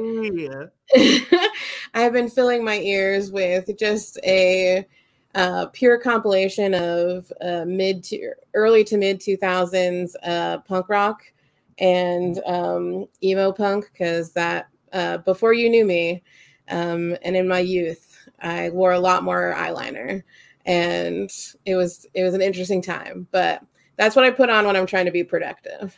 I 0.96 1.50
have 1.92 2.14
been 2.14 2.30
filling 2.30 2.64
my 2.64 2.78
ears 2.78 3.30
with 3.30 3.68
just 3.78 4.18
a 4.24 4.86
uh, 5.34 5.66
pure 5.74 5.98
compilation 5.98 6.72
of 6.72 7.30
uh, 7.42 7.66
mid 7.66 8.02
to 8.04 8.32
early 8.54 8.82
to 8.84 8.96
mid 8.96 9.20
2000s 9.20 10.14
uh, 10.22 10.58
punk 10.60 10.88
rock 10.88 11.20
and 11.78 12.40
um, 12.46 13.04
emo 13.22 13.52
punk 13.52 13.90
because 13.92 14.32
that 14.32 14.68
uh, 14.94 15.18
before 15.18 15.52
you 15.52 15.68
knew 15.68 15.84
me 15.84 16.22
um, 16.70 17.16
and 17.22 17.36
in 17.36 17.46
my 17.46 17.60
youth 17.60 18.28
I 18.40 18.70
wore 18.70 18.92
a 18.92 19.00
lot 19.00 19.22
more 19.22 19.54
eyeliner 19.56 20.22
and 20.66 21.30
it 21.64 21.74
was 21.74 22.06
it 22.14 22.22
was 22.22 22.34
an 22.34 22.42
interesting 22.42 22.82
time 22.82 23.26
but 23.30 23.62
that's 23.96 24.16
what 24.16 24.24
I 24.24 24.30
put 24.30 24.48
on 24.48 24.64
when 24.64 24.76
I'm 24.76 24.86
trying 24.86 25.04
to 25.04 25.10
be 25.10 25.22
productive. 25.22 25.94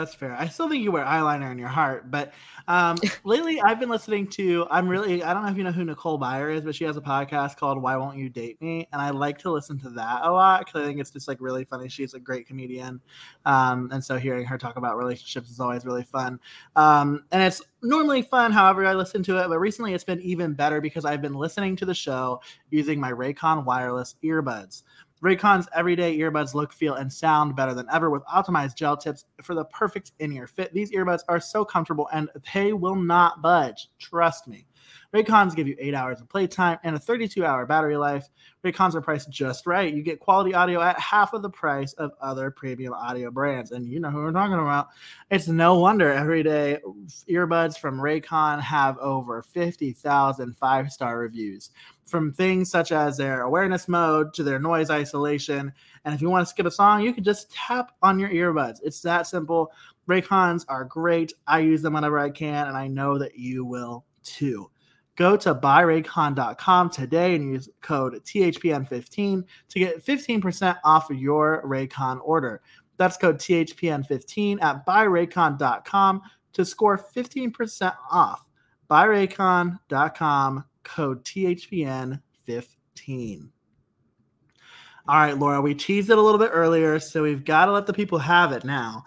That's 0.00 0.14
fair. 0.14 0.34
I 0.38 0.48
still 0.48 0.66
think 0.66 0.82
you 0.82 0.90
wear 0.90 1.04
eyeliner 1.04 1.52
in 1.52 1.58
your 1.58 1.68
heart, 1.68 2.10
but 2.10 2.32
um, 2.68 2.96
lately 3.24 3.60
I've 3.60 3.78
been 3.78 3.90
listening 3.90 4.26
to. 4.28 4.66
I'm 4.70 4.88
really. 4.88 5.22
I 5.22 5.34
don't 5.34 5.44
know 5.44 5.50
if 5.50 5.58
you 5.58 5.62
know 5.62 5.72
who 5.72 5.84
Nicole 5.84 6.18
Byer 6.18 6.56
is, 6.56 6.62
but 6.62 6.74
she 6.74 6.84
has 6.84 6.96
a 6.96 7.02
podcast 7.02 7.58
called 7.58 7.82
"Why 7.82 7.96
Won't 7.96 8.16
You 8.16 8.30
Date 8.30 8.58
Me," 8.62 8.88
and 8.94 9.02
I 9.02 9.10
like 9.10 9.36
to 9.40 9.52
listen 9.52 9.78
to 9.80 9.90
that 9.90 10.20
a 10.22 10.32
lot 10.32 10.64
because 10.64 10.80
I 10.80 10.86
think 10.86 11.00
it's 11.00 11.10
just 11.10 11.28
like 11.28 11.36
really 11.38 11.66
funny. 11.66 11.90
She's 11.90 12.14
a 12.14 12.18
great 12.18 12.46
comedian, 12.46 12.98
um, 13.44 13.90
and 13.92 14.02
so 14.02 14.16
hearing 14.16 14.46
her 14.46 14.56
talk 14.56 14.76
about 14.76 14.96
relationships 14.96 15.50
is 15.50 15.60
always 15.60 15.84
really 15.84 16.04
fun. 16.04 16.40
Um, 16.76 17.24
and 17.30 17.42
it's 17.42 17.60
normally 17.82 18.22
fun, 18.22 18.52
however 18.52 18.86
I 18.86 18.94
listen 18.94 19.22
to 19.24 19.36
it, 19.36 19.48
but 19.48 19.58
recently 19.58 19.92
it's 19.92 20.04
been 20.04 20.22
even 20.22 20.54
better 20.54 20.80
because 20.80 21.04
I've 21.04 21.20
been 21.20 21.34
listening 21.34 21.76
to 21.76 21.84
the 21.84 21.94
show 21.94 22.40
using 22.70 22.98
my 22.98 23.12
Raycon 23.12 23.66
wireless 23.66 24.14
earbuds. 24.24 24.82
Raycon's 25.22 25.68
everyday 25.74 26.16
earbuds 26.18 26.54
look, 26.54 26.72
feel, 26.72 26.94
and 26.94 27.12
sound 27.12 27.54
better 27.54 27.74
than 27.74 27.86
ever 27.92 28.08
with 28.08 28.24
optimized 28.24 28.74
gel 28.74 28.96
tips 28.96 29.26
for 29.42 29.54
the 29.54 29.64
perfect 29.66 30.12
in 30.18 30.32
ear 30.32 30.46
fit. 30.46 30.72
These 30.72 30.92
earbuds 30.92 31.20
are 31.28 31.40
so 31.40 31.64
comfortable 31.64 32.08
and 32.12 32.30
they 32.54 32.72
will 32.72 32.96
not 32.96 33.42
budge. 33.42 33.88
Trust 33.98 34.48
me. 34.48 34.66
Raycons 35.14 35.56
give 35.56 35.66
you 35.66 35.76
eight 35.78 35.94
hours 35.94 36.20
of 36.20 36.28
playtime 36.28 36.78
and 36.84 36.94
a 36.94 36.98
32 36.98 37.44
hour 37.44 37.66
battery 37.66 37.96
life. 37.96 38.28
Raycons 38.64 38.94
are 38.94 39.00
priced 39.00 39.30
just 39.30 39.66
right. 39.66 39.92
You 39.92 40.02
get 40.02 40.20
quality 40.20 40.54
audio 40.54 40.80
at 40.80 40.98
half 40.98 41.32
of 41.32 41.42
the 41.42 41.50
price 41.50 41.92
of 41.94 42.12
other 42.20 42.50
premium 42.50 42.92
audio 42.92 43.30
brands. 43.30 43.72
And 43.72 43.86
you 43.86 43.98
know 43.98 44.10
who 44.10 44.18
we're 44.18 44.32
talking 44.32 44.54
about. 44.54 44.88
It's 45.30 45.48
no 45.48 45.78
wonder 45.78 46.12
everyday 46.12 46.78
earbuds 47.28 47.76
from 47.78 47.98
Raycon 47.98 48.60
have 48.60 48.98
over 48.98 49.42
50,000 49.42 50.56
five 50.56 50.92
star 50.92 51.18
reviews 51.18 51.70
from 52.10 52.32
things 52.32 52.70
such 52.70 52.92
as 52.92 53.16
their 53.16 53.42
awareness 53.42 53.88
mode 53.88 54.34
to 54.34 54.42
their 54.42 54.58
noise 54.58 54.90
isolation. 54.90 55.72
And 56.04 56.14
if 56.14 56.20
you 56.20 56.28
want 56.28 56.46
to 56.46 56.50
skip 56.50 56.66
a 56.66 56.70
song, 56.70 57.02
you 57.02 57.14
can 57.14 57.24
just 57.24 57.52
tap 57.52 57.92
on 58.02 58.18
your 58.18 58.30
earbuds. 58.30 58.80
It's 58.82 59.00
that 59.02 59.26
simple. 59.26 59.72
Raycons 60.08 60.64
are 60.68 60.84
great. 60.84 61.32
I 61.46 61.60
use 61.60 61.82
them 61.82 61.94
whenever 61.94 62.18
I 62.18 62.30
can, 62.30 62.66
and 62.66 62.76
I 62.76 62.88
know 62.88 63.18
that 63.18 63.38
you 63.38 63.64
will 63.64 64.04
too 64.22 64.70
Go 65.20 65.36
to 65.36 65.54
buyraycon.com 65.54 66.88
today 66.88 67.34
and 67.34 67.52
use 67.52 67.68
code 67.82 68.14
THPN15 68.24 69.44
to 69.68 69.78
get 69.78 70.02
15% 70.02 70.78
off 70.82 71.08
your 71.10 71.62
Raycon 71.66 72.20
order. 72.24 72.62
That's 72.96 73.18
code 73.18 73.36
THPN15 73.36 74.62
at 74.62 74.86
buyraycon.com 74.86 76.22
to 76.54 76.64
score 76.64 76.96
15% 76.96 77.94
off. 78.10 78.46
Buyraycon.com, 78.90 80.64
code 80.82 81.24
THPN15. 81.24 83.48
All 85.08 85.16
right, 85.16 85.36
Laura, 85.36 85.60
we 85.60 85.74
teased 85.74 86.10
it 86.10 86.18
a 86.18 86.20
little 86.20 86.38
bit 86.38 86.50
earlier, 86.52 87.00
so 87.00 87.22
we've 87.22 87.44
got 87.44 87.66
to 87.66 87.72
let 87.72 87.86
the 87.86 87.92
people 87.92 88.18
have 88.18 88.52
it 88.52 88.64
now. 88.64 89.04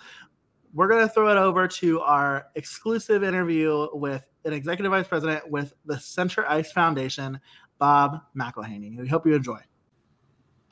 We're 0.74 0.88
going 0.88 1.08
to 1.08 1.14
throw 1.14 1.30
it 1.30 1.38
over 1.38 1.68
to 1.68 2.02
our 2.02 2.48
exclusive 2.56 3.24
interview 3.24 3.88
with 3.94 4.28
an 4.44 4.54
executive 4.54 4.92
vice 4.92 5.08
president 5.08 5.50
with 5.50 5.74
the 5.86 6.00
Center 6.00 6.50
Ice 6.50 6.72
Foundation, 6.72 7.40
Bob 7.78 8.22
McElheney. 8.36 9.00
We 9.00 9.08
hope 9.08 9.26
you 9.26 9.36
enjoy. 9.36 9.60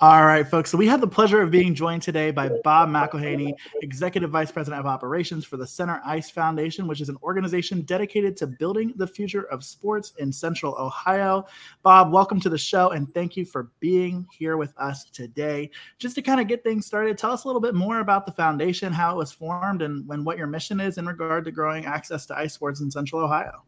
All 0.01 0.25
right, 0.25 0.47
folks. 0.47 0.71
So 0.71 0.79
we 0.79 0.87
have 0.87 0.99
the 0.99 1.07
pleasure 1.07 1.43
of 1.43 1.51
being 1.51 1.75
joined 1.75 2.01
today 2.01 2.31
by 2.31 2.49
Bob 2.63 2.89
McElheney, 2.89 3.53
Executive 3.83 4.31
Vice 4.31 4.51
President 4.51 4.79
of 4.79 4.87
Operations 4.87 5.45
for 5.45 5.57
the 5.57 5.67
Center 5.67 6.01
Ice 6.03 6.31
Foundation, 6.31 6.87
which 6.87 7.01
is 7.01 7.09
an 7.09 7.17
organization 7.21 7.81
dedicated 7.81 8.35
to 8.37 8.47
building 8.47 8.93
the 8.95 9.05
future 9.05 9.43
of 9.51 9.63
sports 9.63 10.13
in 10.17 10.33
Central 10.33 10.75
Ohio. 10.79 11.45
Bob, 11.83 12.11
welcome 12.11 12.39
to 12.39 12.49
the 12.49 12.57
show 12.57 12.89
and 12.89 13.13
thank 13.13 13.37
you 13.37 13.45
for 13.45 13.69
being 13.79 14.25
here 14.31 14.57
with 14.57 14.73
us 14.79 15.03
today. 15.03 15.69
Just 15.99 16.15
to 16.15 16.23
kind 16.23 16.41
of 16.41 16.47
get 16.47 16.63
things 16.63 16.87
started, 16.87 17.15
tell 17.15 17.31
us 17.31 17.43
a 17.43 17.47
little 17.47 17.61
bit 17.61 17.75
more 17.75 17.99
about 17.99 18.25
the 18.25 18.31
foundation, 18.31 18.91
how 18.91 19.13
it 19.13 19.17
was 19.17 19.31
formed, 19.31 19.83
and, 19.83 20.09
and 20.09 20.25
what 20.25 20.35
your 20.35 20.47
mission 20.47 20.79
is 20.79 20.97
in 20.97 21.05
regard 21.05 21.45
to 21.45 21.51
growing 21.51 21.85
access 21.85 22.25
to 22.25 22.35
ice 22.35 22.55
sports 22.55 22.81
in 22.81 22.89
Central 22.89 23.21
Ohio. 23.21 23.65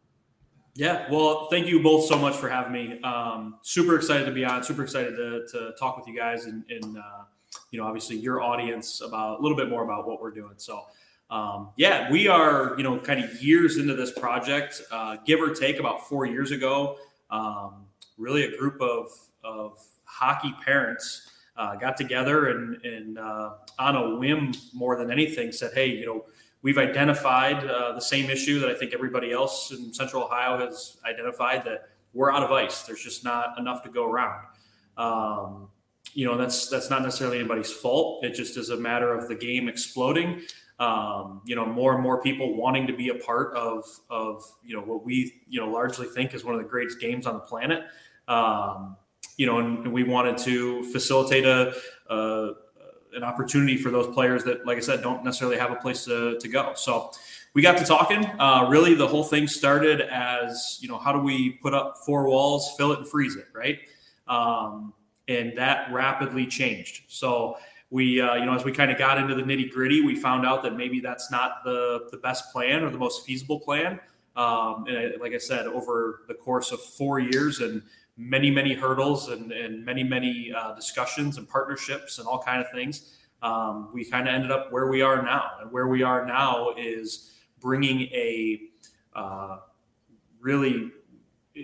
Yeah, 0.76 1.06
well, 1.12 1.48
thank 1.52 1.68
you 1.68 1.84
both 1.84 2.06
so 2.06 2.18
much 2.18 2.36
for 2.36 2.50
having 2.50 2.72
me. 2.72 3.00
Um, 3.04 3.58
super 3.62 3.96
excited 3.96 4.26
to 4.26 4.32
be 4.32 4.44
on. 4.44 4.64
Super 4.64 4.84
excited 4.84 5.16
to, 5.16 5.46
to 5.52 5.74
talk 5.78 5.98
with 5.98 6.08
you 6.08 6.16
guys 6.16 6.46
and, 6.46 6.64
and 6.68 6.98
uh, 6.98 7.24
you 7.70 7.80
know, 7.80 7.86
obviously 7.86 8.16
your 8.16 8.42
audience 8.42 9.02
about 9.02 9.40
a 9.40 9.42
little 9.42 9.58
bit 9.58 9.70
more 9.70 9.84
about 9.84 10.08
what 10.08 10.20
we're 10.20 10.32
doing. 10.32 10.54
So, 10.58 10.84
um, 11.30 11.70
yeah, 11.78 12.12
we 12.12 12.28
are 12.28 12.76
you 12.78 12.84
know 12.84 12.98
kind 13.00 13.24
of 13.24 13.42
years 13.42 13.78
into 13.78 13.94
this 13.96 14.12
project, 14.12 14.82
uh, 14.92 15.18
give 15.26 15.42
or 15.42 15.54
take 15.54 15.80
about 15.80 16.08
four 16.08 16.26
years 16.26 16.52
ago. 16.52 16.98
Um, 17.30 17.86
really, 18.18 18.44
a 18.44 18.58
group 18.58 18.82
of 18.82 19.12
of 19.44 19.80
hockey 20.06 20.54
parents 20.64 21.30
uh, 21.56 21.76
got 21.76 21.98
together 21.98 22.48
and 22.50 22.84
and 22.84 23.20
uh, 23.20 23.54
on 23.80 23.96
a 23.96 24.16
whim 24.16 24.54
more 24.74 24.96
than 24.96 25.12
anything 25.12 25.52
said, 25.52 25.72
hey, 25.74 25.88
you 25.88 26.06
know 26.06 26.26
we've 26.64 26.80
identified 26.80 27.64
uh, 27.66 27.92
the 27.92 28.02
same 28.02 28.30
issue 28.30 28.60
that 28.60 28.70
I 28.70 28.74
think 28.74 28.94
everybody 28.94 29.32
else 29.32 29.72
in 29.72 29.94
Central 29.94 30.24
Ohio 30.24 30.58
has 30.58 30.98
identified 31.06 31.64
that 31.66 31.90
we're 32.14 32.32
out 32.32 32.42
of 32.42 32.52
ice. 32.52 32.84
There's 32.84 33.04
just 33.04 33.24
not 33.24 33.60
enough 33.60 33.84
to 33.84 33.90
go 33.90 34.10
around. 34.10 34.46
Um, 34.98 35.70
you 36.14 36.26
know, 36.26 36.38
that's 36.38 36.70
that's 36.70 36.90
not 36.90 37.02
necessarily 37.02 37.40
anybody's 37.40 37.72
fault. 37.72 38.24
It 38.24 38.34
just 38.34 38.58
is 38.58 38.70
a 38.70 38.78
matter 38.78 39.14
of 39.14 39.28
the 39.28 39.36
game 39.36 39.68
exploding. 39.68 40.42
Um, 40.80 41.42
you 41.46 41.56
know, 41.56 41.66
more 41.66 41.94
and 41.94 42.02
more 42.02 42.22
people 42.22 42.56
wanting 42.56 42.88
to 42.88 42.94
be 42.94 43.10
a 43.10 43.16
part 43.16 43.56
of 43.56 43.84
of 44.10 44.44
you 44.64 44.76
know 44.76 44.82
what 44.82 45.04
we 45.04 45.42
you 45.48 45.60
know 45.60 45.70
largely 45.70 46.08
think 46.08 46.34
is 46.34 46.44
one 46.44 46.56
of 46.56 46.62
the 46.62 46.68
greatest 46.68 47.00
games 47.00 47.26
on 47.26 47.34
the 47.34 47.40
planet. 47.42 47.84
Um, 48.28 48.96
you 49.38 49.48
know, 49.48 49.60
and, 49.60 49.80
and, 49.80 49.94
we 49.94 50.04
wanted 50.04 50.38
to 50.38 50.84
facilitate 50.92 51.46
a, 51.46 51.74
a 52.10 52.52
an 53.16 53.24
opportunity 53.24 53.78
for 53.78 53.90
those 53.90 54.14
players 54.14 54.44
that, 54.44 54.66
like 54.66 54.78
I 54.78 54.82
said, 54.82 55.02
don't 55.02 55.24
necessarily 55.24 55.58
have 55.58 55.72
a 55.72 55.76
place 55.76 56.06
to, 56.06 56.38
to 56.40 56.48
go. 56.48 56.74
So 56.76 57.12
we 57.54 57.62
got 57.62 57.78
to 57.78 57.86
talking. 57.86 58.26
Uh, 58.40 58.68
really, 58.70 58.94
the 58.94 59.08
whole 59.08 59.24
thing 59.24 59.48
started 59.48 60.02
as 60.02 60.80
you 60.82 60.88
know, 60.88 60.98
how 60.98 61.12
do 61.12 61.20
we 61.20 61.52
put 61.62 61.74
up 61.74 61.98
four 62.06 62.28
walls, 62.28 62.74
fill 62.78 62.92
it, 62.92 63.00
and 63.00 63.08
freeze 63.08 63.36
it, 63.36 63.48
right? 63.54 63.80
Um, 64.28 64.94
and 65.28 65.56
that 65.58 65.92
rapidly 65.92 66.46
changed. 66.48 67.04
So 67.08 67.58
we, 67.90 68.20
uh, 68.20 68.36
you 68.36 68.46
know, 68.46 68.54
as 68.54 68.66
we 68.66 68.72
kind 68.72 68.92
of 68.92 68.98
got 68.98 69.18
into 69.18 69.36
the 69.36 69.44
nitty 69.44 69.72
gritty, 69.72 70.02
we 70.02 70.16
found 70.16 70.46
out 70.46 70.64
that 70.64 70.76
maybe 70.76 71.00
that's 71.00 71.30
not 71.30 71.64
the 71.64 72.08
the 72.12 72.18
best 72.18 72.52
plan 72.52 72.84
or 72.84 72.90
the 72.90 72.98
most 72.98 73.26
feasible 73.26 73.60
plan. 73.60 74.00
Um, 74.36 74.86
and 74.88 75.22
like 75.22 75.34
I 75.34 75.38
said, 75.38 75.68
over 75.68 76.22
the 76.28 76.34
course 76.34 76.72
of 76.72 76.82
four 76.82 77.20
years 77.20 77.60
and 77.60 77.84
many 78.18 78.52
many 78.52 78.74
hurdles 78.74 79.30
and, 79.30 79.52
and 79.52 79.84
many 79.84 80.04
many 80.04 80.54
uh, 80.56 80.74
discussions 80.74 81.38
and 81.38 81.48
partnerships 81.48 82.20
and 82.20 82.28
all 82.28 82.42
kind 82.42 82.62
of 82.62 82.70
things. 82.72 83.18
Um, 83.42 83.90
we 83.94 84.06
kind 84.06 84.28
of 84.28 84.34
ended 84.34 84.52
up 84.52 84.72
where 84.72 84.88
we 84.88 85.02
are 85.02 85.22
now. 85.22 85.52
And 85.62 85.72
where 85.72 85.88
we 85.88 86.02
are 86.02 86.26
now 86.26 86.74
is 86.78 87.32
bringing 87.60 88.02
a 88.14 88.62
uh, 89.14 89.58
really 90.40 90.92
uh, 91.58 91.62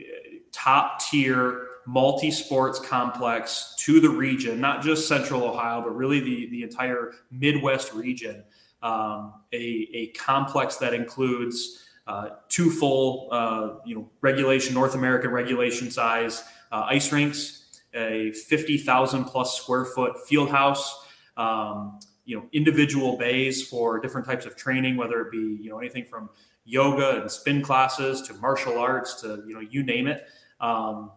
top 0.52 1.02
tier 1.02 1.68
multi 1.86 2.30
sports 2.30 2.80
complex 2.80 3.74
to 3.80 4.00
the 4.00 4.10
region 4.10 4.60
not 4.60 4.84
just 4.84 5.08
central 5.08 5.44
ohio 5.44 5.82
but 5.82 5.96
really 5.96 6.20
the, 6.20 6.48
the 6.52 6.64
entire 6.64 7.14
midwest 7.32 7.94
region. 7.94 8.44
Um, 8.82 9.34
a, 9.52 9.88
a 9.94 10.08
complex 10.18 10.78
that 10.78 10.94
includes 10.94 11.89
uh, 12.10 12.30
two 12.50 12.72
full, 12.72 13.30
uh, 13.32 13.76
you 13.86 13.96
know, 13.96 14.10
regulation, 14.22 14.74
North 14.74 14.96
American 14.96 15.30
regulation 15.30 15.92
size 15.92 16.44
uh, 16.72 16.88
ice 16.88 17.12
rinks, 17.12 17.82
a 17.94 18.32
50,000 18.32 19.26
plus 19.26 19.56
square 19.56 19.86
foot 19.86 20.28
field 20.28 20.50
house, 20.50 21.06
um, 21.38 22.00
you 22.26 22.36
know, 22.36 22.48
individual 22.52 23.16
bays 23.16 23.68
for 23.68 24.00
different 24.00 24.26
types 24.26 24.48
of 24.48 24.56
training, 24.56 24.98
whether 24.98 25.22
it 25.22 25.32
be, 25.32 25.60
you 25.62 25.70
know, 25.70 25.78
anything 25.78 26.04
from 26.04 26.32
yoga 26.66 27.22
and 27.22 27.32
spin 27.32 27.62
classes 27.62 28.24
to 28.24 28.34
martial 28.36 28.80
arts 28.80 29.22
to, 29.22 29.44
you 29.48 29.54
know, 29.54 29.60
you 29.60 29.84
name 29.84 30.08
it. 30.08 30.26
Um, 30.60 31.12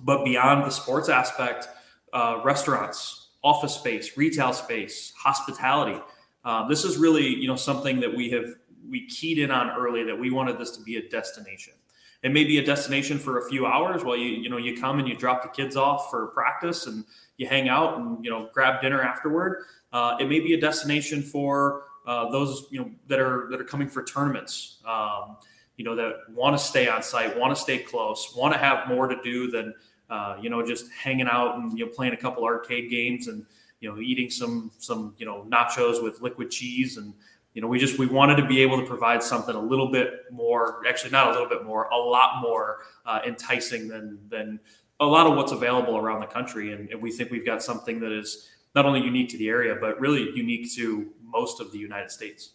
but 0.00 0.26
beyond 0.26 0.66
the 0.66 0.70
sports 0.70 1.08
aspect, 1.08 1.68
uh, 2.12 2.42
restaurants, 2.44 3.30
office 3.42 3.74
space, 3.74 4.18
retail 4.18 4.52
space, 4.52 5.14
hospitality. 5.16 5.98
Uh, 6.44 6.68
this 6.68 6.84
is 6.84 6.98
really, 6.98 7.26
you 7.26 7.48
know, 7.48 7.56
something 7.56 8.00
that 8.00 8.14
we 8.14 8.30
have 8.30 8.44
we 8.90 9.06
keyed 9.06 9.38
in 9.38 9.50
on 9.50 9.70
early 9.70 10.04
that 10.04 10.18
we 10.18 10.30
wanted 10.30 10.58
this 10.58 10.70
to 10.72 10.82
be 10.82 10.96
a 10.96 11.08
destination. 11.08 11.74
It 12.22 12.32
may 12.32 12.44
be 12.44 12.58
a 12.58 12.64
destination 12.64 13.18
for 13.18 13.38
a 13.38 13.48
few 13.48 13.66
hours 13.66 14.02
while 14.02 14.16
you 14.16 14.30
you 14.30 14.48
know 14.48 14.56
you 14.56 14.76
come 14.76 14.98
and 14.98 15.08
you 15.08 15.14
drop 15.14 15.42
the 15.42 15.48
kids 15.48 15.76
off 15.76 16.10
for 16.10 16.28
practice 16.28 16.86
and 16.86 17.04
you 17.36 17.46
hang 17.46 17.68
out 17.68 17.98
and 17.98 18.24
you 18.24 18.30
know 18.30 18.48
grab 18.52 18.80
dinner 18.80 19.00
afterward. 19.02 19.64
Uh, 19.92 20.16
it 20.18 20.28
may 20.28 20.40
be 20.40 20.54
a 20.54 20.60
destination 20.60 21.22
for 21.22 21.84
uh, 22.06 22.30
those 22.30 22.66
you 22.70 22.80
know 22.80 22.90
that 23.06 23.20
are 23.20 23.48
that 23.50 23.60
are 23.60 23.64
coming 23.64 23.88
for 23.88 24.02
tournaments. 24.02 24.82
Um, 24.84 25.36
you 25.76 25.84
know 25.84 25.94
that 25.94 26.16
want 26.30 26.58
to 26.58 26.62
stay 26.62 26.88
on 26.88 27.02
site, 27.02 27.38
want 27.38 27.54
to 27.54 27.60
stay 27.60 27.78
close, 27.78 28.34
want 28.36 28.52
to 28.52 28.58
have 28.58 28.88
more 28.88 29.06
to 29.06 29.16
do 29.22 29.48
than 29.50 29.74
uh, 30.10 30.36
you 30.40 30.50
know 30.50 30.66
just 30.66 30.90
hanging 30.90 31.28
out 31.28 31.56
and 31.56 31.78
you 31.78 31.86
know 31.86 31.92
playing 31.92 32.14
a 32.14 32.16
couple 32.16 32.44
arcade 32.44 32.90
games 32.90 33.28
and 33.28 33.46
you 33.80 33.88
know 33.88 34.00
eating 34.00 34.28
some 34.28 34.72
some 34.78 35.14
you 35.18 35.24
know 35.24 35.46
nachos 35.48 36.02
with 36.02 36.20
liquid 36.20 36.50
cheese 36.50 36.96
and 36.96 37.14
you 37.58 37.62
know, 37.62 37.66
we 37.66 37.80
just 37.80 37.98
we 37.98 38.06
wanted 38.06 38.36
to 38.36 38.46
be 38.46 38.62
able 38.62 38.78
to 38.78 38.86
provide 38.86 39.20
something 39.20 39.56
a 39.56 39.60
little 39.60 39.90
bit 39.90 40.26
more, 40.30 40.80
actually 40.88 41.10
not 41.10 41.26
a 41.26 41.32
little 41.32 41.48
bit 41.48 41.64
more, 41.64 41.88
a 41.88 41.96
lot 41.96 42.40
more 42.40 42.84
uh, 43.04 43.18
enticing 43.26 43.88
than 43.88 44.20
than 44.28 44.60
a 45.00 45.04
lot 45.04 45.26
of 45.26 45.36
what's 45.36 45.50
available 45.50 45.96
around 45.96 46.20
the 46.20 46.26
country. 46.28 46.72
And, 46.72 46.88
and 46.90 47.02
we 47.02 47.10
think 47.10 47.32
we've 47.32 47.44
got 47.44 47.60
something 47.60 47.98
that 47.98 48.12
is 48.12 48.48
not 48.76 48.86
only 48.86 49.00
unique 49.00 49.28
to 49.30 49.38
the 49.38 49.48
area, 49.48 49.76
but 49.80 49.98
really 49.98 50.30
unique 50.36 50.72
to 50.76 51.10
most 51.20 51.60
of 51.60 51.72
the 51.72 51.78
United 51.78 52.12
States. 52.12 52.52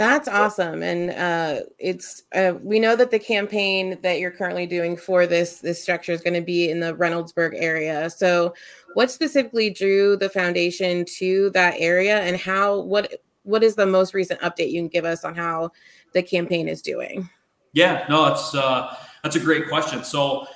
That's 0.00 0.28
awesome, 0.28 0.82
and 0.82 1.10
uh, 1.10 1.60
it's 1.78 2.22
uh, 2.34 2.54
we 2.62 2.78
know 2.78 2.96
that 2.96 3.10
the 3.10 3.18
campaign 3.18 3.98
that 4.00 4.18
you're 4.18 4.30
currently 4.30 4.64
doing 4.66 4.96
for 4.96 5.26
this 5.26 5.58
this 5.58 5.82
structure 5.82 6.12
is 6.12 6.22
going 6.22 6.32
to 6.32 6.40
be 6.40 6.70
in 6.70 6.80
the 6.80 6.94
Reynoldsburg 6.94 7.52
area. 7.54 8.08
So, 8.08 8.54
what 8.94 9.10
specifically 9.10 9.68
drew 9.68 10.16
the 10.16 10.30
foundation 10.30 11.04
to 11.18 11.50
that 11.50 11.74
area, 11.76 12.20
and 12.20 12.38
how 12.38 12.80
what 12.80 13.20
what 13.42 13.62
is 13.62 13.74
the 13.74 13.84
most 13.84 14.14
recent 14.14 14.40
update 14.40 14.70
you 14.70 14.80
can 14.80 14.88
give 14.88 15.04
us 15.04 15.22
on 15.22 15.34
how 15.34 15.70
the 16.14 16.22
campaign 16.22 16.66
is 16.66 16.80
doing? 16.80 17.28
Yeah, 17.74 18.06
no, 18.08 18.24
that's 18.24 18.54
uh, 18.54 18.96
that's 19.22 19.36
a 19.36 19.40
great 19.40 19.68
question. 19.68 20.02
So, 20.02 20.46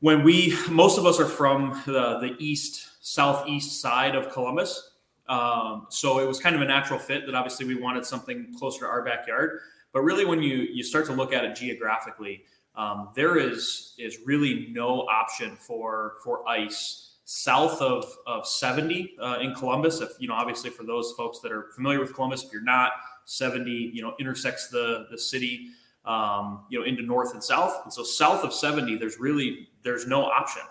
when 0.00 0.24
we 0.24 0.56
most 0.70 0.96
of 0.96 1.04
us 1.04 1.20
are 1.20 1.28
from 1.28 1.82
the 1.84 2.18
the 2.20 2.34
east 2.38 2.88
southeast 3.02 3.78
side 3.78 4.14
of 4.14 4.32
Columbus. 4.32 4.92
Um, 5.28 5.86
so 5.90 6.18
it 6.20 6.26
was 6.26 6.38
kind 6.38 6.54
of 6.54 6.62
a 6.62 6.64
natural 6.64 6.98
fit 6.98 7.26
that 7.26 7.34
obviously 7.34 7.66
we 7.66 7.74
wanted 7.74 8.06
something 8.06 8.54
closer 8.58 8.80
to 8.80 8.86
our 8.86 9.04
backyard. 9.04 9.60
But 9.92 10.02
really, 10.02 10.24
when 10.24 10.42
you 10.42 10.56
you 10.56 10.82
start 10.82 11.06
to 11.06 11.12
look 11.12 11.32
at 11.32 11.44
it 11.44 11.56
geographically, 11.56 12.44
um, 12.74 13.10
there 13.14 13.38
is 13.38 13.94
is 13.98 14.18
really 14.24 14.68
no 14.70 15.00
option 15.02 15.56
for 15.56 16.14
for 16.22 16.46
ice 16.48 17.14
south 17.24 17.80
of 17.82 18.16
of 18.26 18.46
70 18.46 19.16
uh, 19.20 19.38
in 19.40 19.54
Columbus. 19.54 20.00
If 20.00 20.10
you 20.18 20.28
know, 20.28 20.34
obviously 20.34 20.70
for 20.70 20.84
those 20.84 21.12
folks 21.16 21.40
that 21.40 21.50
are 21.50 21.70
familiar 21.74 22.00
with 22.00 22.14
Columbus, 22.14 22.44
if 22.44 22.52
you're 22.52 22.62
not, 22.62 22.92
70 23.24 23.70
you 23.70 24.02
know 24.02 24.14
intersects 24.18 24.68
the 24.68 25.06
the 25.10 25.18
city 25.18 25.68
um, 26.04 26.64
you 26.70 26.78
know 26.78 26.84
into 26.84 27.02
north 27.02 27.32
and 27.32 27.42
south. 27.42 27.80
And 27.84 27.92
so 27.92 28.02
south 28.02 28.44
of 28.44 28.52
70, 28.52 28.96
there's 28.96 29.18
really 29.18 29.68
there's 29.82 30.06
no 30.06 30.24
option. 30.24 30.62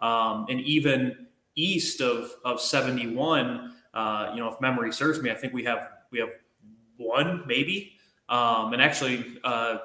Um, 0.00 0.46
and 0.48 0.60
even 0.60 1.26
east 1.54 2.00
of 2.00 2.30
of 2.44 2.60
71 2.60 3.74
uh, 3.94 4.30
you 4.34 4.40
know, 4.40 4.48
if 4.48 4.60
memory 4.60 4.92
serves 4.92 5.20
me, 5.20 5.30
I 5.30 5.34
think 5.34 5.52
we 5.52 5.64
have 5.64 5.90
we 6.10 6.18
have 6.18 6.30
one 6.96 7.44
maybe. 7.46 7.92
Um, 8.28 8.72
and 8.72 8.80
actually, 8.80 9.38
uh, 9.42 9.78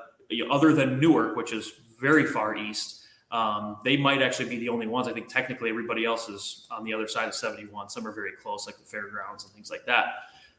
other 0.51 0.73
than 0.73 0.99
Newark, 0.99 1.35
which 1.35 1.51
is 1.51 1.71
very 1.99 2.25
far 2.25 2.55
east. 2.55 3.01
Um, 3.31 3.77
they 3.83 3.97
might 3.97 4.21
actually 4.21 4.49
be 4.49 4.59
the 4.59 4.69
only 4.69 4.87
ones. 4.87 5.07
I 5.07 5.13
think 5.13 5.27
technically 5.27 5.69
everybody 5.69 6.05
else 6.05 6.29
is 6.29 6.67
on 6.71 6.83
the 6.83 6.93
other 6.93 7.07
side 7.07 7.27
of 7.27 7.33
71. 7.33 7.89
Some 7.89 8.07
are 8.07 8.11
very 8.11 8.31
close, 8.33 8.65
like 8.65 8.77
the 8.77 8.85
fairgrounds 8.85 9.43
and 9.43 9.53
things 9.53 9.71
like 9.71 9.85
that. 9.87 10.05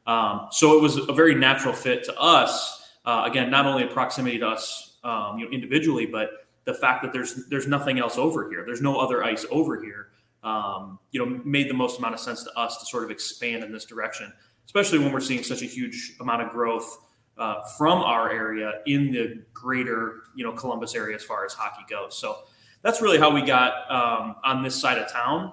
Um, 0.06 0.48
so 0.50 0.76
it 0.76 0.82
was 0.82 0.96
a 0.96 1.12
very 1.12 1.34
natural 1.34 1.74
fit 1.74 2.04
to 2.04 2.20
us. 2.20 2.90
Uh, 3.04 3.24
again, 3.26 3.50
not 3.50 3.66
only 3.66 3.84
in 3.84 3.88
proximity 3.88 4.38
to 4.38 4.48
us, 4.48 4.98
um, 5.04 5.38
you 5.38 5.46
know, 5.46 5.50
individually, 5.52 6.06
but 6.06 6.46
the 6.64 6.74
fact 6.74 7.02
that 7.02 7.12
there's 7.12 7.46
there's 7.46 7.68
nothing 7.68 7.98
else 7.98 8.18
over 8.18 8.50
here. 8.50 8.64
There's 8.66 8.82
no 8.82 8.98
other 8.98 9.24
ice 9.24 9.46
over 9.50 9.80
here. 9.80 10.08
Um, 10.46 11.00
you 11.10 11.18
know, 11.18 11.42
made 11.44 11.68
the 11.68 11.74
most 11.74 11.98
amount 11.98 12.14
of 12.14 12.20
sense 12.20 12.44
to 12.44 12.52
us 12.56 12.78
to 12.78 12.86
sort 12.86 13.02
of 13.02 13.10
expand 13.10 13.64
in 13.64 13.72
this 13.72 13.84
direction, 13.84 14.32
especially 14.64 15.00
when 15.00 15.10
we're 15.12 15.26
seeing 15.30 15.42
such 15.42 15.62
a 15.62 15.66
huge 15.66 16.12
amount 16.20 16.40
of 16.42 16.50
growth 16.50 16.88
uh, 17.36 17.62
from 17.76 17.98
our 17.98 18.30
area 18.30 18.74
in 18.86 19.10
the 19.10 19.42
greater, 19.52 20.22
you 20.36 20.44
know, 20.44 20.52
Columbus 20.52 20.94
area 20.94 21.16
as 21.16 21.24
far 21.24 21.44
as 21.44 21.52
hockey 21.52 21.82
goes. 21.90 22.16
So 22.16 22.38
that's 22.82 23.02
really 23.02 23.18
how 23.18 23.30
we 23.34 23.42
got 23.42 23.90
um, 23.90 24.36
on 24.44 24.62
this 24.62 24.80
side 24.80 24.98
of 24.98 25.10
town. 25.10 25.52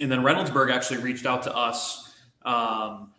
And 0.00 0.10
then 0.10 0.20
Reynoldsburg 0.20 0.70
actually 0.70 1.00
reached 1.00 1.26
out 1.26 1.42
to 1.42 1.56
us. 1.56 2.14
Um, 2.44 3.12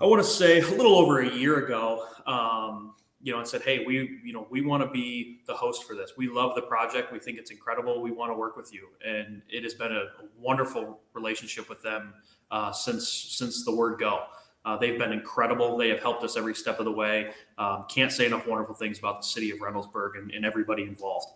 I 0.00 0.06
want 0.06 0.22
to 0.22 0.28
say 0.28 0.60
a 0.60 0.68
little 0.68 0.96
over 0.96 1.20
a 1.20 1.30
year 1.30 1.64
ago, 1.64 2.04
um, 2.26 2.94
you 3.22 3.32
know, 3.32 3.38
and 3.38 3.46
said, 3.46 3.62
"Hey, 3.62 3.84
we, 3.84 4.20
you 4.24 4.32
know, 4.32 4.46
we 4.50 4.60
want 4.62 4.82
to 4.82 4.90
be 4.90 5.40
the 5.46 5.54
host 5.54 5.84
for 5.84 5.94
this. 5.94 6.12
We 6.16 6.28
love 6.28 6.54
the 6.54 6.62
project. 6.62 7.12
We 7.12 7.18
think 7.18 7.38
it's 7.38 7.50
incredible. 7.50 8.02
We 8.02 8.10
want 8.10 8.32
to 8.32 8.36
work 8.36 8.56
with 8.56 8.72
you." 8.72 8.88
And 9.06 9.42
it 9.48 9.62
has 9.62 9.74
been 9.74 9.92
a 9.92 10.06
wonderful 10.38 11.00
relationship 11.14 11.68
with 11.68 11.82
them 11.82 12.14
uh, 12.50 12.72
since 12.72 13.08
since 13.08 13.64
the 13.64 13.74
word 13.74 13.98
go. 13.98 14.24
Uh, 14.64 14.76
they've 14.76 14.98
been 14.98 15.12
incredible. 15.12 15.76
They 15.76 15.88
have 15.88 16.00
helped 16.00 16.22
us 16.22 16.36
every 16.36 16.54
step 16.54 16.78
of 16.78 16.84
the 16.84 16.92
way. 16.92 17.32
Um, 17.58 17.84
can't 17.88 18.12
say 18.12 18.26
enough 18.26 18.46
wonderful 18.46 18.74
things 18.74 18.98
about 18.98 19.22
the 19.22 19.26
city 19.26 19.50
of 19.50 19.58
Reynoldsburg 19.58 20.18
and, 20.18 20.30
and 20.30 20.44
everybody 20.44 20.84
involved. 20.84 21.26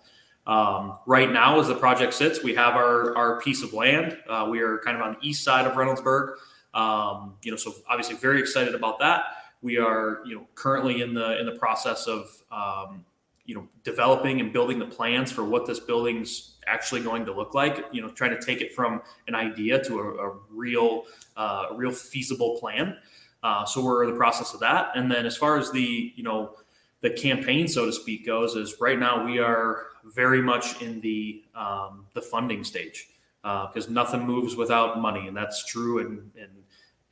Um, 0.47 0.99
right 1.07 1.31
now, 1.31 1.59
as 1.59 1.67
the 1.67 1.75
project 1.75 2.15
sits, 2.15 2.45
we 2.45 2.55
have 2.55 2.75
our, 2.75 3.17
our 3.17 3.41
piece 3.41 3.65
of 3.65 3.73
land. 3.73 4.17
Uh, 4.29 4.47
we 4.49 4.61
are 4.61 4.79
kind 4.79 4.97
of 4.97 5.03
on 5.03 5.17
the 5.21 5.29
east 5.29 5.43
side 5.43 5.67
of 5.67 5.73
Reynoldsburg. 5.73 6.35
Um, 6.73 7.35
you 7.43 7.51
know, 7.51 7.57
so 7.57 7.75
obviously 7.89 8.15
very 8.17 8.39
excited 8.39 8.75
about 8.75 8.99
that. 9.01 9.25
We 9.63 9.79
are, 9.79 10.21
you 10.25 10.37
know, 10.37 10.47
currently 10.55 11.01
in 11.03 11.15
the 11.15 11.39
in 11.39 11.47
the 11.47 11.57
process 11.57 12.07
of 12.07 12.29
um, 12.51 13.05
you 13.45 13.55
know 13.55 13.69
developing 13.85 14.41
and 14.41 14.53
building 14.53 14.79
the 14.79 14.87
plans 14.87 15.33
for 15.33 15.45
what 15.45 15.67
this 15.67 15.81
building's 15.81 16.57
actually 16.67 17.03
going 17.03 17.25
to 17.27 17.33
look 17.33 17.55
like. 17.55 17.87
You 17.93 18.03
know, 18.03 18.11
trying 18.11 18.39
to 18.39 18.45
take 18.45 18.61
it 18.61 18.75
from 18.75 19.03
an 19.29 19.35
idea 19.35 19.83
to 19.85 19.99
a, 20.01 20.31
a 20.31 20.39
real 20.51 21.05
uh, 21.37 21.67
a 21.71 21.77
real 21.77 21.93
feasible 21.93 22.59
plan. 22.59 22.97
Uh, 23.43 23.65
so 23.65 23.83
we're 23.83 24.05
in 24.05 24.11
the 24.11 24.17
process 24.17 24.55
of 24.55 24.61
that. 24.61 24.91
And 24.97 25.11
then 25.11 25.25
as 25.27 25.37
far 25.37 25.57
as 25.57 25.71
the 25.71 26.13
you 26.15 26.23
know 26.23 26.57
the 27.01 27.11
campaign, 27.11 27.69
so 27.69 27.87
to 27.87 27.93
speak, 27.93 28.27
goes, 28.27 28.57
is 28.57 28.81
right 28.81 28.99
now 28.99 29.25
we 29.25 29.39
are 29.39 29.87
very 30.05 30.43
much 30.43 30.81
in 30.83 31.01
the 31.01 31.45
um, 31.55 32.07
the 32.15 32.23
funding 32.23 32.65
stage 32.65 33.09
because 33.43 33.87
uh, 33.87 33.91
nothing 33.91 34.27
moves 34.27 34.57
without 34.57 35.01
money, 35.01 35.29
and 35.29 35.37
that's 35.37 35.65
true 35.65 35.99
in, 36.01 36.31
in 36.35 36.49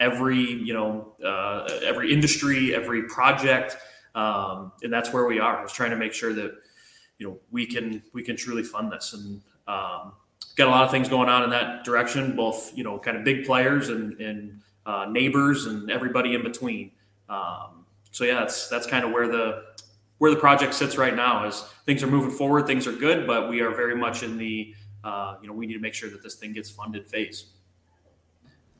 every 0.00 0.38
you 0.38 0.72
know 0.72 1.14
uh, 1.24 1.68
every 1.84 2.12
industry, 2.12 2.74
every 2.74 3.04
project, 3.04 3.76
um, 4.14 4.72
and 4.82 4.92
that's 4.92 5.12
where 5.12 5.26
we 5.26 5.38
are. 5.38 5.58
I 5.58 5.62
was 5.62 5.72
trying 5.72 5.90
to 5.90 5.96
make 5.96 6.12
sure 6.12 6.32
that 6.32 6.52
you 7.18 7.28
know 7.28 7.38
we 7.50 7.66
can 7.66 8.02
we 8.12 8.22
can 8.22 8.36
truly 8.36 8.62
fund 8.62 8.92
this, 8.92 9.12
and 9.12 9.40
um, 9.66 10.12
got 10.56 10.68
a 10.68 10.70
lot 10.70 10.84
of 10.84 10.90
things 10.90 11.08
going 11.08 11.28
on 11.28 11.42
in 11.42 11.50
that 11.50 11.84
direction. 11.84 12.36
Both 12.36 12.76
you 12.76 12.84
know 12.84 12.98
kind 12.98 13.16
of 13.16 13.24
big 13.24 13.44
players 13.44 13.88
and, 13.88 14.20
and 14.20 14.60
uh, 14.86 15.06
neighbors 15.10 15.66
and 15.66 15.90
everybody 15.90 16.34
in 16.34 16.42
between. 16.42 16.92
Um, 17.28 17.86
so 18.10 18.24
yeah, 18.24 18.40
that's 18.40 18.68
that's 18.68 18.86
kind 18.86 19.04
of 19.04 19.12
where 19.12 19.28
the 19.28 19.64
where 20.18 20.30
the 20.30 20.40
project 20.40 20.74
sits 20.74 20.96
right 20.96 21.14
now 21.14 21.46
is 21.46 21.62
things 21.86 22.02
are 22.02 22.06
moving 22.06 22.30
forward, 22.30 22.66
things 22.66 22.86
are 22.86 22.92
good, 22.92 23.26
but 23.26 23.48
we 23.48 23.60
are 23.60 23.70
very 23.70 23.96
much 23.96 24.22
in 24.22 24.38
the 24.38 24.74
uh, 25.02 25.36
you 25.42 25.48
know 25.48 25.54
we 25.54 25.66
need 25.66 25.74
to 25.74 25.80
make 25.80 25.94
sure 25.94 26.10
that 26.10 26.22
this 26.22 26.36
thing 26.36 26.52
gets 26.52 26.70
funded 26.70 27.06
phase. 27.06 27.53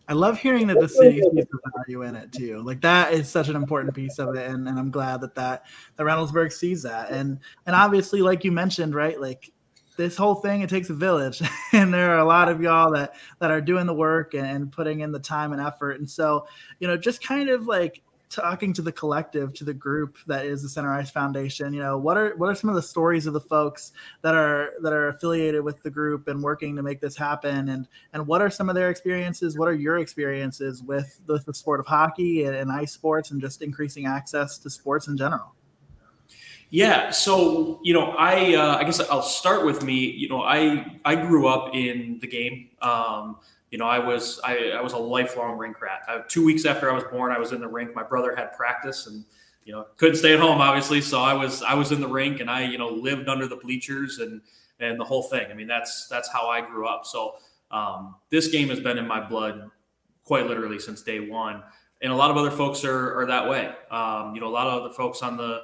I 0.07 0.13
love 0.13 0.39
hearing 0.39 0.67
that 0.67 0.81
the 0.81 0.89
city 0.89 1.21
sees 1.21 1.47
the 1.51 1.59
value 1.77 2.03
in 2.03 2.15
it 2.15 2.31
too. 2.33 2.61
Like 2.63 2.83
that 2.83 3.13
is 3.13 3.29
such 3.29 3.49
an 3.49 3.57
important 3.57 3.95
piece 3.95 4.19
of 4.19 4.35
it, 4.35 4.51
and, 4.51 4.69
and 4.69 4.79
I'm 4.79 4.91
glad 4.91 5.23
that 5.23 5.35
that 5.37 5.65
that 5.97 6.03
Reynoldsburg 6.05 6.53
sees 6.53 6.83
that. 6.83 7.11
And 7.11 7.39
and 7.67 7.75
obviously, 7.75 8.21
like 8.21 8.45
you 8.45 8.53
mentioned, 8.53 8.95
right, 8.95 9.19
like 9.19 9.51
this 9.97 10.17
whole 10.17 10.35
thing 10.35 10.63
it 10.63 10.69
takes 10.69 10.91
a 10.91 10.95
village 10.95 11.41
and 11.73 11.95
there 11.95 12.11
are 12.11 12.19
a 12.19 12.25
lot 12.25 12.49
of 12.49 12.61
y'all 12.61 12.93
that 12.93 13.15
that 13.39 13.51
are 13.51 13.61
doing 13.61 13.87
the 13.87 13.95
work 13.95 14.35
and, 14.35 14.47
and 14.47 14.73
putting 14.73 15.01
in 15.01 15.13
the 15.13 15.21
time 15.21 15.53
and 15.53 15.63
effort 15.63 15.99
and 15.99 16.11
so 16.11 16.47
you 16.81 16.89
know 16.89 16.97
just 16.97 17.23
kind 17.23 17.49
of 17.49 17.67
like 17.67 18.03
talking 18.35 18.73
to 18.73 18.83
the 18.83 18.93
collective, 18.93 19.55
to 19.55 19.65
the 19.65 19.73
group 19.73 20.17
that 20.27 20.45
is 20.45 20.63
the 20.63 20.69
Center 20.69 20.93
Ice 20.93 21.11
Foundation, 21.11 21.73
you 21.73 21.81
know, 21.81 21.97
what 21.97 22.17
are 22.17 22.37
what 22.37 22.49
are 22.49 22.55
some 22.55 22.69
of 22.69 22.77
the 22.77 22.83
stories 22.83 23.27
of 23.27 23.33
the 23.33 23.41
folks 23.41 23.93
that 24.23 24.35
are 24.35 24.73
that 24.83 24.93
are 24.93 25.09
affiliated 25.09 25.63
with 25.63 25.83
the 25.83 25.91
group 25.91 26.29
and 26.29 26.43
working 26.43 26.75
to 26.77 26.83
make 26.83 27.01
this 27.01 27.17
happen, 27.17 27.69
and 27.69 27.87
and 28.13 28.27
what 28.27 28.43
are 28.43 28.51
some 28.51 28.69
of 28.69 28.75
their 28.75 28.91
experiences? 28.91 29.57
What 29.57 29.69
are 29.69 29.75
your 29.75 29.99
experiences 29.99 30.83
with 30.83 31.21
the, 31.27 31.39
the 31.39 31.55
sport 31.55 31.81
of 31.81 31.87
hockey 31.87 32.45
and, 32.45 32.57
and 32.57 32.71
ice 32.73 32.93
sports, 32.93 33.31
and 33.31 33.41
just 33.41 33.63
increasing 33.63 34.07
access 34.07 34.59
to 34.59 34.71
sports 34.71 35.09
in 35.09 35.17
general? 35.17 35.55
Yeah, 36.71 37.11
so 37.11 37.79
you 37.85 37.95
know, 37.95 38.11
I 38.19 38.55
uh, 38.55 38.79
I 38.79 38.85
guess 38.85 38.99
I'll 38.99 39.23
start 39.23 39.65
with 39.65 39.85
me. 39.85 40.11
You 40.11 40.29
know, 40.29 40.43
I 40.43 40.99
I 41.05 41.15
grew 41.15 41.47
up 41.47 41.75
in 41.75 42.19
the 42.21 42.27
game. 42.27 42.71
Um, 42.83 43.37
you 43.75 43.79
know, 43.79 43.87
I 43.87 43.99
was 43.99 44.41
I, 44.45 44.71
I 44.71 44.81
was 44.81 44.93
a 44.93 44.99
lifelong 44.99 45.59
rink 45.59 45.83
rat. 45.83 46.03
I, 46.07 46.21
two 46.29 46.45
weeks 46.45 46.65
after 46.65 46.89
I 46.89 46.95
was 46.95 47.03
born, 47.11 47.33
I 47.33 47.41
was 47.41 47.51
in 47.51 47.61
the 47.61 47.67
rink. 47.67 47.93
My 47.93 48.05
brother 48.05 48.33
had 48.37 48.53
practice, 48.53 49.09
and 49.09 49.25
you 49.65 49.73
know, 49.73 49.85
couldn't 49.97 50.15
stay 50.15 50.33
at 50.33 50.39
home, 50.39 50.61
obviously. 50.61 51.01
So 51.01 51.21
I 51.21 51.35
was 51.35 51.61
I 51.61 51.75
was 51.75 51.91
in 51.91 52.01
the 52.01 52.07
rink, 52.07 52.39
and 52.39 52.49
I 52.49 52.63
you 52.63 52.79
know 52.79 52.87
lived 52.87 53.29
under 53.29 53.49
the 53.49 53.57
bleachers 53.57 54.21
and 54.21 54.43
and 54.79 55.01
the 55.01 55.05
whole 55.05 55.25
thing. 55.25 55.51
I 55.51 55.55
mean, 55.55 55.67
that's 55.67 56.07
that's 56.07 56.29
how 56.33 56.47
I 56.47 56.61
grew 56.61 56.87
up. 56.87 57.05
So 57.05 57.35
um, 57.73 58.15
this 58.31 58.47
game 58.47 58.69
has 58.69 58.79
been 58.79 58.97
in 58.97 59.09
my 59.09 59.19
blood 59.21 59.69
quite 60.23 60.47
literally 60.47 60.79
since 60.79 61.03
day 61.03 61.19
one. 61.19 61.61
And 62.01 62.13
a 62.13 62.15
lot 62.15 62.31
of 62.31 62.37
other 62.37 62.53
folks 62.53 62.85
are, 62.85 63.19
are 63.23 63.27
that 63.27 63.49
way. 63.49 63.75
Um, 63.91 64.37
you 64.37 64.41
know, 64.41 64.47
a 64.47 64.55
lot 64.55 64.69
of 64.69 64.85
other 64.85 64.95
folks 64.95 65.21
on 65.21 65.37
the 65.37 65.63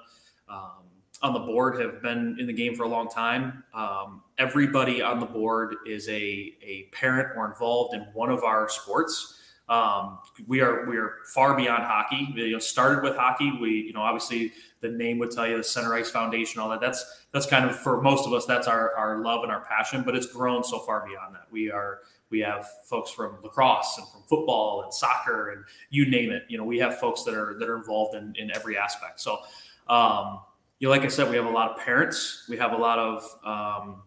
um, 0.49 0.80
on 1.23 1.35
the 1.35 1.41
board 1.41 1.81
have 1.81 2.01
been 2.01 2.37
in 2.39 2.47
the 2.47 2.53
game 2.53 2.75
for 2.75 2.85
a 2.85 2.89
long 2.89 3.09
time. 3.09 3.63
Um, 3.75 4.23
everybody 4.39 5.03
on 5.03 5.21
the 5.21 5.27
board 5.27 5.77
is 5.87 6.09
a, 6.09 6.55
a 6.63 6.89
parent 6.93 7.37
or 7.37 7.47
involved 7.47 7.95
in 7.95 8.01
one 8.15 8.31
of 8.31 8.43
our 8.43 8.69
sports. 8.69 9.37
Um, 9.69 10.19
we 10.49 10.61
are 10.63 10.85
we 10.87 10.97
are 10.97 11.19
far 11.33 11.57
beyond 11.57 11.85
hockey. 11.85 12.33
We 12.35 12.47
you 12.47 12.53
know, 12.53 12.59
started 12.59 13.05
with 13.05 13.17
hockey. 13.17 13.57
We 13.61 13.71
you 13.71 13.93
know 13.93 14.01
obviously 14.01 14.53
the 14.81 14.89
name 14.89 15.19
would 15.19 15.31
tell 15.31 15.47
you 15.47 15.57
the 15.59 15.63
Center 15.65 15.95
Ice 15.95 16.11
Foundation, 16.11 16.61
all 16.61 16.71
that. 16.71 16.81
That's 16.81 17.27
that's 17.33 17.47
kind 17.47 17.65
of 17.65 17.77
for 17.77 18.03
most 18.03 18.27
of 18.27 18.33
us 18.33 18.47
that's 18.47 18.67
our 18.67 18.97
our 18.97 19.23
love 19.23 19.45
and 19.45 19.53
our 19.53 19.61
passion. 19.61 20.03
But 20.05 20.17
it's 20.17 20.27
grown 20.27 20.65
so 20.65 20.81
far 20.81 21.07
beyond 21.07 21.37
that. 21.37 21.47
We 21.53 21.71
are 21.71 22.01
we 22.31 22.41
have 22.41 22.67
folks 22.85 23.13
from 23.13 23.37
lacrosse 23.45 23.97
and 23.99 24.09
from 24.09 24.23
football 24.23 24.83
and 24.83 24.93
soccer 24.93 25.51
and 25.51 25.65
you 25.91 26.11
name 26.11 26.31
it. 26.33 26.45
You 26.49 26.59
know 26.59 26.65
we 26.65 26.79
have 26.79 26.99
folks 26.99 27.23
that 27.25 27.35
are 27.35 27.57
that 27.61 27.69
are 27.69 27.77
involved 27.77 28.17
in 28.17 28.35
in 28.37 28.51
every 28.51 28.77
aspect. 28.77 29.21
So. 29.21 29.39
Um, 29.87 30.41
you 30.81 30.89
know, 30.89 30.91
like 30.91 31.03
I 31.03 31.09
said, 31.09 31.31
we 31.31 31.37
have 31.37 31.45
a 31.45 31.51
lot 31.51 31.71
of 31.71 31.77
parents. 31.79 32.47
We 32.49 32.57
have 32.57 32.73
a 32.73 32.77
lot 32.77 32.99
of, 32.99 33.37
um, 33.45 34.03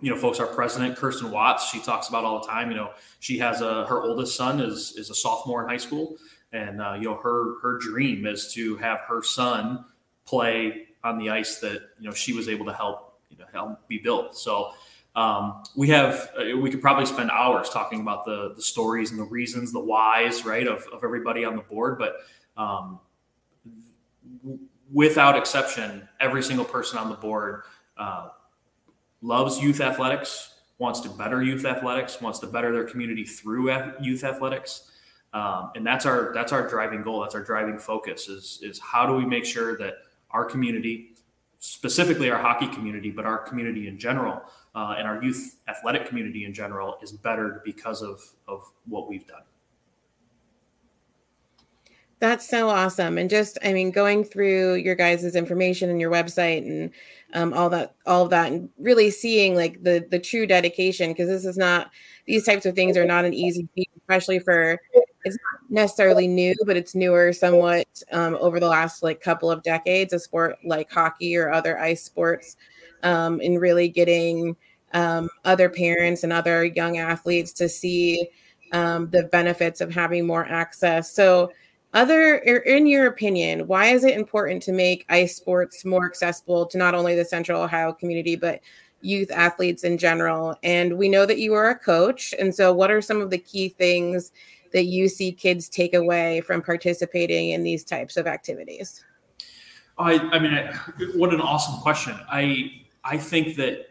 you 0.00 0.10
know, 0.10 0.16
folks. 0.16 0.40
Our 0.40 0.46
president, 0.46 0.96
Kirsten 0.96 1.30
Watts, 1.30 1.68
she 1.70 1.80
talks 1.80 2.08
about 2.08 2.24
all 2.24 2.40
the 2.40 2.46
time. 2.46 2.70
You 2.70 2.76
know, 2.78 2.90
she 3.20 3.38
has 3.38 3.60
a 3.60 3.84
her 3.84 4.02
oldest 4.02 4.34
son 4.34 4.58
is 4.58 4.94
is 4.96 5.10
a 5.10 5.14
sophomore 5.14 5.62
in 5.62 5.68
high 5.68 5.76
school, 5.76 6.16
and 6.52 6.80
uh, 6.80 6.94
you 6.98 7.04
know, 7.04 7.16
her 7.16 7.60
her 7.60 7.78
dream 7.78 8.26
is 8.26 8.52
to 8.54 8.76
have 8.76 9.00
her 9.00 9.22
son 9.22 9.84
play 10.24 10.86
on 11.04 11.18
the 11.18 11.28
ice 11.28 11.58
that 11.58 11.82
you 12.00 12.08
know 12.08 12.14
she 12.14 12.32
was 12.32 12.48
able 12.48 12.64
to 12.64 12.72
help 12.72 13.20
you 13.28 13.36
know 13.36 13.46
help 13.52 13.86
be 13.86 13.98
built. 13.98 14.36
So. 14.36 14.72
Um, 15.16 15.64
we 15.74 15.88
have 15.88 16.30
uh, 16.38 16.56
we 16.56 16.70
could 16.70 16.80
probably 16.80 17.06
spend 17.06 17.32
hours 17.32 17.70
talking 17.70 18.00
about 18.00 18.24
the 18.24 18.52
the 18.54 18.62
stories 18.62 19.10
and 19.10 19.18
the 19.18 19.24
reasons, 19.24 19.72
the 19.72 19.80
whys, 19.80 20.44
right, 20.44 20.64
of, 20.64 20.86
of 20.92 21.02
everybody 21.02 21.44
on 21.44 21.56
the 21.56 21.62
board. 21.62 21.98
But 21.98 22.18
um, 22.56 23.00
without 24.92 25.36
exception, 25.36 26.08
every 26.20 26.42
single 26.42 26.64
person 26.64 26.98
on 26.98 27.08
the 27.08 27.14
board 27.14 27.62
uh, 27.96 28.28
loves 29.22 29.60
youth 29.60 29.80
athletics, 29.80 30.54
wants 30.78 31.00
to 31.00 31.08
better 31.08 31.42
youth 31.42 31.64
athletics, 31.64 32.20
wants 32.20 32.38
to 32.38 32.46
better 32.46 32.72
their 32.72 32.84
community 32.84 33.24
through 33.24 33.72
youth 34.00 34.24
athletics, 34.24 34.90
um, 35.32 35.70
and 35.74 35.86
that's 35.86 36.06
our 36.06 36.32
that's 36.32 36.52
our 36.52 36.66
driving 36.66 37.02
goal. 37.02 37.20
That's 37.20 37.34
our 37.34 37.42
driving 37.42 37.78
focus. 37.78 38.28
Is 38.28 38.60
is 38.62 38.78
how 38.78 39.06
do 39.06 39.14
we 39.14 39.26
make 39.26 39.44
sure 39.44 39.76
that 39.78 39.98
our 40.30 40.44
community, 40.44 41.16
specifically 41.58 42.30
our 42.30 42.40
hockey 42.40 42.68
community, 42.68 43.10
but 43.10 43.26
our 43.26 43.38
community 43.38 43.88
in 43.88 43.98
general, 43.98 44.42
uh, 44.74 44.94
and 44.96 45.06
our 45.06 45.22
youth 45.22 45.56
athletic 45.68 46.06
community 46.06 46.44
in 46.44 46.54
general, 46.54 46.98
is 47.02 47.12
better 47.12 47.60
because 47.64 48.02
of 48.02 48.22
of 48.46 48.62
what 48.86 49.08
we've 49.08 49.26
done. 49.26 49.42
That's 52.20 52.48
so 52.48 52.68
awesome. 52.68 53.16
And 53.16 53.30
just, 53.30 53.58
I 53.64 53.72
mean, 53.72 53.92
going 53.92 54.24
through 54.24 54.74
your 54.74 54.96
guys' 54.96 55.36
information 55.36 55.88
and 55.88 56.00
your 56.00 56.10
website 56.10 56.66
and 56.66 56.90
um, 57.32 57.52
all 57.52 57.70
that, 57.70 57.94
all 58.06 58.24
of 58.24 58.30
that, 58.30 58.50
and 58.50 58.68
really 58.78 59.10
seeing 59.10 59.54
like 59.54 59.82
the 59.84 60.04
the 60.10 60.18
true 60.18 60.46
dedication, 60.46 61.10
because 61.10 61.28
this 61.28 61.44
is 61.44 61.56
not 61.56 61.90
these 62.26 62.44
types 62.44 62.66
of 62.66 62.74
things 62.74 62.96
are 62.96 63.04
not 63.04 63.24
an 63.24 63.34
easy 63.34 63.68
feat, 63.74 63.90
especially 63.98 64.40
for 64.40 64.80
it's 65.24 65.36
not 65.36 65.70
necessarily 65.70 66.26
new, 66.26 66.54
but 66.66 66.76
it's 66.76 66.94
newer 66.94 67.32
somewhat 67.32 67.86
um, 68.10 68.36
over 68.40 68.58
the 68.58 68.68
last 68.68 69.02
like 69.02 69.20
couple 69.20 69.50
of 69.50 69.62
decades. 69.62 70.12
A 70.12 70.18
sport 70.18 70.56
like 70.64 70.90
hockey 70.90 71.36
or 71.36 71.52
other 71.52 71.78
ice 71.78 72.02
sports, 72.02 72.56
um, 73.04 73.40
and 73.44 73.60
really 73.60 73.88
getting 73.88 74.56
um, 74.92 75.28
other 75.44 75.68
parents 75.68 76.24
and 76.24 76.32
other 76.32 76.64
young 76.64 76.98
athletes 76.98 77.52
to 77.52 77.68
see 77.68 78.28
um, 78.72 79.08
the 79.10 79.24
benefits 79.24 79.80
of 79.80 79.92
having 79.94 80.26
more 80.26 80.46
access. 80.46 81.12
So, 81.12 81.52
other 81.94 82.36
in 82.36 82.86
your 82.86 83.06
opinion, 83.06 83.66
why 83.66 83.86
is 83.86 84.04
it 84.04 84.14
important 84.14 84.62
to 84.64 84.72
make 84.72 85.06
ice 85.08 85.36
sports 85.36 85.84
more 85.84 86.06
accessible 86.06 86.66
to 86.66 86.78
not 86.78 86.94
only 86.94 87.14
the 87.14 87.24
Central 87.24 87.62
Ohio 87.62 87.92
community 87.92 88.36
but 88.36 88.60
youth 89.00 89.30
athletes 89.30 89.84
in 89.84 89.98
general? 89.98 90.56
And 90.62 90.98
we 90.98 91.08
know 91.08 91.24
that 91.26 91.38
you 91.38 91.54
are 91.54 91.70
a 91.70 91.78
coach, 91.78 92.34
and 92.38 92.54
so 92.54 92.72
what 92.72 92.90
are 92.90 93.00
some 93.00 93.20
of 93.20 93.30
the 93.30 93.38
key 93.38 93.68
things? 93.70 94.32
that 94.72 94.84
you 94.84 95.08
see 95.08 95.32
kids 95.32 95.68
take 95.68 95.94
away 95.94 96.40
from 96.40 96.62
participating 96.62 97.50
in 97.50 97.62
these 97.62 97.84
types 97.84 98.16
of 98.16 98.26
activities? 98.26 99.04
I, 99.98 100.14
I 100.14 100.38
mean, 100.38 100.54
I, 100.54 100.72
what 101.14 101.34
an 101.34 101.40
awesome 101.40 101.80
question. 101.80 102.14
I 102.30 102.82
I 103.04 103.16
think 103.16 103.56
that 103.56 103.88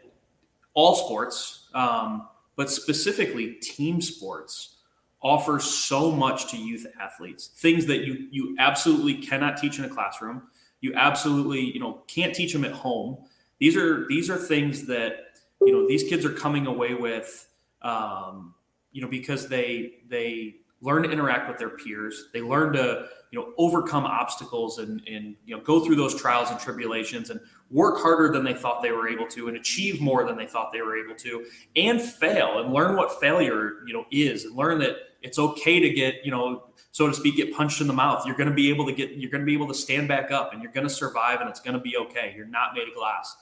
all 0.74 0.94
sports, 0.94 1.68
um, 1.74 2.28
but 2.56 2.70
specifically 2.70 3.54
team 3.54 4.00
sports, 4.00 4.77
offer 5.22 5.58
so 5.58 6.10
much 6.10 6.50
to 6.50 6.56
youth 6.56 6.86
athletes. 7.00 7.48
Things 7.48 7.86
that 7.86 8.04
you 8.04 8.28
you 8.30 8.56
absolutely 8.58 9.14
cannot 9.14 9.56
teach 9.56 9.78
in 9.78 9.84
a 9.84 9.88
classroom. 9.88 10.42
You 10.80 10.94
absolutely 10.94 11.60
you 11.60 11.80
know 11.80 12.02
can't 12.06 12.34
teach 12.34 12.52
them 12.52 12.64
at 12.64 12.72
home. 12.72 13.18
These 13.58 13.76
are 13.76 14.06
these 14.08 14.30
are 14.30 14.36
things 14.36 14.86
that 14.86 15.38
you 15.60 15.72
know 15.72 15.88
these 15.88 16.04
kids 16.04 16.24
are 16.24 16.32
coming 16.32 16.66
away 16.66 16.94
with. 16.94 17.46
Um, 17.82 18.54
you 18.92 19.02
know 19.02 19.08
because 19.08 19.48
they 19.48 19.94
they 20.08 20.56
learn 20.80 21.02
to 21.02 21.10
interact 21.10 21.48
with 21.48 21.58
their 21.58 21.70
peers. 21.70 22.26
They 22.32 22.40
learn 22.40 22.72
to, 22.74 23.08
you 23.30 23.38
know, 23.38 23.52
overcome 23.58 24.04
obstacles 24.04 24.78
and, 24.78 25.02
and, 25.08 25.34
you 25.44 25.56
know, 25.56 25.62
go 25.62 25.84
through 25.84 25.96
those 25.96 26.14
trials 26.14 26.50
and 26.50 26.60
tribulations 26.60 27.30
and 27.30 27.40
work 27.70 27.98
harder 27.98 28.32
than 28.32 28.44
they 28.44 28.54
thought 28.54 28.82
they 28.82 28.92
were 28.92 29.08
able 29.08 29.26
to 29.26 29.48
and 29.48 29.56
achieve 29.56 30.00
more 30.00 30.24
than 30.24 30.36
they 30.36 30.46
thought 30.46 30.72
they 30.72 30.80
were 30.80 30.96
able 30.96 31.14
to 31.16 31.44
and 31.76 32.00
fail 32.00 32.60
and 32.60 32.72
learn 32.72 32.96
what 32.96 33.20
failure, 33.20 33.78
you 33.86 33.92
know, 33.92 34.04
is 34.10 34.44
and 34.44 34.56
learn 34.56 34.78
that 34.78 34.96
it's 35.22 35.38
okay 35.38 35.80
to 35.80 35.90
get, 35.90 36.24
you 36.24 36.30
know, 36.30 36.64
so 36.92 37.06
to 37.06 37.14
speak, 37.14 37.36
get 37.36 37.54
punched 37.54 37.80
in 37.80 37.86
the 37.86 37.92
mouth. 37.92 38.24
You're 38.26 38.36
going 38.36 38.48
to 38.48 38.54
be 38.54 38.70
able 38.70 38.86
to 38.86 38.92
get, 38.92 39.12
you're 39.12 39.30
going 39.30 39.42
to 39.42 39.46
be 39.46 39.52
able 39.52 39.68
to 39.68 39.74
stand 39.74 40.08
back 40.08 40.30
up 40.30 40.52
and 40.52 40.62
you're 40.62 40.72
going 40.72 40.86
to 40.86 40.92
survive 40.92 41.40
and 41.40 41.48
it's 41.48 41.60
going 41.60 41.74
to 41.74 41.80
be 41.80 41.96
okay. 41.96 42.32
You're 42.36 42.46
not 42.46 42.74
made 42.74 42.88
of 42.88 42.94
glass. 42.94 43.36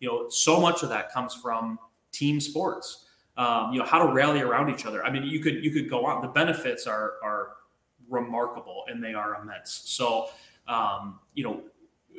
You 0.00 0.08
know, 0.08 0.28
so 0.28 0.60
much 0.60 0.82
of 0.82 0.88
that 0.88 1.12
comes 1.12 1.34
from 1.34 1.78
team 2.12 2.40
sports 2.40 3.06
um, 3.36 3.72
you 3.72 3.78
know 3.78 3.86
how 3.86 4.04
to 4.04 4.12
rally 4.12 4.40
around 4.40 4.70
each 4.70 4.84
other. 4.84 5.04
I 5.04 5.10
mean, 5.10 5.24
you 5.24 5.40
could 5.40 5.64
you 5.64 5.70
could 5.70 5.88
go 5.88 6.04
on. 6.04 6.20
The 6.20 6.28
benefits 6.28 6.86
are 6.86 7.14
are 7.22 7.52
remarkable 8.08 8.84
and 8.88 9.02
they 9.02 9.14
are 9.14 9.40
immense. 9.40 9.82
So 9.86 10.28
um, 10.68 11.18
you 11.34 11.44
know, 11.44 11.62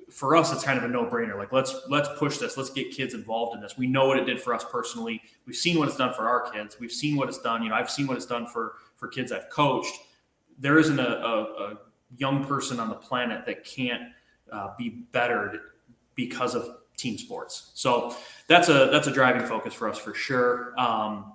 for 0.10 0.36
us, 0.36 0.52
it's 0.52 0.64
kind 0.64 0.78
of 0.78 0.86
a 0.86 0.88
no 0.88 1.06
brainer. 1.06 1.38
Like 1.38 1.52
let's 1.52 1.76
let's 1.88 2.10
push 2.18 2.40
this. 2.40 2.58
Let's 2.58 2.72
get 2.72 2.92
kids 2.92 3.14
involved 3.14 3.56
in 3.56 3.62
this. 3.62 3.78
We 3.78 3.86
know 3.86 4.08
what 4.08 4.18
it 4.18 4.26
did 4.26 4.42
for 4.42 4.56
us 4.56 4.66
personally. 4.72 5.22
We've 5.46 5.56
seen 5.56 5.78
what 5.78 5.88
it's 5.88 5.98
done 5.98 6.14
for 6.14 6.28
our 6.28 6.50
kids. 6.52 6.78
We've 6.80 6.92
seen 6.92 7.16
what 7.16 7.30
it's 7.30 7.40
done. 7.40 7.62
You 7.62 7.70
know, 7.70 7.76
I've 7.76 7.92
seen 7.92 8.08
what 8.08 8.18
it's 8.18 8.26
done 8.26 8.48
for 8.48 8.74
for 8.96 9.08
kids 9.08 9.32
I've 9.32 9.50
coached. 9.50 9.94
There 10.60 10.78
isn't 10.78 11.00
a, 11.00 11.10
a, 11.10 11.42
a 11.44 11.78
young 12.18 12.46
person 12.46 12.80
on 12.80 12.90
the 12.90 12.96
planet 12.96 13.46
that 13.46 13.64
can't 13.66 14.04
uh, 14.52 14.70
be 14.78 14.90
bettered 15.12 15.60
because 16.16 16.56
of 16.56 16.68
team 16.98 17.18
sports. 17.18 17.72
So 17.74 18.16
that's 18.48 18.70
a 18.70 18.90
that's 18.92 19.08
a 19.08 19.12
driving 19.12 19.46
focus 19.46 19.74
for 19.74 19.90
us 19.90 19.98
for 19.98 20.14
sure. 20.14 20.80
Um, 20.80 21.34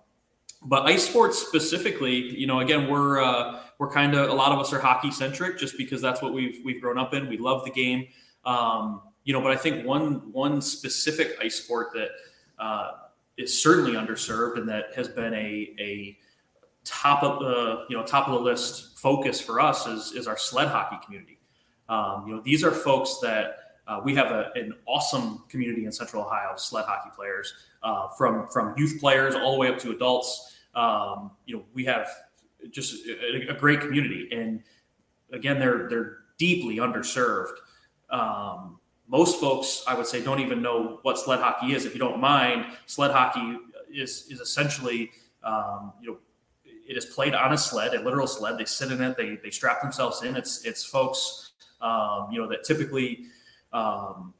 but 0.62 0.86
ice 0.86 1.06
sports 1.06 1.38
specifically, 1.38 2.14
you 2.14 2.46
know, 2.46 2.60
again, 2.60 2.88
we're 2.88 3.22
uh, 3.22 3.60
we're 3.78 3.90
kind 3.90 4.14
of 4.14 4.28
a 4.28 4.32
lot 4.32 4.52
of 4.52 4.58
us 4.58 4.72
are 4.72 4.80
hockey 4.80 5.10
centric 5.10 5.58
just 5.58 5.76
because 5.76 6.00
that's 6.00 6.20
what 6.20 6.32
we've 6.32 6.60
we've 6.64 6.80
grown 6.80 6.98
up 6.98 7.14
in. 7.14 7.28
We 7.28 7.38
love 7.38 7.64
the 7.64 7.70
game, 7.70 8.08
um, 8.44 9.02
you 9.24 9.32
know. 9.32 9.40
But 9.40 9.52
I 9.52 9.56
think 9.56 9.86
one 9.86 10.32
one 10.32 10.60
specific 10.60 11.36
ice 11.40 11.56
sport 11.56 11.88
that 11.94 12.10
uh, 12.58 12.92
is 13.36 13.62
certainly 13.62 13.92
underserved 13.92 14.58
and 14.58 14.68
that 14.68 14.86
has 14.96 15.08
been 15.08 15.32
a 15.34 15.74
a 15.78 16.18
top 16.88 17.22
of 17.22 17.40
the 17.40 17.84
you 17.88 17.96
know 17.96 18.04
top 18.04 18.28
of 18.28 18.34
the 18.34 18.40
list 18.40 18.98
focus 18.98 19.40
for 19.40 19.60
us 19.60 19.86
is 19.86 20.12
is 20.12 20.26
our 20.26 20.36
sled 20.36 20.68
hockey 20.68 20.96
community. 21.04 21.38
Um, 21.88 22.24
you 22.26 22.34
know, 22.34 22.42
these 22.42 22.64
are 22.64 22.70
folks 22.70 23.18
that 23.22 23.58
uh, 23.86 24.00
we 24.04 24.14
have 24.14 24.30
a, 24.30 24.50
an 24.54 24.74
awesome 24.86 25.44
community 25.48 25.86
in 25.86 25.92
Central 25.92 26.22
Ohio, 26.22 26.54
sled 26.56 26.84
hockey 26.84 27.10
players, 27.14 27.52
uh, 27.82 28.08
from 28.08 28.48
from 28.48 28.74
youth 28.76 29.00
players 29.00 29.34
all 29.34 29.52
the 29.52 29.58
way 29.58 29.68
up 29.68 29.78
to 29.78 29.90
adults. 29.90 30.56
Um, 30.74 31.32
you 31.46 31.56
know, 31.56 31.64
we 31.72 31.84
have 31.86 32.08
just 32.70 33.06
a, 33.06 33.50
a, 33.50 33.54
great 33.54 33.80
community, 33.80 34.28
and 34.30 34.62
again, 35.32 35.58
they're 35.58 35.88
they're 35.88 36.18
deeply 36.38 36.76
underserved. 36.76 37.54
Um, 38.10 38.78
most 39.08 39.40
folks, 39.40 39.82
I 39.86 39.94
would 39.94 40.06
say, 40.06 40.22
don't 40.22 40.40
even 40.40 40.60
know 40.60 40.98
what 41.02 41.18
sled 41.18 41.40
hockey 41.40 41.72
is. 41.72 41.86
If 41.86 41.94
you 41.94 42.00
don't 42.00 42.20
mind, 42.20 42.66
sled 42.84 43.10
hockey 43.10 43.58
is 43.90 44.26
is 44.30 44.40
essentially, 44.40 45.10
um, 45.42 45.94
you 46.02 46.10
know, 46.10 46.18
it 46.88 46.96
is 46.96 47.04
played 47.06 47.34
on 47.34 47.52
a 47.52 47.58
sled, 47.58 47.94
a 47.94 48.00
literal 48.00 48.26
sled. 48.26 48.58
They 48.58 48.64
sit 48.64 48.90
in 48.90 49.00
it, 49.02 49.16
they 49.16 49.36
they 49.36 49.50
strap 49.50 49.80
themselves 49.82 50.22
in. 50.22 50.36
It's 50.36 50.64
it's 50.64 50.84
folks, 50.84 51.52
um, 51.80 52.28
you 52.30 52.40
know, 52.40 52.48
that 52.48 52.64
typically 52.64 53.26
um, 53.72 54.34